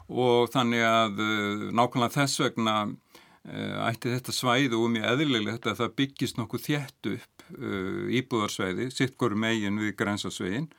og 0.09 0.49
þannig 0.57 0.89
að 0.89 1.23
uh, 1.27 1.69
nákvæmlega 1.77 2.17
þess 2.17 2.41
vegna 2.47 2.79
uh, 2.89 3.77
ætti 3.91 4.17
þetta 4.17 4.39
svæði 4.41 4.81
og 4.81 4.91
mjög 4.97 5.09
eðlilegt 5.13 5.69
að 5.69 5.79
það 5.85 5.97
byggist 6.01 6.41
nokkuð 6.41 6.67
þjætt 6.71 7.15
upp 7.19 7.49
uh, 7.53 8.05
íbúðarsvæði, 8.17 8.89
sitt 8.97 9.19
hverju 9.21 9.45
megin 9.45 9.81
við 9.85 9.99
grænsasveginn 10.01 10.73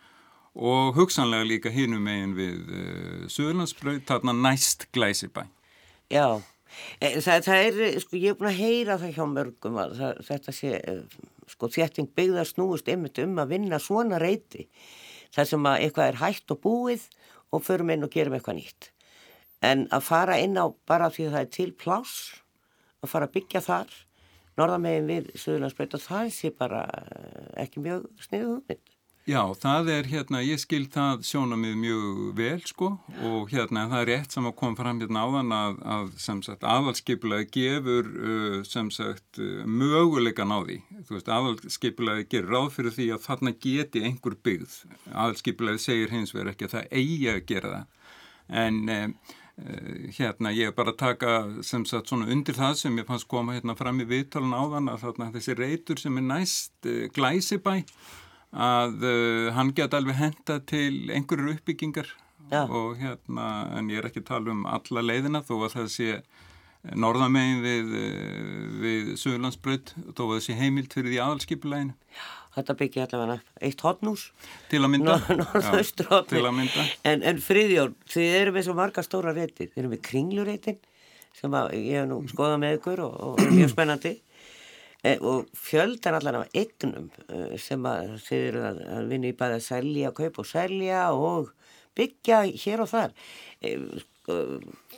og 0.57 0.97
hugsanlega 0.97 1.53
líka 1.53 1.69
hinum 1.73 2.01
megin 2.09 2.33
við 2.33 2.63
uh, 2.65 3.25
Suðurlandsbröð, 3.29 4.07
þarna 4.09 4.41
næst 4.41 4.89
Glæsibæ. 4.89 5.45
Já, 6.11 6.41
það, 6.99 7.45
það 7.47 7.59
er, 7.59 7.79
sko, 8.03 8.19
ég 8.19 8.33
er 8.33 8.39
búin 8.39 8.51
að 8.51 8.59
heyra 8.59 8.99
það 9.01 9.15
hjá 9.17 9.25
mörgum 9.29 9.79
að 9.81 9.95
það, 9.99 10.21
þetta 10.29 10.55
sé, 10.57 10.73
sko, 11.53 11.69
þétting 11.73 12.11
byggðar 12.17 12.49
snúist 12.49 12.89
einmitt 12.91 13.21
um 13.23 13.39
að 13.41 13.55
vinna 13.55 13.79
svona 13.81 14.19
reyti 14.21 14.67
þar 15.33 15.49
sem 15.49 15.69
að 15.69 15.85
eitthvað 15.85 16.11
er 16.11 16.19
hægt 16.21 16.53
og 16.53 16.61
búið 16.63 17.05
og 17.53 17.63
förum 17.65 17.93
inn 17.93 18.05
og 18.05 18.13
gerum 18.13 18.35
eitthvað 18.37 18.59
nýtt. 18.59 18.89
En 19.63 19.85
að 19.95 20.07
fara 20.09 20.39
inn 20.43 20.57
á 20.59 20.67
bara 20.89 21.11
því 21.13 21.29
að 21.29 21.35
það 21.35 21.45
er 21.45 21.53
til 21.57 21.69
pláss, 21.79 22.15
að 23.03 23.13
fara 23.13 23.29
að 23.29 23.35
byggja 23.37 23.61
þar, 23.63 23.93
norðamegin 24.59 25.09
við 25.09 25.29
Suðurlandsbreyt 25.39 25.95
og 25.97 26.03
það 26.03 26.33
sé 26.35 26.51
bara 26.57 26.83
ekki 27.63 27.83
mjög 27.85 28.09
sniðu 28.21 28.57
hugmynd. 28.57 28.92
Já, 29.23 29.39
það 29.55 29.87
er 29.87 30.07
hérna, 30.11 30.41
ég 30.43 30.59
skil 30.59 30.83
það 30.91 31.21
sjónamið 31.23 31.75
mjög 31.79 32.15
vel 32.35 32.63
sko 32.67 32.89
og 33.23 33.51
hérna 33.53 33.85
það 33.87 34.01
er 34.01 34.09
rétt 34.09 34.33
sem 34.35 34.47
að 34.49 34.55
koma 34.59 34.75
fram 34.75 34.97
hérna 34.99 35.21
áðan 35.23 35.53
að, 35.55 35.77
að 35.93 36.09
sem 36.19 36.41
sagt 36.43 36.65
aðalskipulega 36.67 37.45
gefur 37.55 38.09
uh, 38.11 38.57
sem 38.67 38.89
sagt 38.91 39.39
uh, 39.39 39.61
möguleikan 39.63 40.51
á 40.51 40.59
því. 40.59 40.75
Þú 41.07 41.15
veist, 41.15 41.31
aðalskipulega 41.31 42.25
gerur 42.33 42.51
ráð 42.51 42.67
fyrir 42.75 42.95
því 42.97 43.05
að 43.15 43.21
þarna 43.29 43.53
geti 43.63 44.01
einhver 44.09 44.35
byggð. 44.43 44.75
Aðalskipulega 45.13 45.79
segir 45.85 46.11
hins 46.11 46.35
vegar 46.35 46.51
ekki 46.51 46.67
að 46.67 46.75
það 46.75 46.91
eigi 46.99 47.29
að 47.31 47.39
gera 47.53 47.71
það. 47.77 48.11
En 48.65 48.81
uh, 48.97 49.37
hérna 50.17 50.51
ég 50.51 50.73
er 50.73 50.75
bara 50.75 50.91
að 50.91 50.99
taka 50.99 51.37
sem 51.63 51.87
sagt 51.87 52.11
svona 52.11 52.27
undir 52.33 52.59
það 52.59 52.75
sem 52.81 52.99
ég 52.99 53.07
fannst 53.07 53.29
koma 53.31 53.55
hérna 53.55 53.77
fram 53.79 54.03
í 54.03 54.09
viðtalan 54.09 54.57
áðan 54.57 54.91
að 54.91 55.05
þarna 55.05 55.29
þessi 55.37 55.57
reytur 55.61 56.03
sem 56.03 56.19
er 56.19 56.27
næst 56.27 56.91
glæsibæ 57.15 57.77
að 58.53 59.05
uh, 59.07 59.47
hann 59.55 59.73
geta 59.75 59.99
alveg 59.99 60.19
henda 60.19 60.59
til 60.69 61.09
einhverjur 61.13 61.55
uppbyggingar 61.55 62.09
Já. 62.51 62.63
og 62.67 62.99
hérna, 62.99 63.49
en 63.79 63.89
ég 63.89 64.01
er 64.01 64.09
ekki 64.09 64.21
að 64.21 64.29
tala 64.29 64.53
um 64.53 64.65
alla 64.69 65.03
leiðina 65.05 65.41
þó 65.45 65.55
að 65.63 65.75
það 65.77 65.89
sé 65.95 66.09
norðamegin 66.99 67.63
við, 67.63 67.91
uh, 67.97 68.63
við 68.83 69.11
Suðurlandsbröð 69.21 69.93
þó 70.11 70.23
að 70.27 70.33
það 70.35 70.45
sé 70.47 70.57
heimilt 70.59 70.95
fyrir 70.95 71.13
því 71.13 71.21
aðalskipuleginu 71.25 71.97
Þetta 72.53 72.73
byggja 72.77 73.05
allavega 73.07 73.63
eitt 73.65 73.79
hotnús 73.81 74.27
til 74.69 74.83
að 74.83 74.91
mynda. 74.93 75.15
Norðaustur 75.39 76.05
Já, 76.11 76.19
til 76.29 76.43
að 76.43 76.51
mynda. 76.59 76.83
En, 77.09 77.23
en 77.25 77.39
friðjón, 77.41 77.95
þið 78.13 78.35
eru 78.43 78.53
með 78.53 78.67
svo 78.67 78.75
marga 78.77 79.01
stóra 79.01 79.33
reytir 79.33 79.71
Þið 79.71 79.79
eru 79.81 79.89
með 79.95 80.03
kringlureitin 80.05 80.77
sem 81.33 81.55
að 81.57 81.73
ég 81.79 82.03
hef 82.03 82.05
nú 82.11 82.19
skoðað 82.29 82.59
með 82.61 82.75
ykkur 82.77 83.01
og, 83.07 83.15
og 83.25 83.41
er 83.41 83.55
mjög 83.55 83.71
spennandi 83.73 84.13
og 85.03 85.49
fjöldan 85.59 86.15
allan 86.15 86.39
af 86.41 86.53
eignum 86.55 87.09
eh, 87.27 87.57
sem 87.59 87.83
að 87.87 88.15
þið 88.23 88.45
eru 88.47 88.63
að, 88.69 88.77
að 88.97 89.09
vinna 89.11 89.29
í 89.29 89.35
bæði 89.39 89.57
að 89.57 89.65
selja, 89.65 90.13
kaupa 90.15 90.43
og 90.43 90.47
selja 90.47 91.01
og 91.11 91.51
byggja 91.97 92.39
hér 92.63 92.83
og 92.85 92.89
þar 92.93 93.11
e, 93.61 93.73
sko, 93.99 94.37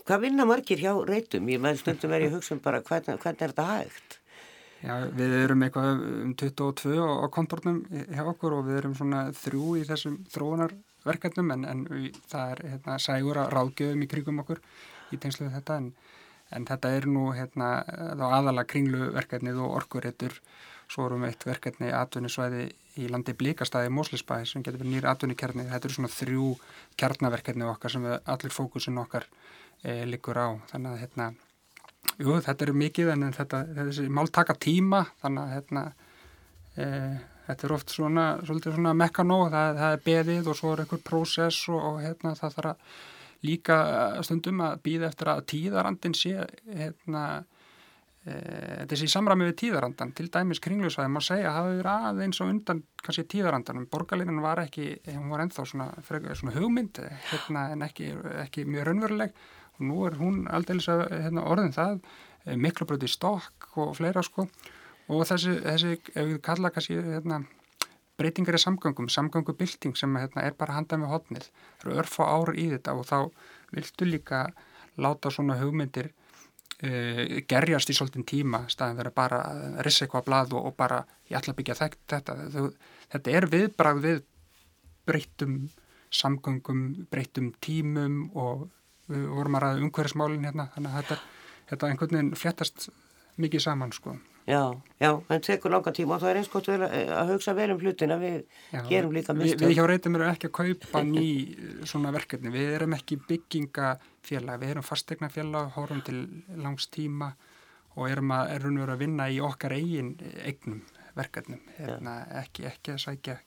Hvað 0.06 0.22
vinna 0.22 0.46
margir 0.46 0.78
hjá 0.78 0.94
reytum? 1.10 1.50
Ég 1.50 1.62
með 1.64 1.82
stundum 1.82 2.14
er 2.14 2.28
ég 2.28 2.30
að 2.30 2.38
hugsa 2.38 2.54
um 2.54 2.62
bara 2.62 2.84
hvernig, 2.86 3.18
hvernig 3.24 3.42
er 3.42 3.56
þetta 3.56 3.66
hægt? 3.72 4.20
Já, 4.86 4.94
við 5.18 5.34
erum 5.40 5.64
eitthvað 5.66 6.04
um 6.06 6.34
22 6.38 7.00
á 7.02 7.26
kontornum 7.34 7.80
hjá 7.90 8.22
okkur 8.30 8.60
og 8.60 8.68
við 8.68 8.84
erum 8.84 8.94
svona 8.98 9.24
þrjú 9.34 9.72
í 9.80 9.86
þessum 9.88 10.20
þróunarverkefnum 10.30 11.56
en, 11.56 11.66
en 11.66 11.86
það 12.30 12.52
er 12.54 12.62
hérna, 12.76 13.00
sægur 13.02 13.42
að 13.42 13.56
ráðgjöfum 13.56 14.06
í 14.06 14.10
kringum 14.12 14.44
okkur 14.44 14.62
í 15.16 15.18
tengslu 15.18 15.48
við 15.48 15.58
þetta 15.58 15.80
en, 15.82 15.90
en 16.54 16.66
þetta 16.70 16.92
er 16.98 17.08
nú 17.10 17.32
hérna, 17.34 17.72
aðalega 18.14 18.70
kringluverkefnið 18.74 19.62
og 19.66 19.78
orkuréttur 19.82 20.38
svo 20.92 21.08
erum 21.08 21.24
við 21.26 21.34
eitt 21.34 21.46
verkefni 21.48 21.92
atvinnisvæði 21.96 22.66
í 23.02 23.08
landi 23.12 23.34
Blíkastæði 23.38 23.92
Móslisbæ 23.94 24.38
sem 24.48 24.64
getur 24.64 24.82
verið 24.82 24.94
nýra 24.94 25.16
atvinnikernið. 25.16 25.72
Þetta 25.72 25.90
eru 25.90 25.98
svona 25.98 26.12
þrjú 26.14 26.50
kjarnaverkefni 27.02 27.68
okkar 27.68 27.96
sem 27.96 28.06
allir 28.06 28.54
fókusin 28.54 29.02
okkar 29.02 29.26
e, 29.82 30.04
likur 30.10 30.40
á. 30.40 30.48
Þannig 30.72 30.92
að 30.92 31.02
hérna, 31.04 31.30
jú, 32.22 32.38
þetta 32.48 32.68
eru 32.68 32.78
mikið 32.84 33.14
en 33.16 33.30
þetta, 33.36 33.64
þessi 33.80 34.08
mál 34.14 34.28
taka 34.34 34.58
tíma 34.68 35.06
þannig 35.24 35.42
að 35.44 35.56
hérna, 35.56 35.86
e, 36.76 36.88
þetta 37.50 37.68
er 37.68 37.76
oft 37.80 37.98
svona, 37.98 38.30
svona 38.46 38.96
mekkanó, 38.98 39.42
það, 39.54 39.82
það 39.82 39.98
er 39.98 40.06
beðið 40.06 40.54
og 40.54 40.62
svo 40.62 40.74
er 40.76 40.86
einhver 40.86 41.04
prósess 41.10 41.68
og, 41.74 41.82
og 41.82 42.02
hérna, 42.06 42.38
það 42.38 42.58
þarf 42.60 42.74
að 42.76 43.04
líka 43.46 43.78
stundum 44.26 44.64
að 44.66 44.80
býða 44.86 45.12
eftir 45.12 45.32
að 45.32 45.46
tíðarandin 45.54 46.18
sé 46.18 46.48
hérna 46.66 47.26
þetta 48.26 48.98
sé 48.98 49.06
í 49.06 49.12
samræmi 49.12 49.46
við 49.52 49.58
tíðarandan 49.62 50.12
til 50.18 50.26
dæmis 50.34 50.62
kringlusvæði 50.64 51.12
má 51.14 51.20
segja 51.22 51.52
að 51.52 51.58
hafa 51.60 51.74
verið 51.76 52.08
aðeins 52.10 52.40
og 52.42 52.50
undan 52.50 52.80
kannski 53.06 53.26
tíðarandanum. 53.30 53.86
Borgarlínan 53.92 54.42
var 54.42 54.64
ekki, 54.64 54.88
hún 55.12 55.30
var 55.30 55.44
ennþá 55.44 55.66
svona, 55.70 55.92
svona 56.08 56.56
hugmynd 56.56 57.04
hérna, 57.30 57.68
en 57.76 57.86
ekki, 57.86 58.10
ekki 58.42 58.66
mjög 58.66 58.90
raunveruleg. 58.90 59.36
Og 59.76 59.86
nú 59.86 60.00
er 60.08 60.18
hún 60.18 60.48
aldrei 60.50 60.82
hérna, 60.82 61.46
orðin 61.46 61.76
það 61.76 62.02
miklu 62.58 62.90
bröti 62.90 63.12
stokk 63.12 63.70
og 63.78 63.94
fleira 64.00 64.26
sko. 64.26 64.48
Og 65.14 65.22
þessi, 65.30 65.60
þessi 65.62 65.94
ef 65.94 66.26
við 66.32 66.42
kalla 66.46 66.74
kannski 66.74 66.98
hérna, 67.06 67.44
breytingar 68.20 68.58
í 68.58 68.62
samgöngum, 68.64 69.10
samgöngubilding 69.12 69.98
sem 70.00 70.14
hérna, 70.20 70.46
er 70.46 70.56
bara 70.58 70.78
handað 70.78 71.04
með 71.04 71.14
hotnið 71.14 71.50
það 71.50 71.88
eru 71.90 71.98
örfa 72.04 72.30
ári 72.32 72.62
í 72.62 72.68
þetta 72.74 72.96
og 72.96 73.10
þá 73.10 73.18
viltu 73.76 74.08
líka 74.10 74.46
láta 75.02 75.34
svona 75.34 75.60
hugmyndir 75.62 76.14
Uh, 76.84 77.40
gerjast 77.48 77.88
í 77.88 77.94
svolítinn 77.96 78.26
tíma 78.28 78.66
staðin 78.68 78.98
verið 79.00 79.14
bara 79.16 79.38
að 79.48 79.78
rissa 79.88 80.04
eitthvað 80.04 80.20
að 80.20 80.26
blað 80.28 80.56
og, 80.60 80.74
bara 80.76 80.98
ég 81.30 81.38
ætla 81.40 81.54
að 81.54 81.60
byggja 81.62 81.76
þetta. 81.80 82.36
Þetta, 83.14 83.32
er 83.32 83.48
viðbrað 83.48 84.02
við 84.04 84.20
breytum 85.08 85.54
samgöngum, 86.12 86.82
breytum 87.08 87.54
tímum 87.64 88.26
og 88.36 88.68
við 89.08 89.24
vorum 89.32 89.56
að 89.56 89.66
ræða 89.66 89.86
umhverfismálinn 89.86 90.48
hérna 90.50 90.68
þannig 90.76 90.92
að 90.92 91.00
þetta, 91.00 91.18
þetta 91.72 91.90
einhvern 91.94 92.18
veginn 92.18 92.40
fléttast 92.44 92.88
mikið 93.40 93.66
saman 93.70 93.96
sko 93.96 94.18
Já, 94.46 94.78
já, 95.00 95.10
en 95.30 95.42
tekur 95.42 95.72
langa 95.74 95.90
tíma 95.90 96.20
og 96.20 96.22
það 96.22 96.30
er 96.30 96.38
eins 96.38 96.50
gott 96.54 96.68
að 96.70 97.30
hugsa 97.32 97.54
vel 97.58 97.72
um 97.74 97.80
hlutin 97.82 98.14
að 98.14 98.20
við 98.22 98.36
já, 98.76 98.82
gerum 98.92 99.16
líka 99.16 99.34
mistök. 99.34 99.64
Við, 99.64 99.72
við 99.72 99.80
hjá 99.80 99.88
reytum 99.90 100.18
erum 100.20 100.30
ekki 100.30 100.50
að 100.52 100.54
kaupa 100.60 101.02
ný 101.08 101.24
svona 101.90 102.12
verkefni, 102.14 102.52
við 102.54 102.76
erum 102.76 102.94
ekki 102.94 103.18
byggingafélag, 103.26 104.62
við 104.62 104.76
erum 104.76 104.86
fastegnafélag, 104.86 105.72
hórum 105.80 106.04
til 106.06 106.20
langs 106.62 106.86
tíma 106.94 107.32
og 107.96 108.06
erum 108.12 108.36
að, 108.38 108.54
erum 108.60 108.80
að 108.86 109.02
vinna 109.02 109.28
í 109.34 109.42
okkar 109.42 109.74
eigin 109.80 110.14
eignum 110.44 110.86
verkefnum, 111.18 111.66
hérna, 111.80 112.16
ekki, 112.44 112.70
ekki 112.70 112.94
að 112.94 113.02
sækja 113.08 113.40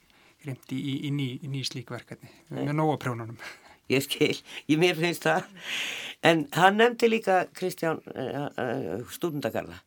grimt 0.42 0.74
í, 0.74 0.82
í, 0.82 0.98
í, 1.06 1.30
í 1.46 1.54
ný 1.54 1.62
slík 1.68 1.94
verkefni, 1.94 2.34
við 2.48 2.64
erum 2.64 2.72
með 2.72 2.78
nóga 2.82 3.00
prjónunum. 3.06 3.38
Ég 3.88 4.02
skil, 4.04 4.34
ég 4.68 4.76
mér 4.76 4.98
finnst 4.98 5.22
það, 5.24 5.46
en 6.28 6.42
hann 6.52 6.74
nefndi 6.76 7.08
líka 7.08 7.38
Kristján 7.56 8.02
uh, 8.12 8.50
uh, 8.50 9.06
stúdendagarða 9.14 9.78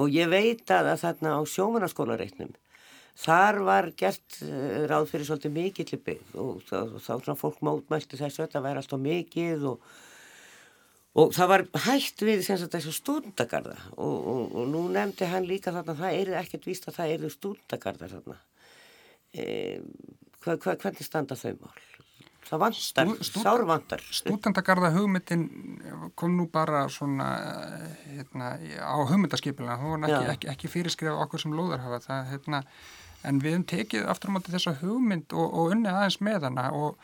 og 0.00 0.10
ég 0.12 0.30
veit 0.30 0.70
að, 0.74 0.92
að 0.94 1.02
þarna 1.04 1.34
á 1.38 1.40
sjómanarskólareitnum 1.54 2.54
þar 3.24 3.60
var 3.66 3.90
gert 3.98 4.40
uh, 4.42 4.86
ráð 4.90 5.10
fyrir 5.12 5.28
svolítið 5.28 5.54
mikill 5.54 6.00
byggð 6.08 6.40
og 6.42 6.64
þá 6.66 7.12
svona 7.12 7.38
fólk 7.38 7.62
mótmælti 7.64 8.18
þessu 8.18 8.44
að 8.44 8.56
það 8.56 8.66
væri 8.66 8.82
alltaf 8.82 9.04
mikið 9.04 9.68
og, 9.70 9.86
og 11.22 11.34
það 11.36 11.52
var 11.52 11.66
hægt 11.86 12.26
við 12.26 12.42
sem 12.46 12.58
sagt 12.58 12.74
þessu 12.74 12.94
stúndagarða 12.96 13.78
og, 13.94 14.16
og, 14.18 14.42
og 14.50 14.68
nú 14.72 14.86
nefndi 14.94 15.30
hann 15.30 15.46
líka 15.46 15.74
þarna 15.74 15.98
það 16.00 16.18
er 16.22 16.34
ekkert 16.42 16.68
víst 16.70 16.90
að 16.90 16.98
það 16.98 17.16
eru 17.18 17.32
stúndagarða 17.36 18.10
þarna 18.16 18.40
e, 19.30 19.46
hva, 20.42 20.58
hva, 20.58 20.74
hvernig 20.74 21.06
standa 21.06 21.38
þau 21.38 21.54
mál? 21.62 21.84
Það 22.44 22.60
vantar, 22.60 23.12
sárvantar. 23.24 24.02
Stúdendagarða 24.12 24.90
hugmyndin 24.94 25.44
kom 26.18 26.34
nú 26.36 26.46
bara 26.52 26.84
svona 26.92 27.28
hérna, 28.04 28.54
á 28.84 28.96
hugmyndaskipilina, 29.08 29.78
hún 29.80 30.04
var 30.04 30.12
ekki, 30.12 30.32
ekki, 30.34 30.50
ekki 30.52 30.72
fyrirskrifa 30.74 31.16
okkur 31.24 31.40
sem 31.40 31.56
lóðar 31.56 31.84
hafa 31.86 32.02
það, 32.04 32.32
hérna, 32.34 32.60
en 33.24 33.40
við 33.40 33.56
hefum 33.56 33.68
tekið 33.72 34.10
aftur 34.12 34.32
á 34.32 34.34
móti 34.36 34.52
þessa 34.52 34.76
hugmynd 34.82 35.32
og, 35.32 35.46
og 35.48 35.72
unnið 35.72 35.96
aðeins 35.96 36.20
með 36.28 36.48
hana 36.50 36.66
og, 36.76 37.00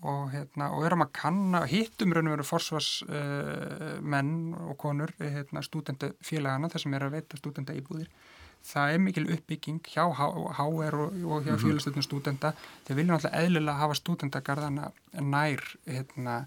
og, 0.00 0.24
hérna, 0.32 0.70
og 0.72 0.88
erum 0.88 1.04
að 1.04 1.14
kanna, 1.20 1.64
hittum 1.68 2.16
raun 2.16 2.30
og 2.30 2.38
veru 2.38 2.48
forsvarsmenn 2.48 4.34
uh, 4.54 4.66
og 4.72 4.80
konur, 4.80 5.12
hérna, 5.20 5.64
stúdendafélagana, 5.66 6.72
þessum 6.72 6.96
er 6.96 7.08
að 7.08 7.18
veita 7.18 7.40
stúdendaýbúðir 7.42 8.08
það 8.66 8.94
er 8.94 9.02
mikil 9.02 9.26
uppbygging 9.34 9.80
hjá 9.88 10.02
HR 10.04 10.98
og, 11.04 11.14
og 11.16 11.46
hjá 11.46 11.54
mhm. 11.54 11.62
félagstöldum 11.64 12.06
stúdenda 12.06 12.52
þeir 12.86 13.00
vilja 13.00 13.16
alltaf 13.16 13.38
eðlilega 13.40 13.78
hafa 13.80 13.98
stúdendagarðana 13.98 14.90
nær 15.24 15.64
hérna, 15.86 16.40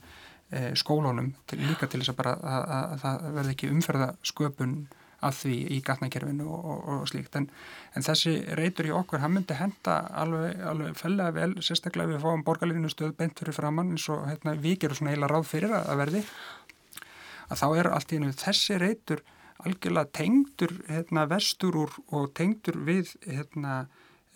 e, 0.51 0.73
skólunum 0.79 1.33
til, 1.49 1.63
líka 1.65 1.89
til 1.89 2.03
þess 2.03 2.13
að 2.13 2.19
bara 2.21 2.35
að 2.57 2.99
það 3.03 3.31
verði 3.39 3.55
ekki 3.57 3.71
umferðasköpun 3.73 4.75
að 5.23 5.37
því 5.39 5.57
í 5.71 5.77
gatnakerfinu 5.87 6.47
og, 6.51 6.63
og, 6.67 6.87
og 6.93 7.05
slíkt. 7.07 7.37
En, 7.39 7.45
en 7.95 8.05
þessi 8.05 8.33
reytur 8.59 8.89
í 8.89 8.95
okkur 8.95 9.23
hann 9.23 9.35
myndi 9.37 9.55
henda 9.57 9.99
alveg, 10.19 10.59
alveg 10.67 10.97
fellega 10.99 11.35
vel 11.37 11.53
sérstaklega 11.63 12.11
við 12.11 12.25
fáum 12.25 12.43
borgarleginu 12.43 12.91
stöð 12.91 13.15
bent 13.19 13.39
fyrir 13.39 13.55
framann 13.55 13.93
eins 13.95 14.09
og 14.11 14.25
hérna, 14.27 14.57
við 14.59 14.81
gerum 14.83 14.99
svona 14.99 15.13
heila 15.15 15.31
ráð 15.31 15.47
fyrir 15.53 15.75
að 15.79 16.01
verði. 16.01 16.25
Að 17.47 17.61
þá 17.61 17.67
er 17.79 17.91
allt 17.93 18.11
í 18.11 18.19
enu 18.19 18.35
þessi 18.43 18.79
reytur 18.81 19.23
algjörlega 19.67 20.11
tengdur 20.19 20.73
hérna, 20.89 21.27
vestur 21.31 21.77
úr 21.83 21.95
og 22.11 22.33
tengdur 22.37 22.79
við 22.87 23.13
hérna, 23.25 23.85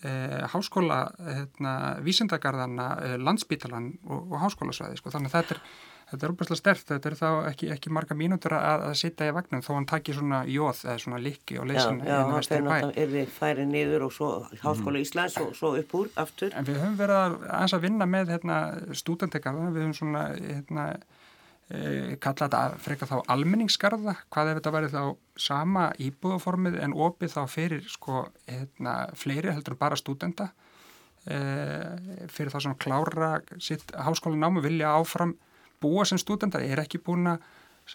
eh, 0.02 0.40
háskóla 0.54 1.04
hérna, 1.18 1.74
vísindagarðana, 2.06 2.88
eh, 3.04 3.18
landsbítalan 3.18 3.92
og, 4.06 4.32
og 4.32 4.42
háskólasvæði 4.46 5.00
sko. 5.00 5.14
þannig 5.14 5.32
að 5.32 5.38
þetta 5.40 5.56
er 5.58 5.62
Þetta 6.08 6.24
er 6.24 6.32
óbærslega 6.32 6.56
stert, 6.56 6.84
þetta 6.88 7.10
er 7.10 7.14
þá 7.18 7.28
ekki, 7.50 7.66
ekki 7.74 7.90
marga 7.92 8.16
mínútur 8.16 8.54
að, 8.56 8.84
að 8.88 8.94
sitta 8.96 9.26
í 9.28 9.32
vagnum 9.36 9.60
þó 9.64 9.74
hann 9.74 9.86
takir 9.90 10.16
svona 10.16 10.38
jóð 10.48 10.80
eða 10.86 11.02
svona 11.02 11.18
likki 11.20 11.58
og 11.60 11.68
leysin 11.68 11.98
Já, 12.00 12.08
já, 12.08 12.20
hann 12.30 12.46
fyrir 12.46 12.64
náttúrulega 12.64 13.02
er 13.02 13.10
þið 13.12 13.34
færið 13.34 13.68
niður 13.74 14.04
og 14.06 14.14
svo 14.16 14.30
Háskóla 14.62 14.94
mm. 14.94 15.02
Íslands 15.04 15.36
og 15.42 15.50
svo 15.58 15.74
upp 15.76 15.92
úr 15.98 16.08
aftur. 16.24 16.56
En 16.56 16.64
við 16.64 16.80
höfum 16.80 16.96
verið 17.02 17.20
að, 17.20 17.36
að 17.66 17.84
vinna 17.84 18.08
með 18.08 18.32
hérna, 18.32 18.58
stúdentegarða, 19.02 19.68
við 19.74 19.84
höfum 19.84 19.96
svona 20.00 20.24
hérna, 20.38 20.86
kalla 21.68 22.46
þetta 22.46 22.60
frekar 22.80 23.10
þá 23.10 23.18
almenningsgarða. 23.28 24.14
Hvað 24.32 24.50
ef 24.52 24.58
þetta 24.58 24.72
væri 24.72 24.88
þá 24.92 25.02
sama 25.48 25.88
íbúðaformið 26.00 26.78
en 26.80 26.94
opið 26.96 27.34
þá 27.34 27.42
fyrir 27.52 27.84
sko 27.92 28.24
hérna, 28.46 28.94
fleiri 29.18 29.52
heldur 29.52 29.76
bara 29.80 29.98
stúdenda 30.00 30.48
e, 31.28 31.36
fyrir 32.32 32.54
þá 32.54 32.58
sem 32.64 32.78
klára 32.80 33.30
sitt 33.60 33.92
háskólanámi 33.92 34.64
vilja 34.64 34.94
áfram 34.96 35.36
búa 35.82 36.08
sem 36.08 36.18
stúdendar, 36.18 36.64
er 36.64 36.80
ekki 36.80 37.02
búin 37.04 37.34
að 37.34 37.44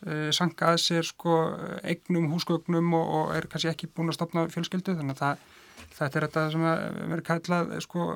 e, 0.06 0.30
sanga 0.38 0.76
að 0.76 0.80
sér 0.86 1.10
sko 1.10 1.42
eignum, 1.82 2.30
húsgögnum 2.36 2.94
og, 2.94 3.10
og 3.18 3.36
er 3.40 3.50
kannski 3.50 3.74
ekki 3.74 3.90
búin 3.90 4.14
að 4.14 4.20
stopna 4.22 4.46
fjölskyldu. 4.54 5.00
Þannig 5.02 5.18
að 5.18 5.26
það, 5.26 5.44
þetta 5.98 6.22
er 6.22 6.30
þetta 6.30 6.48
sem 6.54 6.70
verður 6.70 7.28
kallað 7.34 7.78
sko 7.90 8.10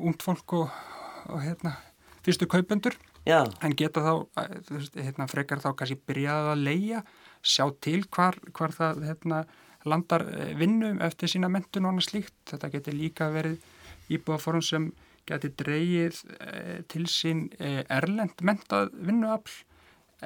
umt 0.00 0.24
fólk 0.24 0.60
og, 0.64 0.84
og 1.28 1.44
hérna 1.44 1.76
fyrstu 2.24 2.48
kaupendur 2.48 2.96
Já. 3.28 3.44
en 3.62 3.76
geta 3.78 4.02
þá, 4.02 4.12
þú 4.66 4.78
veist, 4.78 4.96
hérna, 4.98 5.28
frekar 5.30 5.62
þá 5.62 5.68
kannski 5.78 5.98
byrjað 6.08 6.48
að 6.54 6.64
leia, 6.66 7.02
sjá 7.42 7.68
til 7.84 8.00
hvar, 8.10 8.38
hvar 8.56 8.74
það 8.74 9.04
hérna, 9.06 9.44
landar 9.86 10.24
eh, 10.30 10.52
vinnu 10.58 10.96
eftir 11.06 11.30
sína 11.30 11.50
mentun 11.50 11.86
og 11.86 11.94
annað 11.94 12.08
slíkt. 12.08 12.36
Þetta 12.50 12.70
getur 12.74 12.98
líka 12.98 13.30
verið 13.34 13.62
íbúðaform 14.12 14.62
sem 14.64 14.90
getur 15.28 15.52
dreyið 15.62 16.20
e, 16.34 16.80
til 16.90 17.06
sín 17.10 17.46
e, 17.62 17.82
erlend 17.92 18.42
mentað 18.44 18.90
vinnuafl, 19.06 19.62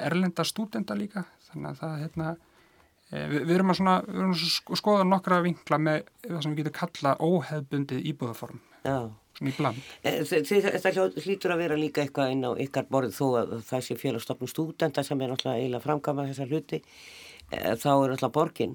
erlenda 0.07 0.45
stúdenda 0.47 0.97
líka, 0.97 1.25
þannig 1.49 1.69
að 1.69 1.81
það, 1.81 1.97
hérna, 2.03 2.31
e, 3.11 3.25
við, 3.33 3.43
við 3.43 3.53
erum 3.57 3.73
að 3.73 3.79
svona, 3.81 3.97
við 4.07 4.23
erum 4.23 4.35
að 4.35 4.81
skoða 4.81 5.07
nokkra 5.11 5.41
vinkla 5.45 5.81
með 5.81 6.01
það 6.25 6.41
sem 6.41 6.55
við 6.55 6.63
getum 6.63 6.77
kalla 6.79 7.15
óheðbundið 7.27 8.09
íbúðaform. 8.13 8.63
Svona 8.87 9.51
í 9.51 9.53
bland. 9.53 9.77
Þetta 10.01 11.07
hlýtur 11.21 11.53
að 11.53 11.61
vera 11.61 11.77
líka 11.77 12.03
eitthvað 12.03 12.33
inn 12.33 12.47
á 12.47 12.51
ykkar 12.63 12.89
borð 12.89 13.13
þó 13.13 13.25
að 13.43 13.55
það 13.67 13.85
sé 13.85 13.97
félagstofnum 14.01 14.49
stúdenda 14.49 15.03
sem 15.05 15.21
er 15.21 15.33
náttúrulega 15.33 15.61
eiginlega 15.61 15.85
framkama 15.85 16.25
þessar 16.31 16.53
hluti 16.53 16.81
þá 17.47 17.91
er 17.91 18.11
náttúrulega 18.11 18.31
borgin 18.35 18.73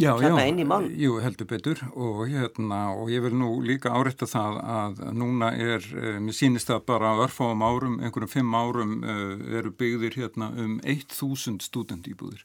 já, 0.00 0.10
þarna 0.18 0.42
já, 0.42 0.48
inn 0.50 0.62
í 0.62 0.66
mál. 0.66 0.88
Jú, 0.98 1.18
heldur 1.22 1.48
betur 1.50 1.82
og, 1.92 2.24
hérna, 2.32 2.80
og 2.96 3.12
ég 3.12 3.22
vil 3.22 3.34
nú 3.38 3.50
líka 3.62 3.92
áreita 3.94 4.26
það 4.26 4.58
að 4.64 5.04
núna 5.14 5.52
er, 5.54 5.84
mér 6.24 6.34
sýnist 6.34 6.72
það 6.72 6.82
bara 6.88 7.14
örfáum 7.26 7.62
árum, 7.62 8.00
einhverjum 8.00 8.32
fimm 8.32 8.56
árum 8.58 8.96
eru 9.04 9.70
byggðir 9.70 10.18
hérna 10.18 10.50
um 10.56 10.80
1000 10.82 11.62
stúdendýbúðir 11.68 12.42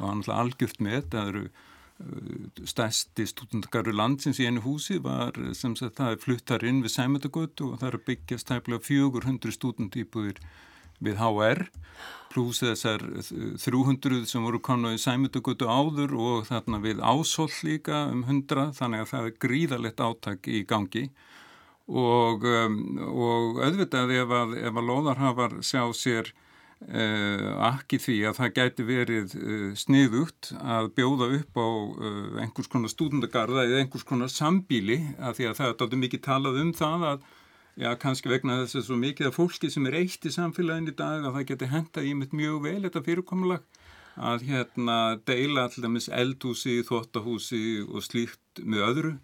og 0.00 0.24
er 0.24 0.34
algjört 0.34 0.82
með, 0.82 1.06
það 1.12 1.30
eru 1.34 1.46
stærsti 2.68 3.26
stúdendagaru 3.28 3.94
landsins 3.94 4.40
í 4.42 4.48
einu 4.48 4.62
húsi 4.64 4.98
var 5.02 5.36
sem 5.56 5.76
sagt 5.78 5.98
það 6.00 6.14
er 6.14 6.22
fluttar 6.22 6.66
inn 6.66 6.82
við 6.84 6.94
Sæmöndagötu 6.96 7.70
og 7.72 7.80
það 7.80 7.90
eru 7.90 8.02
byggjast 8.08 8.50
tæmlega 8.50 8.86
400 8.88 9.56
stúdendýbúðir 9.56 10.40
við 11.04 11.20
HR 11.20 11.66
pluss 12.32 12.62
þessar 12.64 13.02
300 13.62 14.24
sem 14.30 14.44
voru 14.44 14.60
konu 14.64 14.94
í 14.94 15.00
Sæmöndagötu 15.00 15.68
áður 15.70 16.16
og 16.18 16.48
þarna 16.48 16.80
við 16.82 17.02
Ásóll 17.04 17.52
líka 17.66 18.06
um 18.10 18.24
100 18.26 18.72
þannig 18.78 19.04
að 19.04 19.10
það 19.12 19.28
er 19.28 19.36
gríðalegt 19.44 20.02
áttak 20.02 20.48
í 20.50 20.64
gangi. 20.66 21.08
Og, 21.84 22.46
um, 22.48 22.78
og 23.04 23.60
auðvitað 23.60 24.14
ef 24.16 24.30
að, 24.32 24.54
að 24.70 24.82
loðarhafar 24.88 25.58
sjá 25.60 25.82
sér 25.92 26.30
ekki 26.84 27.98
því 28.02 28.16
að 28.28 28.36
það 28.38 28.50
gæti 28.58 28.84
verið 28.84 29.36
uh, 29.38 29.70
sniðugt 29.78 30.50
að 30.60 30.90
bjóða 30.98 31.30
upp 31.38 31.56
á 31.56 31.68
uh, 31.68 32.42
einhvers 32.42 32.68
konar 32.68 32.92
stúdendagarða 32.92 33.64
eða 33.64 33.78
einhvers 33.80 34.04
konar 34.04 34.28
sambíli 34.28 34.98
að 35.16 35.38
því 35.38 35.48
að 35.48 35.56
það 35.60 35.70
er 35.70 35.78
dátur 35.80 36.02
mikið 36.02 36.22
talað 36.26 36.60
um 36.60 36.74
það 36.76 37.06
að 37.08 37.24
já, 37.80 37.88
kannski 38.00 38.30
vegna 38.30 38.60
þess 38.62 38.78
að 38.78 38.86
svo 38.88 38.98
mikið 39.00 39.30
af 39.30 39.38
fólki 39.38 39.70
sem 39.72 39.88
er 39.88 39.98
eitt 40.02 40.28
í 40.28 40.34
samfélagin 40.34 40.92
í 40.92 40.96
dag 40.98 41.24
að 41.24 41.38
það 41.38 41.48
geti 41.52 41.70
henda 41.72 42.04
í 42.04 42.12
mitt 42.18 42.36
mjög 42.36 42.60
vel 42.68 42.80
þetta 42.86 43.04
fyrirkomulag. 43.08 43.64
Að 44.14 44.44
hérna 44.46 44.98
deila 45.26 45.64
alldamis 45.66 46.06
eldhúsi, 46.06 46.82
þóttahúsi 46.86 47.82
og 47.88 48.04
slíkt 48.06 48.62
með 48.62 48.84
öðru. 48.90 49.14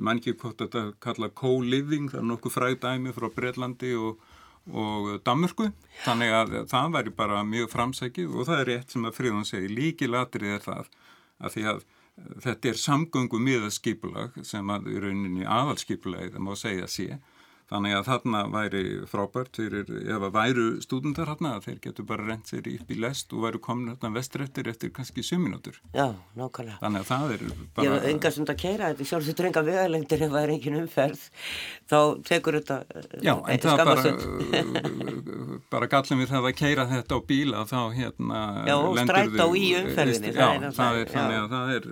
Mann 0.00 0.18
ekki 0.18 0.34
hvort 0.40 0.58
þetta 0.58 0.88
kalla 1.04 1.28
co-living 1.36 2.08
það 2.10 2.22
er 2.22 2.28
nokkuð 2.32 2.56
fræðdæmi 2.56 3.14
frá 3.14 3.28
Breitlandi 3.36 3.92
og 4.00 4.24
og 4.68 5.08
Danmörku, 5.26 5.70
þannig 6.04 6.34
að 6.36 6.52
það 6.70 6.92
væri 6.96 7.14
bara 7.16 7.40
mjög 7.46 7.70
framsækið 7.72 8.34
og 8.34 8.46
það 8.48 8.60
er 8.60 8.68
rétt 8.70 8.94
sem 8.94 9.06
að 9.08 9.16
Fríðan 9.16 9.48
segi, 9.48 9.72
líkilatrið 9.72 10.54
er 10.56 10.64
það 10.66 10.90
að 11.40 11.54
því 11.56 11.66
að 11.72 11.82
þetta 12.44 12.70
er 12.70 12.80
samgöngu 12.80 13.40
miðaskipulag 13.40 14.40
sem 14.46 14.72
að 14.72 14.90
í 14.92 15.02
rauninni 15.02 15.46
aðalskipulagið 15.48 16.34
það 16.36 16.46
má 16.46 16.52
segja 16.58 16.88
sé 16.90 17.08
Þannig 17.70 17.92
að 17.94 18.08
þarna 18.08 18.40
væri 18.50 18.80
frábært 19.06 19.58
fyrir, 19.60 19.90
ef 20.10 20.24
að 20.26 20.32
væru 20.34 20.64
stúdendar 20.82 21.28
þarna, 21.30 21.52
að 21.56 21.68
þeir 21.68 21.76
getur 21.84 22.06
bara 22.08 22.24
reynd 22.26 22.48
sér 22.50 22.66
upp 22.72 22.90
í 22.90 22.96
lest 22.98 23.30
og 23.36 23.44
væru 23.44 23.60
komin 23.62 23.92
þarna 23.92 24.16
vestrættir 24.16 24.70
eftir 24.72 24.90
kannski 24.96 25.22
7 25.22 25.38
minútur. 25.38 25.78
Já, 25.94 26.08
nákvæmlega. 26.34 26.80
Þannig 26.82 27.04
að 27.04 27.08
það 27.12 27.34
er 27.36 27.44
bara... 27.76 27.94
Hef 27.94 28.08
enga 28.10 28.34
stund 28.34 28.50
að 28.50 28.58
keira 28.64 28.90
þetta, 28.90 29.08
sjálf 29.12 29.28
þú 29.28 29.36
drenga 29.38 29.64
vegalengdir 29.70 30.26
ef 30.26 30.34
það 30.34 30.42
er 30.42 30.54
engin 30.56 30.80
umferð, 30.80 31.24
þá 31.94 31.98
tekur 32.26 32.58
þetta 32.58 32.80
Já, 33.22 33.34
en 33.38 33.64
það 33.64 33.84
bara, 33.92 34.14
bara 35.70 35.90
gallum 35.94 36.24
við 36.24 36.34
það 36.34 36.50
að 36.50 36.58
keira 36.64 36.90
þetta 36.90 37.18
á 37.18 37.20
bíla, 37.30 37.64
þá 37.70 37.80
hérna... 37.94 38.44
Já, 38.66 38.76
og 38.80 39.02
stræta 39.04 39.46
á 39.46 39.48
í 39.54 39.66
umferðinni. 39.78 40.34
Já, 40.34 40.46
það 40.50 40.66
er, 40.66 40.78
það 40.80 41.02
er 41.04 41.14
þannig 41.14 41.42
að 41.44 41.52
það 41.54 41.76
er 41.78 41.90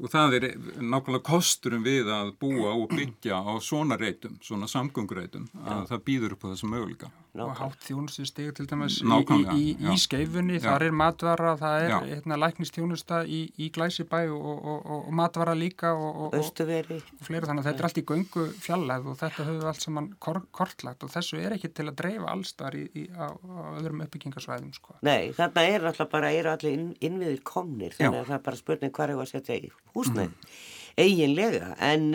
og 0.00 0.12
það 0.12 0.36
er 0.38 0.46
nákvæmlega 0.80 1.26
kosturum 1.28 1.84
við 1.84 2.08
að 2.14 2.32
búa 2.40 2.72
og 2.74 2.92
byggja 2.94 3.40
á 3.44 3.52
svona 3.62 3.98
reytum, 4.00 4.38
svona 4.44 4.68
samgöngureitum 4.70 5.48
að 5.60 5.90
það 5.92 6.04
býður 6.08 6.36
upp 6.36 6.46
á 6.48 6.50
þessu 6.52 6.70
möguleika 6.72 7.10
og 7.38 7.52
hátt 7.60 7.84
þjónustu 7.86 8.24
steg 8.26 8.50
til 8.56 8.66
dæmis 8.66 8.98
í, 9.04 9.06
í, 9.06 9.38
í, 9.54 9.64
í 9.92 9.96
skeifunni, 10.00 10.58
þar 10.62 10.84
er 10.88 10.94
matvara 10.96 11.52
það 11.60 11.84
er 11.84 12.06
hérna, 12.08 12.38
læknistjónusta 12.42 13.20
í, 13.22 13.42
í 13.60 13.68
Glæsibæ 13.74 14.24
og, 14.34 14.48
og, 14.50 14.64
og, 14.66 14.88
og 14.96 15.12
matvara 15.20 15.54
líka 15.54 15.92
og 15.94 16.34
fleira 16.34 17.46
þannig 17.46 17.68
þetta 17.68 17.76
er 17.76 17.88
allt 17.88 18.00
í 18.02 18.06
göngu 18.08 18.46
fjallæð 18.64 19.10
og 19.12 19.20
þetta 19.20 19.46
höfum 19.46 19.60
við 19.60 19.70
allt 19.70 19.86
saman 19.86 20.08
kor 20.18 20.40
kortlagt 20.56 21.06
og 21.06 21.12
þessu 21.14 21.38
er 21.40 21.54
ekki 21.56 21.70
til 21.74 21.86
að 21.90 21.98
dreifa 22.02 22.32
allstar 22.34 22.74
á, 22.74 23.26
á 23.30 23.62
öðrum 23.78 24.02
uppbyggingarsvæðum 24.06 24.72
sko. 24.74 24.96
Nei, 25.06 25.30
þarna 25.36 25.66
er 25.70 25.86
alltaf 25.92 26.10
bara 26.10 26.32
er 26.34 26.50
allir 26.50 26.74
inn, 26.74 26.90
innviðir 26.98 27.44
komnir 27.46 27.94
þannig 27.94 28.18
já. 28.18 28.24
að 28.24 28.32
það 28.32 28.38
er 28.38 28.46
bara 28.48 28.62
spurning 28.64 28.96
hvað 28.96 29.14
er 29.14 29.22
að 29.22 29.30
setja 29.30 29.60
í 29.60 29.70
húsnæð 29.94 30.32
mm. 30.32 30.58
eiginlega 31.06 31.70
en 31.90 32.10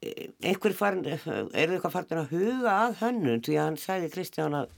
einhver 0.00 0.74
farin, 0.76 1.04
eru 1.04 1.76
eitthvað 1.76 1.92
farin 1.92 2.22
að 2.22 2.32
huga 2.34 2.76
að 2.86 2.96
hönnun? 3.02 3.42
Því 3.44 3.58
að 3.58 3.66
hann 3.66 3.78
sæði 3.80 4.10
Kristján 4.14 4.56
að 4.56 4.72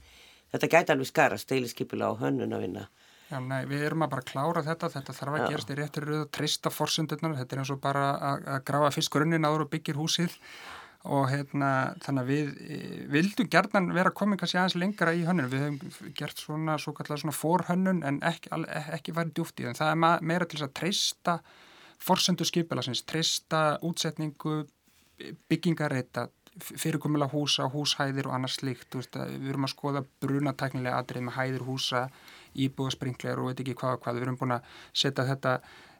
þetta 0.53 0.69
gæti 0.75 0.93
alveg 0.93 1.09
skara 1.09 1.39
steiliskypula 1.39 2.11
á 2.11 2.13
hönnun 2.19 2.55
að 2.55 2.67
vinna. 2.67 2.85
Já, 3.31 3.39
nei, 3.41 3.63
við 3.65 3.87
erum 3.87 4.03
að 4.05 4.13
bara 4.13 4.27
klára 4.27 4.61
þetta, 4.65 4.91
þetta 4.93 5.15
þarf 5.17 5.35
að 5.35 5.41
Já. 5.41 5.47
gerast 5.49 5.71
í 5.71 5.77
réttir 5.79 6.07
og 6.19 6.29
trista 6.35 6.69
forsendurnar, 6.69 7.37
þetta 7.39 7.55
er 7.55 7.61
eins 7.63 7.71
og 7.73 7.81
bara 7.81 8.05
að, 8.13 8.47
að 8.55 8.65
grafa 8.67 8.91
fyrst 8.93 9.13
grunnin 9.13 9.47
áður 9.47 9.65
og 9.65 9.71
byggir 9.73 9.97
húsið. 9.97 10.35
Og 11.03 11.25
hérna, 11.27 11.69
þannig 12.03 12.21
að 12.21 12.29
við 12.29 12.51
e, 12.63 12.75
vildum 13.11 13.49
gerðan 13.51 13.89
vera 13.95 14.13
komið 14.15 14.39
kannski 14.39 14.59
aðeins 14.59 14.77
lengra 14.79 15.11
í 15.11 15.25
hönnun, 15.27 15.49
við 15.51 15.65
hefum 15.65 16.13
gert 16.15 16.39
svona 16.39 16.77
svo 16.79 16.93
kallar 16.95 17.19
svona 17.19 17.35
forhönnun 17.35 17.99
en 18.07 18.21
ekki, 18.23 18.53
ekki 18.95 19.15
værið 19.17 19.33
djúft 19.39 19.59
í 19.59 19.65
það, 19.67 19.81
það 19.81 19.91
er 19.91 20.23
meira 20.29 20.47
til 20.47 20.61
þess 20.61 20.67
að 20.69 20.77
trista 20.79 21.35
forsendur 22.03 22.47
skipila, 22.47 22.85
trista 23.09 23.65
útsetningu 23.83 24.61
byggingareita 25.49 26.27
fyrirkomulega 26.61 27.33
húsa, 27.33 27.65
húshæðir 27.71 28.27
og 28.29 28.35
annars 28.37 28.59
slikt, 28.59 28.93
við 28.93 29.49
erum 29.49 29.65
að 29.65 29.73
skoða 29.73 30.03
brunatæknilega 30.21 30.99
atrið 31.01 31.25
með 31.27 31.37
hæðir 31.39 31.63
húsa 31.65 32.03
íbúðaspringlegar 32.53 33.41
og 33.41 33.49
veit 33.49 33.63
ekki 33.63 33.77
hvað 33.79 33.97
og 33.97 34.03
hvað. 34.03 34.19
Við 34.19 34.27
erum 34.27 34.37
búin 34.41 34.55
að 34.57 34.75
setja 34.93 35.25
þetta 35.31 35.55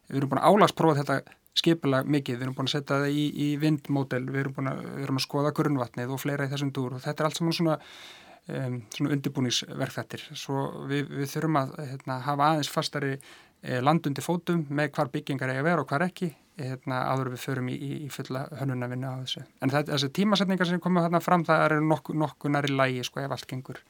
við 0.08 0.20
erum 0.20 0.32
búin 0.32 0.42
að 0.42 0.52
álasprófa 0.52 1.00
þetta 1.00 1.36
skipilag 1.54 2.10
mikið, 2.10 2.38
við 2.38 2.46
erum 2.46 2.58
búin 2.58 2.68
að 2.70 2.74
setja 2.76 2.98
það 3.00 3.14
í, 3.14 3.24
í 3.34 3.48
vindmódel, 3.62 4.24
við 4.28 4.42
erum 4.42 4.56
búin 4.58 4.70
að, 4.70 4.84
erum 5.04 5.18
að 5.20 5.26
skoða 5.26 5.54
grunnvatnið 5.58 6.14
og 6.14 6.22
fleira 6.22 6.46
í 6.46 6.52
þessum 6.52 6.72
dúr. 6.74 6.96
Og 6.96 7.04
þetta 7.04 7.22
er 7.22 7.28
allt 7.28 7.40
saman 7.40 7.56
svona 7.58 7.78
um, 7.78 8.78
svona 8.94 9.14
undirbúningsverkþættir. 9.16 10.28
Svo 10.38 10.66
við, 10.90 11.10
við 11.22 11.30
þurfum 11.32 11.60
að 11.62 11.74
hérna, 11.82 12.20
hafa 12.26 12.50
aðeins 12.50 12.72
fastari 12.72 13.16
landundi 13.84 14.24
fótum 14.24 14.66
með 14.68 14.90
hvar 14.96 15.10
byggingar 15.12 15.52
eiga 15.52 15.66
vera 15.66 15.84
og 15.84 15.88
hvar 15.88 16.04
ekki 16.06 16.30
hérna, 16.60 17.00
áður 17.10 17.32
við 17.34 17.42
förum 17.42 17.68
í, 17.72 17.76
í 18.04 18.08
fulla 18.12 18.44
hönnunarvinna 18.60 19.10
á 19.10 19.16
þessu. 19.24 19.44
En 19.64 19.72
það, 19.72 19.90
þessi 19.90 20.10
tímasetningar 20.20 20.68
sem 20.70 20.82
komum 20.82 21.02
þarna 21.02 21.20
fram, 21.24 21.44
það 21.46 21.64
eru 21.66 21.80
nokkuð 21.90 22.18
nokku 22.22 22.52
næri 22.52 22.74
lægi, 22.74 23.06
sko, 23.08 23.22
ef 23.24 23.34
allt 23.34 23.48
gengur. 23.50 23.80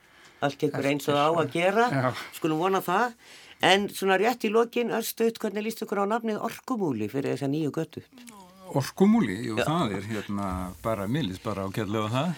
Allt 0.45 0.61
gengur 0.61 0.89
eins 0.89 1.09
og 1.13 1.19
á 1.21 1.29
að 1.29 1.53
gera, 1.55 1.89
Já. 1.93 2.09
skulum 2.39 2.63
vona 2.65 2.81
það. 2.85 3.19
En 3.65 3.87
svona 3.93 4.17
rétt 4.21 4.45
í 4.45 4.53
lokin, 4.53 4.93
öllstuðt, 4.93 5.41
hvernig 5.41 5.69
líst 5.69 5.85
ykkur 5.85 6.05
á 6.05 6.07
nafnið 6.09 6.41
Orkumúli 6.45 7.09
fyrir 7.13 7.35
þessa 7.35 7.49
nýju 7.53 7.73
götu? 7.77 8.05
Orkumúli, 8.73 9.37
jú, 9.45 9.59
Já. 9.59 9.65
það 9.69 9.93
er 9.99 10.07
hérna 10.09 10.47
bara 10.83 11.05
millis 11.11 11.41
bara 11.43 11.67
á 11.67 11.69
kjallega 11.75 12.09
það. 12.13 12.31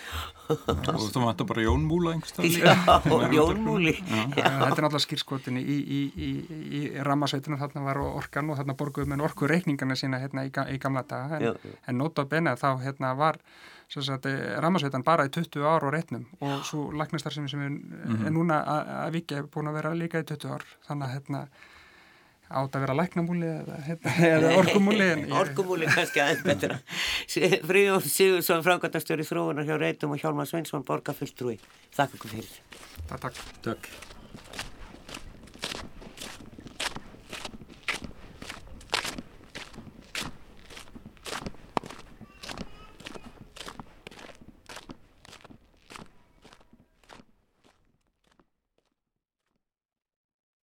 Og 0.93 1.07
þú 1.11 1.23
vantar 1.23 1.47
bara 1.49 1.63
Jónmúla 1.65 2.13
einhverstað 2.15 2.47
Já, 2.55 2.75
Jónmúli 3.35 3.97
Þetta 3.99 4.45
er 4.47 4.61
náttúrulega 4.63 5.03
skýrskotinni 5.03 5.63
í, 5.63 5.77
í, 5.83 6.01
í, 6.15 6.29
í 6.79 6.83
ramasveitunum 7.07 7.59
þarna 7.59 7.83
var 7.89 7.99
orkan 8.05 8.53
og 8.53 8.61
þarna 8.61 8.77
borguðum 8.79 9.17
en 9.17 9.25
orku 9.27 9.49
reikningarna 9.51 9.97
sína 9.99 10.21
hérna 10.23 10.47
í 10.47 10.79
gamla 10.83 11.03
daga. 11.09 11.41
En, 11.41 11.79
en 11.87 11.99
nota 11.99 12.27
bene 12.31 12.55
þá 12.59 12.69
hérna 12.85 13.15
var 13.19 13.41
ramasveitan 14.63 15.07
bara 15.07 15.27
í 15.27 15.33
20 15.35 15.67
ár 15.67 15.87
og 15.87 15.95
reitnum. 15.95 16.27
Og 16.43 16.63
svo 16.67 16.91
lagnistar 16.95 17.35
sem 17.35 17.47
er, 17.47 17.71
mm 17.71 18.07
-hmm. 18.07 18.27
er 18.27 18.33
núna 18.35 18.63
að 19.07 19.13
vikja 19.19 19.43
búin 19.43 19.69
að 19.69 19.79
vera 19.83 19.95
líka 19.95 20.21
í 20.21 20.27
20 20.27 20.53
ár. 20.53 20.65
Þannig 20.89 21.07
að 21.07 21.13
hérna 21.15 21.49
átt 22.47 22.77
að 22.79 22.85
vera 22.87 22.97
læknamúli 23.01 23.49
eða, 23.51 23.79
hérna, 23.87 24.17
eða 24.31 24.53
orkumúli 24.61 25.09
Orkumúli 25.41 25.91
kannski 25.91 26.23
aðeins 26.23 26.45
betra. 26.47 26.81
Fríðjón 27.71 28.05
Sigursson, 28.07 28.67
framkvæmtastjóri 28.67 29.27
þróunar 29.27 29.69
hjá 29.69 29.79
Reitum 29.81 30.15
og 30.15 30.23
Hjálmar 30.23 30.51
Sveinsson, 30.51 30.87
borgarfulltrúi. 30.87 31.59
Þakka 31.97 32.21
ykkur 32.21 32.37
fyrir. 32.37 32.61
Takk, 33.07 33.33
takk. 33.33 33.43
Takk 33.67 34.16